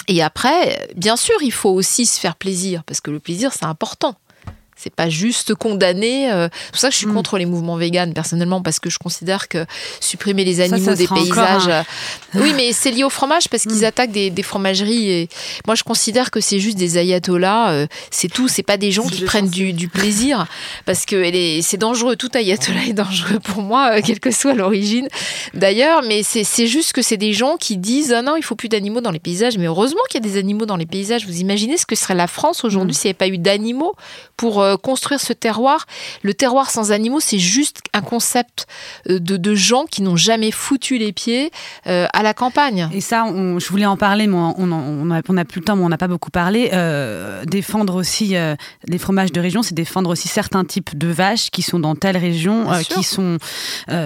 Et 0.09 0.22
après, 0.22 0.88
bien 0.97 1.16
sûr, 1.16 1.36
il 1.43 1.53
faut 1.53 1.70
aussi 1.70 2.07
se 2.07 2.18
faire 2.18 2.34
plaisir, 2.34 2.82
parce 2.84 3.01
que 3.01 3.11
le 3.11 3.20
plaisir, 3.20 3.53
c'est 3.53 3.64
important. 3.64 4.16
C'est 4.83 4.93
pas 4.93 5.09
juste 5.09 5.55
condamner. 5.55 6.33
Euh, 6.33 6.49
c'est 6.53 6.70
pour 6.72 6.80
ça 6.80 6.89
que 6.89 6.95
je 6.95 6.99
suis 6.99 7.07
mm. 7.07 7.14
contre 7.14 7.39
les 7.39 7.47
mouvements 7.47 7.76
véganes 7.76 8.12
personnellement 8.14 8.62
parce 8.62 8.80
que 8.80 8.91
je 8.91 8.99
considère 8.99 9.47
que 9.47 9.64
supprimer 10.01 10.45
les 10.45 10.61
animaux 10.61 10.95
des 10.95 11.07
paysages. 11.07 11.68
Euh, 11.68 11.83
oui, 12.35 12.53
mais 12.57 12.72
c'est 12.72 12.91
lié 12.91 13.05
au 13.05 13.11
fromage 13.11 13.49
parce 13.49 13.62
qu'ils 13.62 13.83
mm. 13.83 13.85
attaquent 13.85 14.11
des, 14.11 14.43
fromageries 14.43 15.09
et 15.09 15.28
moi 15.68 15.76
je 15.76 15.85
considère 15.85 16.33
que 16.33 16.41
c'est 16.41 16.59
juste 16.59 16.76
des 16.76 16.99
ayatollahs. 16.99 17.70
Euh, 17.70 17.87
c'est 18.11 18.26
tout. 18.26 18.49
C'est 18.49 18.64
pas 18.64 18.76
des 18.76 18.91
gens 18.91 19.07
qui 19.07 19.22
prennent 19.22 19.49
du, 19.49 19.89
plaisir 19.89 20.47
parce 20.85 21.07
que 21.07 21.30
c'est 21.62 21.76
dangereux. 21.76 22.16
Tout 22.16 22.30
ayatollah 22.35 22.87
est 22.89 22.93
dangereux 22.93 23.39
pour 23.39 23.62
moi, 23.62 24.03
quelle 24.03 24.18
que 24.18 24.33
soit 24.33 24.55
l'origine. 24.55 25.07
D'ailleurs, 25.55 26.03
mais 26.03 26.24
c'est 26.24 26.66
juste 26.66 26.93
que 26.93 27.03
c'est 27.03 27.16
des 27.16 27.33
gens 27.33 27.57
qui 27.57 27.76
disent 27.76 28.12
ah 28.12 28.22
non, 28.22 28.35
il 28.37 28.43
faut 28.43 28.57
plus 28.57 28.68
d'animaux 28.68 29.01
dans 29.01 29.12
les 29.12 29.20
paysages. 29.20 29.59
Mais 29.59 29.66
heureusement 29.66 30.01
qu'il 30.11 30.24
y 30.24 30.26
a 30.26 30.28
des 30.28 30.39
animaux 30.39 30.66
dans 30.66 30.76
les 30.76 30.87
paysages. 30.87 31.24
Vous 31.24 31.39
imaginez 31.39 31.76
ce 31.76 31.87
que 31.87 31.95
serait 31.95 32.16
la 32.16 32.26
France 32.26 32.64
aujourd'hui 32.64 32.93
mm. 32.93 32.95
s'il 32.95 33.09
n'y 33.09 33.11
avait 33.11 33.18
pas 33.18 33.28
eu 33.28 33.39
d'animaux 33.39 33.95
pour 34.37 34.61
euh, 34.73 34.77
construire 34.77 35.20
ce 35.20 35.33
terroir. 35.33 35.87
Le 36.23 36.35
terroir 36.35 36.70
sans 36.70 36.93
animaux, 36.93 37.20
c'est 37.20 37.39
juste 37.39 37.81
un 37.93 38.01
concept 38.01 38.66
euh, 39.09 39.18
de, 39.18 39.55
gens 39.55 39.85
qui 39.85 40.03
n'ont 40.03 40.16
jamais 40.16 40.51
foutu 40.51 40.99
les 40.99 41.12
pieds 41.12 41.51
euh, 41.87 42.07
à 42.12 42.23
la 42.23 42.35
campagne. 42.35 42.89
Et 42.93 43.01
ça, 43.01 43.27
je 43.27 43.68
voulais 43.68 43.87
en 43.87 43.97
parler, 43.97 44.27
mais 44.27 44.37
on 44.37 44.66
n'a 44.66 45.20
on 45.29 45.45
plus 45.45 45.61
le 45.61 45.64
temps, 45.64 45.77
mais 45.77 45.85
on 45.85 45.89
n'a 45.89 45.99
pas 45.99 46.09
beaucoup 46.09 46.31
parlé. 46.31 46.70
défendre 47.47 47.97
aussi 47.97 48.35
les 48.87 48.99
fromages 48.99 49.33
de 49.33 49.41
région, 49.41 49.62
c'est 49.62 49.75
défendre 49.75 50.11
aussi 50.11 50.29
certains 50.29 50.64
types 50.64 50.97
de 50.97 51.09
vaches 51.09 51.51
qui 51.51 51.62
sont 51.62 51.79
dans 51.79 51.95
telle 51.95 52.16
région, 52.16 52.66
qui, 52.89 53.03
sont, 53.03 53.39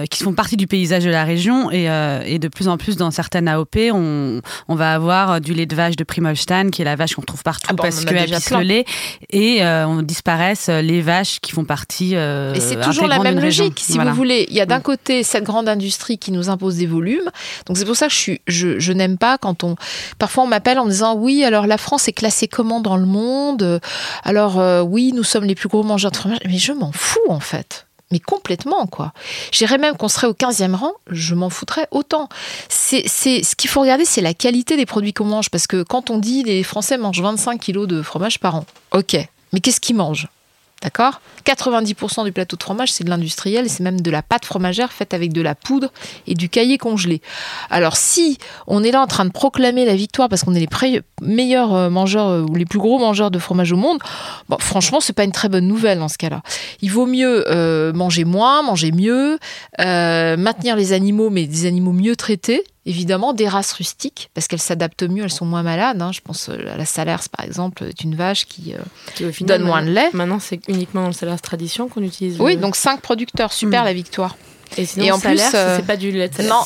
qui 0.09 0.23
font 0.23 0.33
partie 0.33 0.57
du 0.57 0.67
paysage 0.67 1.05
de 1.05 1.09
la 1.09 1.23
région. 1.23 1.71
Et, 1.71 1.85
et 2.25 2.39
de 2.39 2.47
plus 2.47 2.67
en 2.67 2.77
plus, 2.77 2.97
dans 2.97 3.11
certaines 3.11 3.47
AOP, 3.47 3.77
on, 3.93 4.41
on, 4.67 4.75
va 4.75 4.93
avoir 4.93 5.39
du 5.39 5.53
lait 5.53 5.65
de 5.65 5.75
vache 5.75 5.95
de 5.95 6.03
Primolstein, 6.03 6.69
qui 6.71 6.81
est 6.81 6.85
la 6.85 6.95
vache 6.95 7.15
qu'on 7.15 7.21
trouve 7.21 7.43
partout 7.43 7.67
ah 7.69 7.73
bah, 7.73 7.83
parce 7.83 8.03
qu'elle 8.03 8.29
pisse 8.29 8.51
le 8.51 8.61
lait. 8.61 8.85
Et 9.31 9.63
on 9.63 10.01
disparaît 10.01 10.46
intéresse 10.51 10.69
les 10.69 11.01
vaches 11.01 11.39
qui 11.39 11.51
font 11.51 11.65
partie. 11.65 12.13
et 12.13 12.59
c'est 12.59 12.79
toujours 12.81 13.07
la 13.07 13.19
même 13.19 13.39
logique, 13.39 13.79
si 13.79 13.97
vous 13.97 14.13
voulez. 14.13 14.45
Il 14.49 14.55
y 14.55 14.61
a 14.61 14.65
d'un 14.65 14.79
mm. 14.79 14.83
côté 14.83 15.23
cette 15.23 15.43
grande 15.43 15.69
industrie 15.69 16.17
qui 16.17 16.31
nous 16.31 16.49
impose 16.49 16.77
des 16.77 16.87
volumes. 16.87 17.29
Donc 17.65 17.77
c'est 17.77 17.85
pour 17.85 17.95
ça 17.95 18.07
que 18.07 18.13
je, 18.13 18.17
suis, 18.17 18.41
je, 18.47 18.79
je 18.79 18.93
n'aime 18.93 19.17
pas 19.17 19.37
quand 19.37 19.63
on. 19.63 19.75
Parfois 20.19 20.43
on 20.43 20.47
m'appelle 20.47 20.79
en 20.79 20.85
me 20.85 20.91
disant 20.91 21.15
oui, 21.15 21.43
alors 21.43 21.67
la 21.67 21.77
France 21.77 22.07
est 22.07 22.13
classée 22.13 22.47
comment 22.47 22.81
dans 22.81 22.97
le 22.97 23.05
monde? 23.05 23.79
Alors 24.23 24.61
oui, 24.85 25.11
nous 25.13 25.23
sommes 25.23 25.45
les 25.45 25.55
plus 25.55 25.69
gros 25.69 25.83
mangeurs 25.83 26.11
de 26.11 26.17
fromage. 26.17 26.39
Mais 26.45 26.57
je 26.57 26.73
m'en 26.73 26.91
fous 26.91 27.19
en 27.29 27.39
fait 27.39 27.87
mais 28.11 28.19
complètement, 28.19 28.87
quoi. 28.87 29.11
J'irais 29.51 29.77
même 29.77 29.97
qu'on 29.97 30.07
serait 30.07 30.27
au 30.27 30.33
15e 30.33 30.75
rang, 30.75 30.93
je 31.09 31.35
m'en 31.35 31.49
foutrais 31.49 31.87
autant. 31.91 32.29
C'est, 32.69 33.07
ce 33.07 33.55
qu'il 33.55 33.69
faut 33.69 33.81
regarder, 33.81 34.05
c'est 34.05 34.21
la 34.21 34.33
qualité 34.33 34.77
des 34.77 34.85
produits 34.85 35.13
qu'on 35.13 35.25
mange, 35.25 35.49
parce 35.49 35.67
que 35.67 35.83
quand 35.83 36.09
on 36.09 36.17
dit 36.17 36.43
les 36.43 36.63
Français 36.63 36.97
mangent 36.97 37.21
25 37.21 37.59
kilos 37.59 37.87
de 37.87 38.01
fromage 38.01 38.39
par 38.39 38.55
an, 38.55 38.65
ok, 38.91 39.17
mais 39.51 39.59
qu'est-ce 39.59 39.81
qu'ils 39.81 39.95
mangent? 39.95 40.27
D'accord? 40.81 41.21
90% 41.45 42.25
du 42.25 42.31
plateau 42.31 42.55
de 42.55 42.63
fromage, 42.63 42.91
c'est 42.91 43.03
de 43.03 43.09
l'industriel 43.09 43.69
c'est 43.69 43.83
même 43.83 44.01
de 44.01 44.11
la 44.11 44.21
pâte 44.21 44.45
fromagère 44.45 44.91
faite 44.91 45.13
avec 45.13 45.33
de 45.33 45.41
la 45.41 45.55
poudre 45.55 45.91
et 46.27 46.35
du 46.35 46.49
caillé 46.49 46.77
congelé. 46.77 47.21
Alors 47.69 47.97
si 47.97 48.37
on 48.67 48.83
est 48.83 48.91
là 48.91 49.01
en 49.01 49.07
train 49.07 49.25
de 49.25 49.31
proclamer 49.31 49.85
la 49.85 49.95
victoire 49.95 50.29
parce 50.29 50.43
qu'on 50.43 50.53
est 50.53 50.59
les 50.59 51.01
meilleurs 51.21 51.73
euh, 51.73 51.89
mangeurs 51.89 52.27
euh, 52.27 52.41
ou 52.41 52.55
les 52.55 52.65
plus 52.65 52.79
gros 52.79 52.99
mangeurs 52.99 53.31
de 53.31 53.39
fromage 53.39 53.71
au 53.71 53.77
monde, 53.77 53.99
bon, 54.49 54.57
franchement, 54.59 54.99
c'est 54.99 55.13
pas 55.13 55.23
une 55.23 55.31
très 55.31 55.49
bonne 55.49 55.67
nouvelle 55.67 55.99
dans 55.99 56.07
ce 56.07 56.17
cas-là. 56.17 56.41
Il 56.81 56.91
vaut 56.91 57.05
mieux 57.05 57.45
euh, 57.47 57.93
manger 57.93 58.25
moins, 58.25 58.61
manger 58.61 58.91
mieux, 58.91 59.39
maintenir 59.79 60.75
les 60.75 60.93
animaux, 60.93 61.29
mais 61.29 61.47
des 61.47 61.65
animaux 61.65 61.93
mieux 61.93 62.15
traités 62.15 62.63
évidemment 62.87 63.33
des 63.33 63.47
races 63.47 63.73
rustiques 63.73 64.31
parce 64.33 64.47
qu'elles 64.47 64.61
s'adaptent 64.61 65.03
mieux, 65.03 65.23
elles 65.23 65.31
sont 65.31 65.45
moins 65.45 65.61
malades. 65.61 66.01
Hein. 66.01 66.11
Je 66.13 66.21
pense 66.21 66.49
euh, 66.49 66.73
à 66.73 66.77
la 66.77 66.85
Salers 66.85 67.29
par 67.29 67.45
exemple, 67.45 67.83
est 67.83 68.03
une 68.03 68.15
vache 68.15 68.45
qui, 68.45 68.73
euh, 68.73 69.31
donne 69.41 69.63
moins 69.63 69.83
de 69.83 69.89
lait. 69.89 70.09
Maintenant, 70.13 70.39
c'est 70.39 70.59
uniquement 70.67 71.01
dans 71.01 71.07
le 71.07 71.13
Salers 71.13 71.41
Tradition 71.41 71.89
qu'on 71.89 72.01
utilise. 72.01 72.39
Oui, 72.39 72.57
donc 72.57 72.75
cinq 72.75 73.01
producteurs, 73.01 73.53
super 73.53 73.83
hmm. 73.83 73.85
la 73.85 73.93
victoire. 73.93 74.35
Et, 74.77 74.85
sinon, 74.85 75.15
en 75.15 75.19
plus, 75.19 75.41
euh, 75.53 75.77
c'est 75.77 75.85
pas 75.85 75.95
du 75.95 76.11
lait 76.11 76.27
de 76.27 76.43
Non, 76.43 76.61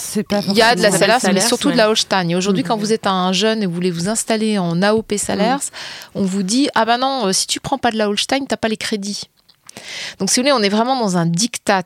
il 0.48 0.54
y 0.56 0.62
a 0.62 0.76
de 0.76 0.82
la 0.82 0.92
Salers, 0.92 1.20
mais 1.34 1.42
surtout 1.42 1.72
de 1.72 1.78
la 1.78 1.90
Holstein. 1.90 2.36
aujourd'hui, 2.36 2.64
quand 2.64 2.78
hmm. 2.78 2.80
vous 2.80 2.94
êtes 2.94 3.08
un 3.08 3.34
jeune 3.34 3.64
et 3.64 3.66
vous 3.66 3.74
voulez 3.74 3.92
vous 3.92 4.08
installer 4.08 4.58
en 4.58 4.82
AOP 4.82 5.14
Salers, 5.18 5.58
hmm. 5.58 6.20
on 6.20 6.24
vous 6.24 6.44
dit 6.44 6.70
ah 6.76 6.86
ben 6.86 7.00
non, 7.00 7.34
si 7.34 7.48
tu 7.48 7.60
prends 7.60 7.78
pas 7.78 7.92
de 7.92 7.98
la 7.98 8.10
Holstein, 8.10 8.46
t'as 8.48 8.58
pas 8.58 8.70
les 8.70 8.78
crédits. 8.78 9.24
Donc 10.20 10.30
si 10.30 10.40
vous 10.40 10.44
voulez, 10.44 10.54
on 10.54 10.62
est 10.62 10.70
vraiment 10.70 11.00
dans 11.00 11.18
un 11.18 11.26
diktat 11.26 11.84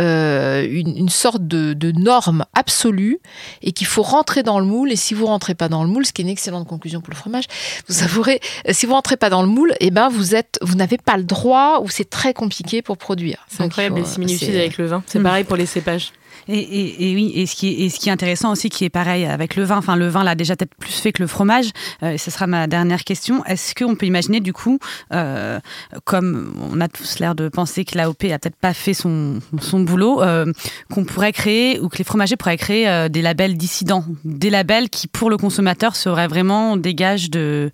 euh, 0.00 0.64
une, 0.70 1.08
sorte 1.08 1.46
de, 1.46 1.92
norme 1.92 2.44
absolue 2.54 3.18
et 3.62 3.72
qu'il 3.72 3.86
faut 3.86 4.02
rentrer 4.02 4.42
dans 4.42 4.60
le 4.60 4.66
moule. 4.66 4.92
Et 4.92 4.96
si 4.96 5.14
vous 5.14 5.26
rentrez 5.26 5.54
pas 5.54 5.68
dans 5.68 5.82
le 5.82 5.88
moule, 5.88 6.06
ce 6.06 6.12
qui 6.12 6.22
est 6.22 6.24
une 6.24 6.30
excellente 6.30 6.68
conclusion 6.68 7.00
pour 7.00 7.10
le 7.10 7.16
fromage, 7.16 7.44
vous 7.88 7.94
savourez, 7.94 8.40
euh, 8.68 8.72
si 8.72 8.86
vous 8.86 8.92
rentrez 8.92 9.16
pas 9.16 9.30
dans 9.30 9.42
le 9.42 9.48
moule, 9.48 9.72
et 9.80 9.86
eh 9.86 9.90
ben 9.90 10.08
vous 10.08 10.34
êtes, 10.34 10.58
vous 10.62 10.76
n'avez 10.76 10.98
pas 10.98 11.16
le 11.16 11.24
droit 11.24 11.80
ou 11.82 11.88
c'est 11.88 12.08
très 12.08 12.32
compliqué 12.32 12.80
pour 12.80 12.96
produire. 12.96 13.44
C'est 13.48 13.62
incroyable 13.62 13.96
les 13.96 14.04
similitudes 14.04 14.54
avec 14.54 14.78
le 14.78 14.86
vin. 14.86 15.02
C'est 15.06 15.18
hmm. 15.18 15.24
pareil 15.24 15.44
pour 15.44 15.56
les 15.56 15.66
cépages. 15.66 16.12
Et, 16.50 17.12
oui, 17.14 17.32
et 17.34 17.44
ce, 17.44 17.54
qui 17.54 17.68
est, 17.84 18.06
et 18.06 18.10
intéressant 18.10 18.50
aussi, 18.52 18.70
qui 18.70 18.86
est 18.86 18.90
pareil 18.90 19.26
avec 19.26 19.54
le 19.54 19.64
vin, 19.64 19.76
enfin 19.76 19.96
le 19.96 20.08
vin 20.08 20.24
l'a 20.24 20.34
déjà 20.34 20.56
peut-être 20.56 20.74
plus 20.74 20.94
fait 20.94 21.12
que 21.12 21.22
le 21.22 21.26
fromage, 21.26 21.70
euh, 22.02 22.16
ce 22.16 22.30
sera 22.30 22.46
ma 22.46 22.66
dernière 22.66 23.04
question, 23.04 23.44
est-ce 23.44 23.74
qu'on 23.74 23.96
peut 23.96 24.06
imaginer 24.06 24.40
du 24.40 24.54
coup, 24.54 24.78
euh, 25.12 25.60
comme 26.04 26.54
on 26.72 26.80
a 26.80 26.88
tous 26.88 27.18
l'air 27.18 27.34
de 27.34 27.50
penser 27.50 27.84
que 27.84 27.98
l'AOP 27.98 28.24
a 28.24 28.38
peut-être 28.38 28.56
pas 28.56 28.72
fait 28.72 28.94
son, 28.94 29.40
boulot, 29.74 30.22
euh, 30.22 30.50
qu'on 30.90 31.04
pourrait 31.04 31.34
créer, 31.34 31.80
ou 31.80 31.90
que 31.90 31.98
les 31.98 32.04
fromagers 32.04 32.36
pourraient 32.36 32.56
créer 32.56 33.08
des 33.10 33.20
labels 33.20 33.58
dissidents, 33.58 34.04
des 34.24 34.50
labels 34.50 34.88
qui 34.88 35.06
pour 35.06 35.28
le 35.28 35.36
consommateur 35.36 35.96
seraient 35.96 36.28
vraiment 36.28 36.78
des 36.78 36.94
gages 36.94 37.28
de, 37.28 37.70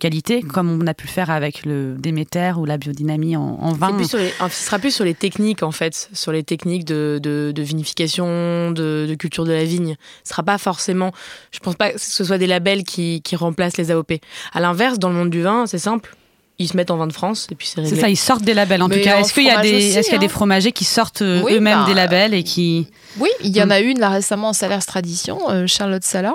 qualité, 0.00 0.42
comme 0.42 0.68
on 0.82 0.86
a 0.86 0.94
pu 0.94 1.06
le 1.06 1.12
faire 1.12 1.30
avec 1.30 1.64
le 1.64 1.94
Déméter 1.96 2.52
ou 2.58 2.64
la 2.64 2.76
biodynamie 2.76 3.36
en, 3.36 3.72
vin. 3.72 3.92
Plus 3.92 4.08
ce 4.08 4.18
sera 4.50 4.78
plus 4.80 4.90
sur 4.90 5.04
les 5.04 5.14
techniques 5.14 5.62
en 5.62 5.70
fait, 5.70 6.10
sur 6.12 6.32
les 6.32 6.42
techniques 6.42 6.84
de 6.84 7.52
vinification 7.56 8.15
de, 8.24 9.14
culture 9.18 9.44
de 9.44 9.52
la 9.52 9.64
vigne. 9.64 9.96
Ce 10.24 10.30
sera 10.30 10.42
pas 10.42 10.58
forcément. 10.58 11.12
Je 11.52 11.58
pense 11.58 11.74
pas 11.74 11.92
que 11.92 12.00
ce 12.00 12.24
soit 12.24 12.38
des 12.38 12.46
labels 12.46 12.84
qui, 12.84 13.22
qui 13.22 13.36
remplacent 13.36 13.76
les 13.76 13.90
AOP. 13.90 14.12
À 14.52 14.60
l'inverse, 14.60 14.98
dans 14.98 15.08
le 15.08 15.14
monde 15.14 15.30
du 15.30 15.42
vin, 15.42 15.66
c'est 15.66 15.78
simple 15.78 16.14
ils 16.58 16.68
se 16.68 16.76
mettent 16.76 16.90
en 16.90 16.96
vin 16.96 17.06
de 17.06 17.12
France 17.12 17.48
et 17.50 17.54
puis 17.54 17.66
c'est 17.66 17.84
C'est 17.84 17.96
ça, 17.96 18.08
ils 18.08 18.16
sortent 18.16 18.42
des 18.42 18.54
labels 18.54 18.82
en 18.82 18.88
tout 18.88 19.00
cas. 19.00 19.20
Est-ce 19.20 19.34
qu'il 19.34 19.44
y 19.44 19.50
a 19.50 19.60
des, 19.60 19.98
est-ce 19.98 20.06
qu'il 20.06 20.14
y 20.14 20.16
a 20.16 20.20
des 20.20 20.28
fromagers 20.28 20.72
qui 20.72 20.84
sortent 20.84 21.20
euh, 21.20 21.42
eux-mêmes 21.50 21.84
des 21.84 21.92
bah, 21.92 22.02
labels 22.02 22.32
et 22.32 22.42
qui 22.44 22.86
Oui, 23.18 23.28
il 23.42 23.54
y 23.54 23.62
en 23.62 23.68
a 23.68 23.80
une 23.80 24.00
là 24.00 24.08
récemment 24.08 24.48
en 24.48 24.52
Salers 24.54 24.86
Tradition, 24.86 25.38
euh, 25.50 25.66
Charlotte 25.66 26.02
Sala, 26.02 26.34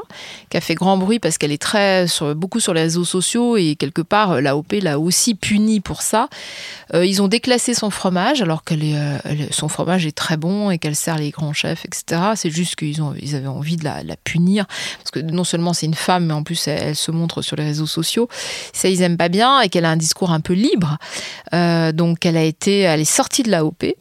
qui 0.52 0.58
a 0.58 0.62
fait 0.62 0.76
grand 0.76 0.98
bruit 0.98 1.18
parce 1.18 1.40
qu'elle 1.40 1.52
est 1.52 1.62
très 1.62 2.08
sur, 2.08 2.36
beaucoup 2.36 2.60
sur 2.60 2.76
les 2.76 2.82
réseaux 2.82 3.04
sociaux 3.04 3.58
et 3.58 3.76
quelque 3.76 4.04
part 4.04 4.34
euh, 4.34 4.42
l'AOP 4.42 4.74
l'a 4.82 5.00
aussi 5.00 5.34
punie 5.34 5.80
pour 5.80 6.04
ça. 6.04 6.28
ils 6.94 7.22
ont 7.22 7.28
déclassé 7.28 7.74
son 7.74 7.90
fromage 7.90 8.44
alors 8.44 8.64
que 8.64 8.76
son 9.50 9.70
fromage 9.70 10.06
est 10.06 10.16
très 10.16 10.38
bon 10.38 10.70
et 10.70 10.78
qu'elle 10.78 10.96
sert 10.96 11.18
les 11.18 11.32
grands 11.32 11.54
chefs, 11.54 11.86
etc. 11.86 12.22
C'est 12.36 12.52
juste 12.52 12.76
qu'ils 12.76 13.02
ont, 13.02 13.16
ils 13.20 13.36
avaient 13.36 13.48
envie 13.48 13.78
de 13.78 13.86
la, 13.86 14.02
punir 14.24 14.68
parce 15.00 15.10
que 15.12 15.20
non 15.20 15.44
seulement 15.44 15.74
c'est 15.74 15.88
une 15.88 15.96
femme, 15.96 16.28
mais 16.28 16.34
en 16.34 16.44
plus 16.44 16.68
elle, 16.68 16.90
elle, 16.90 16.96
se 16.96 17.10
montre 17.10 17.42
sur 17.42 17.56
les 17.56 17.64
réseaux 17.64 17.88
sociaux. 17.88 18.30
Ça 18.72 18.88
ils 18.88 19.02
aiment 19.02 19.18
pas 19.18 19.30
bien 19.30 19.62
et 19.62 19.70
qu'elle 19.70 19.86
a 19.86 19.90
un 19.90 19.98
discours 19.98 20.11
un 20.32 20.40
peu 20.40 20.54
libre. 20.54 20.98
Euh, 21.54 21.92
donc 21.92 22.26
elle 22.26 22.38
a 22.38 22.44
été, 22.44 22.80
elle 22.80 23.02
est 23.02 23.06
sortie 23.06 23.44
de 23.44 23.52
l'AOP 23.52 23.96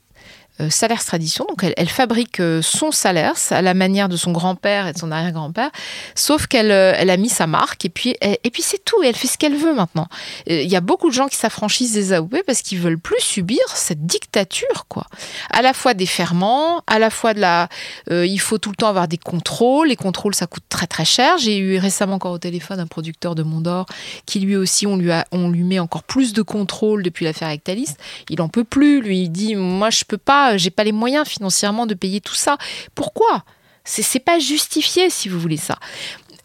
euh, 0.60 0.70
Salaire 0.70 1.04
Tradition. 1.04 1.46
Donc 1.48 1.64
elle, 1.76 1.88
fabrique 1.88 2.40
euh, 2.40 2.62
son 2.62 2.90
salaire 2.90 3.34
à 3.50 3.62
la 3.62 3.74
manière 3.74 4.08
de 4.08 4.16
son 4.16 4.32
grand-père 4.32 4.86
et 4.86 4.92
de 4.92 4.98
son 4.98 5.10
arrière-grand-père, 5.10 5.70
sauf 6.14 6.46
qu'elle 6.46 6.70
euh, 6.70 6.92
elle 6.96 7.10
a 7.10 7.16
mis 7.16 7.28
sa 7.28 7.46
marque 7.46 7.84
et 7.84 7.88
puis, 7.88 8.16
et 8.20 8.50
puis 8.50 8.62
c'est 8.62 8.84
tout. 8.84 9.02
Elle 9.02 9.14
fait 9.14 9.28
ce 9.28 9.38
qu'elle 9.38 9.56
veut 9.56 9.74
maintenant. 9.74 10.06
Il 10.46 10.68
y 10.68 10.76
a 10.76 10.80
beaucoup 10.80 11.08
de 11.08 11.14
gens 11.14 11.28
qui 11.28 11.36
s'affranchissent 11.36 11.92
des 11.92 12.12
AOP 12.12 12.42
parce 12.46 12.62
qu'ils 12.62 12.78
veulent 12.78 12.98
plus 12.98 13.20
subir 13.20 13.60
cette 13.74 14.06
dictature, 14.06 14.86
quoi. 14.88 15.06
À 15.50 15.62
la 15.62 15.72
fois 15.72 15.94
des 15.94 16.06
ferments, 16.06 16.82
à 16.86 16.98
la 16.98 17.10
fois 17.10 17.34
de 17.34 17.40
la. 17.40 17.68
il 18.10 18.40
faut 18.40 18.58
tout 18.58 18.70
le 18.70 18.76
temps 18.76 18.88
avoir 18.88 19.08
des 19.08 19.18
contrôles. 19.18 19.88
Les 19.88 19.96
contrôles, 19.96 20.34
ça 20.34 20.46
coûte 20.46 20.64
très 20.68 20.86
très 20.86 21.04
cher. 21.04 21.38
J'ai 21.38 21.58
eu 21.58 21.78
récemment 21.78 22.14
encore 22.14 22.32
au 22.32 22.38
téléphone 22.38 22.80
un 22.80 22.86
producteur 22.86 23.34
de 23.34 23.42
Mondor 23.42 23.86
qui 24.26 24.40
lui 24.40 24.56
aussi, 24.56 24.86
on 24.86 24.96
lui, 24.96 25.10
on 25.32 25.50
lui 25.50 25.62
met 25.62 25.78
encore 25.78 26.02
plus 26.02 26.32
de 26.32 26.42
contrôles 26.42 27.02
depuis 27.02 27.24
l'affaire 27.24 27.48
Actalis. 27.48 27.94
Il 28.28 28.42
en 28.42 28.48
peut 28.48 28.64
plus. 28.64 29.00
Lui, 29.00 29.22
il 29.22 29.28
dit 29.30 29.56
Moi, 29.56 29.90
je 29.90 30.04
peux 30.04 30.18
pas 30.18 30.49
j'ai 30.56 30.70
pas 30.70 30.84
les 30.84 30.92
moyens 30.92 31.26
financièrement 31.28 31.86
de 31.86 31.94
payer 31.94 32.20
tout 32.20 32.34
ça. 32.34 32.58
Pourquoi? 32.94 33.44
C'est 33.84 34.20
pas 34.20 34.38
justifié 34.38 35.10
si 35.10 35.28
vous 35.28 35.40
voulez 35.40 35.56
ça. 35.56 35.78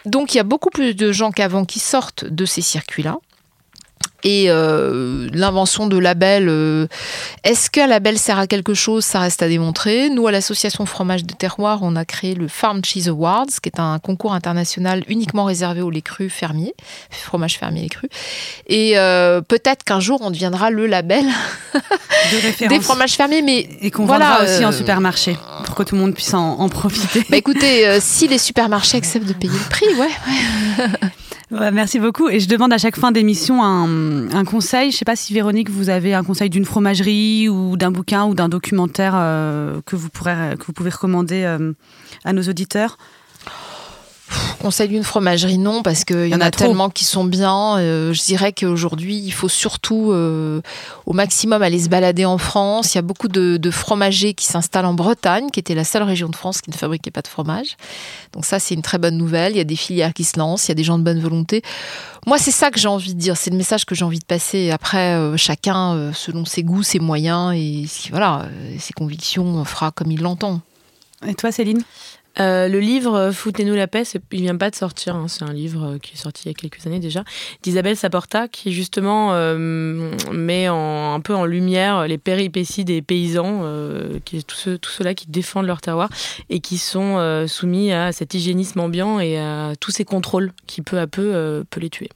Donc 0.05 0.33
il 0.33 0.37
y 0.37 0.39
a 0.39 0.43
beaucoup 0.43 0.69
plus 0.69 0.95
de 0.95 1.11
gens 1.11 1.31
qu'avant 1.31 1.65
qui 1.65 1.79
sortent 1.79 2.25
de 2.25 2.45
ces 2.45 2.61
circuits-là. 2.61 3.17
Et 4.25 4.47
euh, 4.49 5.29
l'invention 5.33 5.85
de 5.85 5.99
labels, 5.99 6.49
euh, 6.49 6.87
est-ce 7.43 7.69
qu'un 7.69 7.85
label 7.85 8.17
sert 8.17 8.39
à 8.39 8.47
quelque 8.47 8.73
chose? 8.73 9.05
Ça 9.05 9.19
reste 9.19 9.43
à 9.43 9.47
démontrer. 9.47 10.09
Nous, 10.09 10.25
à 10.25 10.31
l'association 10.31 10.87
Fromage 10.87 11.25
de 11.25 11.33
Terroir, 11.35 11.81
on 11.83 11.95
a 11.95 12.05
créé 12.05 12.33
le 12.33 12.47
Farm 12.47 12.83
Cheese 12.83 13.07
Awards, 13.07 13.45
qui 13.61 13.69
est 13.69 13.79
un 13.79 13.99
concours 13.99 14.33
international 14.33 15.03
uniquement 15.09 15.45
réservé 15.45 15.83
aux 15.83 15.91
lait 15.91 16.01
crus 16.01 16.33
fermiers, 16.33 16.73
fromage 17.11 17.59
fermier 17.59 17.85
et 17.85 17.89
cru. 17.89 18.09
Et 18.65 18.97
euh, 18.97 19.41
peut-être 19.41 19.83
qu'un 19.83 19.99
jour, 19.99 20.19
on 20.23 20.31
deviendra 20.31 20.71
le 20.71 20.87
label 20.87 21.25
des 22.67 22.79
fromages 22.79 23.13
fermiers. 23.13 23.43
Mais 23.43 23.69
et 23.81 23.91
qu'on 23.91 24.05
voilà, 24.05 24.39
vendra 24.39 24.43
aussi 24.45 24.65
en 24.65 24.71
supermarché, 24.71 25.37
pour 25.65 25.75
que 25.75 25.83
tout 25.83 25.93
le 25.93 26.01
monde 26.01 26.15
puisse 26.15 26.33
en, 26.33 26.67
profiter. 26.69 27.23
Bah, 27.29 27.37
écoutez, 27.37 27.99
si 28.01 28.27
les 28.27 28.39
supermarchés 28.39 28.97
acceptent 28.97 29.27
de 29.27 29.33
payer 29.33 29.53
le 29.53 29.69
prix, 29.69 29.85
ouais. 29.93 30.09
ouais 30.79 31.09
merci 31.71 31.99
beaucoup. 31.99 32.29
Et 32.29 32.39
je 32.39 32.47
demande 32.47 32.73
à 32.73 32.77
chaque 32.77 32.97
fin 32.97 33.11
d'émission 33.11 33.63
un, 33.63 34.45
conseil. 34.45 34.91
Je 34.91 34.95
ne 34.95 34.99
sais 34.99 35.05
pas 35.05 35.15
si 35.15 35.33
Véronique, 35.33 35.69
vous 35.69 35.89
avez 35.89 36.13
un 36.13 36.23
conseil 36.23 36.49
d'une 36.49 36.65
fromagerie 36.65 37.49
ou 37.49 37.77
d'un 37.77 37.91
bouquin 37.91 38.25
ou 38.25 38.33
d'un 38.33 38.49
documentaire 38.49 39.13
euh, 39.15 39.81
que, 39.85 39.95
vous 39.95 40.09
pourrez, 40.09 40.55
que 40.59 40.65
vous 40.65 40.73
pouvez 40.73 40.89
recommander 40.89 41.43
euh, 41.43 41.73
à 42.23 42.33
nos 42.33 42.43
auditeurs. 42.43 42.97
Conseil 44.59 44.87
d'une 44.87 45.03
fromagerie, 45.03 45.57
non, 45.57 45.83
parce 45.83 46.03
qu'il 46.05 46.27
y, 46.27 46.35
en 46.35 46.41
a, 46.41 46.51
tellement 46.51 46.89
qui 46.89 47.05
sont 47.05 47.23
bien. 47.23 47.77
Euh, 47.77 48.13
je 48.13 48.23
dirais 48.23 48.51
qu'aujourd'hui, 48.51 49.15
il 49.17 49.31
faut 49.31 49.47
surtout 49.47 50.11
euh, 50.11 50.61
au 51.05 51.13
maximum 51.13 51.61
aller 51.61 51.79
se 51.79 51.89
balader 51.89 52.25
en 52.25 52.37
France. 52.37 52.93
Il 52.93 52.97
y 52.97 52.99
a 52.99 53.01
beaucoup 53.01 53.27
de, 53.27 53.71
fromagers 53.71 54.33
qui 54.33 54.45
s'installent 54.45 54.85
en 54.85 54.93
Bretagne, 54.93 55.49
qui 55.51 55.59
était 55.59 55.75
la 55.75 55.83
seule 55.83 56.03
région 56.03 56.29
de 56.29 56.35
France 56.35 56.61
qui 56.61 56.69
ne 56.69 56.75
fabriquait 56.75 57.11
pas 57.11 57.21
de 57.21 57.27
fromage. 57.27 57.77
Donc 58.33 58.45
ça, 58.45 58.59
c'est 58.59 58.73
une 58.73 58.81
très 58.81 58.97
bonne 58.97 59.17
nouvelle. 59.17 59.53
Il 59.53 59.57
y 59.57 59.61
a 59.61 59.65
des 59.65 59.75
filières 59.75 60.13
qui 60.13 60.23
se 60.23 60.39
lancent, 60.39 60.67
il 60.67 60.69
y 60.69 60.71
a 60.71 60.75
des 60.75 60.83
gens 60.83 60.97
de 60.97 61.03
bonne 61.03 61.19
volonté. 61.19 61.61
Moi, 62.25 62.37
c'est 62.37 62.51
ça 62.51 62.71
que 62.71 62.79
j'ai 62.79 62.87
envie 62.87 63.13
de 63.13 63.19
dire. 63.19 63.37
C'est 63.37 63.51
le 63.51 63.57
message 63.57 63.85
que 63.85 63.93
j'ai 63.93 64.05
envie 64.05 64.19
de 64.19 64.25
passer. 64.25 64.71
Après, 64.71 65.13
euh, 65.13 65.37
chacun, 65.37 66.11
selon 66.13 66.45
ses 66.45 66.63
goûts, 66.63 66.83
ses 66.83 66.99
moyens 66.99 67.53
et 67.55 67.85
voilà, 68.09 68.47
ses 68.79 68.93
convictions, 68.93 69.63
fera 69.65 69.91
comme 69.91 70.11
il 70.11 70.21
l'entend. 70.21 70.61
Et 71.27 71.33
toi, 71.35 71.51
Céline? 71.51 71.83
Euh, 72.39 72.67
le 72.67 72.79
livre 72.79 73.15
euh, 73.15 73.31
Foutez-nous 73.31 73.75
la 73.75 73.87
paix, 73.87 74.03
il 74.31 74.41
vient 74.41 74.57
pas 74.57 74.69
de 74.69 74.75
sortir, 74.75 75.15
hein. 75.15 75.27
c'est 75.27 75.43
un 75.43 75.53
livre 75.53 75.93
euh, 75.93 75.97
qui 75.97 76.13
est 76.13 76.17
sorti 76.17 76.43
il 76.45 76.47
y 76.49 76.51
a 76.51 76.53
quelques 76.53 76.85
années 76.85 76.99
déjà, 76.99 77.23
d'Isabelle 77.63 77.95
Saporta, 77.95 78.47
qui 78.47 78.73
justement 78.73 79.35
met 79.55 80.67
un 80.67 81.19
peu 81.23 81.33
en 81.33 81.45
lumière 81.45 82.07
les 82.07 82.17
péripéties 82.17 82.85
des 82.85 83.01
paysans, 83.01 83.63
qui, 84.23 84.43
tous 84.43 84.55
ceux, 84.55 84.77
tout 84.77 84.91
ceux-là 84.91 85.13
qui 85.13 85.27
défendent 85.27 85.65
leur 85.65 85.81
terroir 85.81 86.09
et 86.49 86.59
qui 86.59 86.77
sont 86.77 87.45
soumis 87.47 87.91
à 87.91 88.11
cet 88.11 88.33
hygiénisme 88.33 88.79
ambiant 88.79 89.19
et 89.19 89.37
à 89.37 89.73
tous 89.79 89.91
ces 89.91 90.05
contrôles 90.05 90.51
qui 90.67 90.81
peu 90.81 90.99
à 90.99 91.07
peu 91.07 91.63
peut 91.69 91.79
les 91.79 91.89
tuer. 91.89 92.09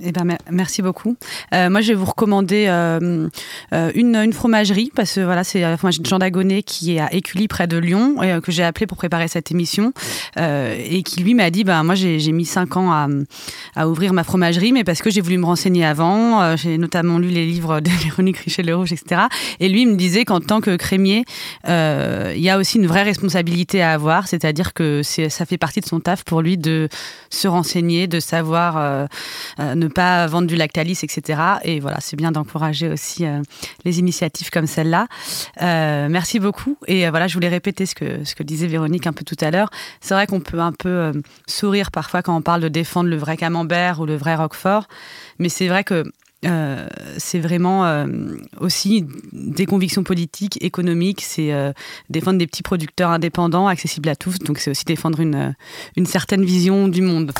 Eh 0.00 0.10
ben, 0.10 0.38
merci 0.50 0.80
beaucoup. 0.80 1.16
Euh, 1.52 1.68
moi, 1.68 1.82
je 1.82 1.88
vais 1.88 1.94
vous 1.94 2.06
recommander 2.06 2.64
euh, 2.66 3.28
euh, 3.74 3.92
une, 3.94 4.16
une, 4.16 4.32
fromagerie 4.32 4.90
parce 4.94 5.14
que 5.14 5.20
voilà, 5.20 5.44
c'est 5.44 5.60
la 5.60 5.76
fromagerie 5.76 6.02
de 6.02 6.08
Jean 6.08 6.18
Dagonnet 6.18 6.62
qui 6.62 6.96
est 6.96 7.00
à 7.00 7.12
Écully 7.12 7.46
près 7.46 7.66
de 7.66 7.76
Lyon 7.76 8.16
que 8.42 8.50
j'ai 8.50 8.62
appelé 8.62 8.86
pour 8.86 8.96
préparer 8.96 9.28
cette 9.28 9.50
émission 9.50 9.92
et 10.36 11.02
qui 11.02 11.22
lui 11.22 11.34
m'a 11.34 11.50
dit 11.50 11.64
ben 11.64 11.82
moi 11.82 11.94
j'ai 11.94 12.32
mis 12.32 12.44
cinq 12.44 12.76
ans 12.76 12.90
à, 12.90 13.08
à, 13.76 13.88
ouvrir 13.88 14.12
ma 14.12 14.24
fromagerie 14.24 14.72
mais 14.72 14.84
parce 14.84 15.02
que 15.02 15.10
j'ai 15.10 15.20
voulu 15.20 15.38
me 15.38 15.44
renseigner 15.44 15.84
avant. 15.84 16.56
j'ai 16.56 16.78
notamment 16.78 17.18
lu 17.18 17.28
les 17.28 17.44
livres 17.44 17.80
de 17.80 17.90
Véronique 18.04 18.38
Richer-Le 18.38 18.74
Rouge, 18.74 18.92
etc. 18.92 19.22
Et 19.60 19.68
lui 19.68 19.82
il 19.82 19.88
me 19.88 19.96
disait 19.96 20.24
qu'en 20.24 20.40
tant 20.40 20.60
que 20.60 20.76
crémier, 20.76 21.24
il 21.66 22.40
y 22.40 22.48
a 22.48 22.58
aussi 22.58 22.78
une 22.78 22.86
vraie 22.86 23.02
responsabilité 23.02 23.82
à 23.82 23.92
avoir, 23.92 24.26
c'est-à-dire 24.26 24.72
que 24.72 25.02
ça 25.02 25.44
fait 25.44 25.58
partie 25.58 25.80
de 25.80 25.86
son 25.86 26.00
taf 26.00 26.24
pour 26.24 26.40
lui 26.40 26.56
de 26.56 26.88
se 27.28 27.48
renseigner, 27.48 28.06
de 28.06 28.20
savoir 28.20 29.08
ne 29.84 29.88
pas 29.88 30.26
vendre 30.26 30.46
du 30.46 30.56
Lactalis, 30.56 31.00
etc. 31.02 31.40
Et 31.64 31.80
voilà, 31.80 31.98
c'est 32.00 32.16
bien 32.16 32.32
d'encourager 32.32 32.88
aussi 32.88 33.24
euh, 33.24 33.42
les 33.84 33.98
initiatives 33.98 34.50
comme 34.50 34.66
celle-là. 34.66 35.06
Euh, 35.60 36.08
merci 36.10 36.38
beaucoup. 36.38 36.76
Et 36.86 37.06
euh, 37.06 37.10
voilà, 37.10 37.28
je 37.28 37.34
voulais 37.34 37.48
répéter 37.48 37.86
ce 37.86 37.94
que, 37.94 38.24
ce 38.24 38.34
que 38.34 38.42
disait 38.42 38.66
Véronique 38.66 39.06
un 39.06 39.12
peu 39.12 39.24
tout 39.24 39.36
à 39.40 39.50
l'heure. 39.50 39.70
C'est 40.00 40.14
vrai 40.14 40.26
qu'on 40.26 40.40
peut 40.40 40.60
un 40.60 40.72
peu 40.72 41.12
sourire 41.46 41.90
parfois 41.90 42.22
quand 42.22 42.36
on 42.36 42.42
parle 42.42 42.60
de 42.60 42.68
défendre 42.68 43.08
le 43.10 43.16
vrai 43.16 43.36
camembert 43.36 44.00
ou 44.00 44.06
le 44.06 44.16
vrai 44.16 44.34
roquefort, 44.34 44.88
mais 45.38 45.48
c'est 45.48 45.68
vrai 45.68 45.84
que 45.84 46.04
c'est 47.18 47.38
vraiment 47.38 48.04
aussi 48.58 49.06
des 49.32 49.64
convictions 49.64 50.02
politiques, 50.02 50.58
économiques, 50.60 51.22
c'est 51.22 51.52
défendre 52.10 52.38
des 52.38 52.46
petits 52.48 52.64
producteurs 52.64 53.10
indépendants, 53.10 53.68
accessibles 53.68 54.08
à 54.08 54.16
tous, 54.16 54.38
donc 54.40 54.58
c'est 54.58 54.70
aussi 54.70 54.84
défendre 54.84 55.20
une, 55.20 55.54
une 55.96 56.06
certaine 56.06 56.44
vision 56.44 56.88
du 56.88 57.00
monde. 57.02 57.32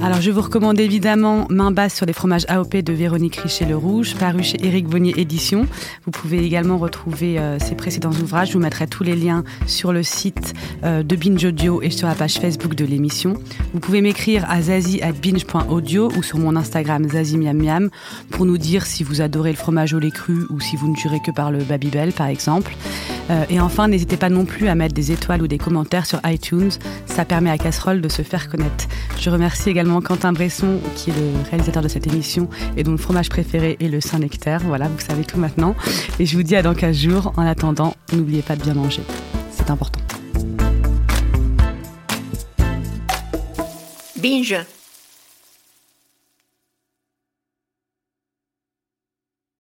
Alors, 0.00 0.20
je 0.20 0.30
vous 0.30 0.40
recommande 0.40 0.78
évidemment 0.78 1.46
Main 1.50 1.72
basse 1.72 1.94
sur 1.94 2.06
les 2.06 2.12
fromages 2.12 2.44
AOP 2.48 2.76
de 2.76 2.92
Véronique 2.92 3.36
Richer-Le 3.36 3.76
Rouge, 3.76 4.14
paru 4.14 4.44
chez 4.44 4.64
Éric 4.64 4.86
Bonnier 4.86 5.12
Édition. 5.16 5.66
Vous 6.04 6.12
pouvez 6.12 6.44
également 6.44 6.78
retrouver 6.78 7.38
euh, 7.38 7.58
ses 7.58 7.74
précédents 7.74 8.12
ouvrages. 8.12 8.48
Je 8.48 8.52
vous 8.52 8.60
mettrai 8.60 8.86
tous 8.86 9.02
les 9.02 9.16
liens 9.16 9.42
sur 9.66 9.92
le 9.92 10.04
site 10.04 10.54
euh, 10.84 11.02
de 11.02 11.16
Binge 11.16 11.44
Audio 11.44 11.82
et 11.82 11.90
sur 11.90 12.06
la 12.06 12.14
page 12.14 12.34
Facebook 12.34 12.76
de 12.76 12.84
l'émission. 12.84 13.34
Vous 13.74 13.80
pouvez 13.80 14.00
m'écrire 14.00 14.48
à 14.48 14.62
zazie.binge.audio 14.62 16.12
ou 16.16 16.22
sur 16.22 16.38
mon 16.38 16.54
Instagram 16.54 17.08
zazimiamiam 17.08 17.90
pour 18.30 18.46
nous 18.46 18.56
dire 18.56 18.86
si 18.86 19.02
vous 19.02 19.20
adorez 19.20 19.50
le 19.50 19.56
fromage 19.56 19.94
au 19.94 19.98
lait 19.98 20.12
cru 20.12 20.46
ou 20.50 20.60
si 20.60 20.76
vous 20.76 20.88
ne 20.88 20.96
jurez 20.96 21.18
que 21.20 21.32
par 21.32 21.50
le 21.50 21.58
Babybel, 21.64 22.12
par 22.12 22.28
exemple. 22.28 22.72
Euh, 23.30 23.44
et 23.50 23.60
enfin, 23.60 23.88
n'hésitez 23.88 24.16
pas 24.16 24.30
non 24.30 24.44
plus 24.44 24.68
à 24.68 24.76
mettre 24.76 24.94
des 24.94 25.10
étoiles 25.10 25.42
ou 25.42 25.48
des 25.48 25.58
commentaires 25.58 26.06
sur 26.06 26.20
iTunes. 26.24 26.70
Ça 27.06 27.24
permet 27.24 27.50
à 27.50 27.58
Casserole 27.58 28.00
de 28.00 28.08
se 28.08 28.22
faire 28.22 28.48
connaître. 28.48 28.86
Je 29.18 29.28
remercie 29.28 29.68
également 29.68 29.87
Quentin 30.02 30.32
Bresson, 30.32 30.80
qui 30.94 31.10
est 31.10 31.14
le 31.14 31.48
réalisateur 31.50 31.82
de 31.82 31.88
cette 31.88 32.06
émission 32.06 32.48
et 32.76 32.82
dont 32.84 32.92
le 32.92 32.98
fromage 32.98 33.28
préféré 33.28 33.76
est 33.80 33.88
le 33.88 34.00
Saint-Nectaire. 34.00 34.60
Voilà, 34.64 34.88
vous 34.88 35.00
savez 35.00 35.24
tout 35.24 35.38
maintenant. 35.38 35.74
Et 36.18 36.26
je 36.26 36.36
vous 36.36 36.42
dis 36.42 36.56
à 36.56 36.62
dans 36.62 36.74
15 36.74 36.96
jours. 36.96 37.32
En 37.36 37.46
attendant, 37.46 37.94
n'oubliez 38.12 38.42
pas 38.42 38.56
de 38.56 38.62
bien 38.62 38.74
manger. 38.74 39.02
C'est 39.50 39.70
important. 39.70 40.00
Binge 44.16 44.56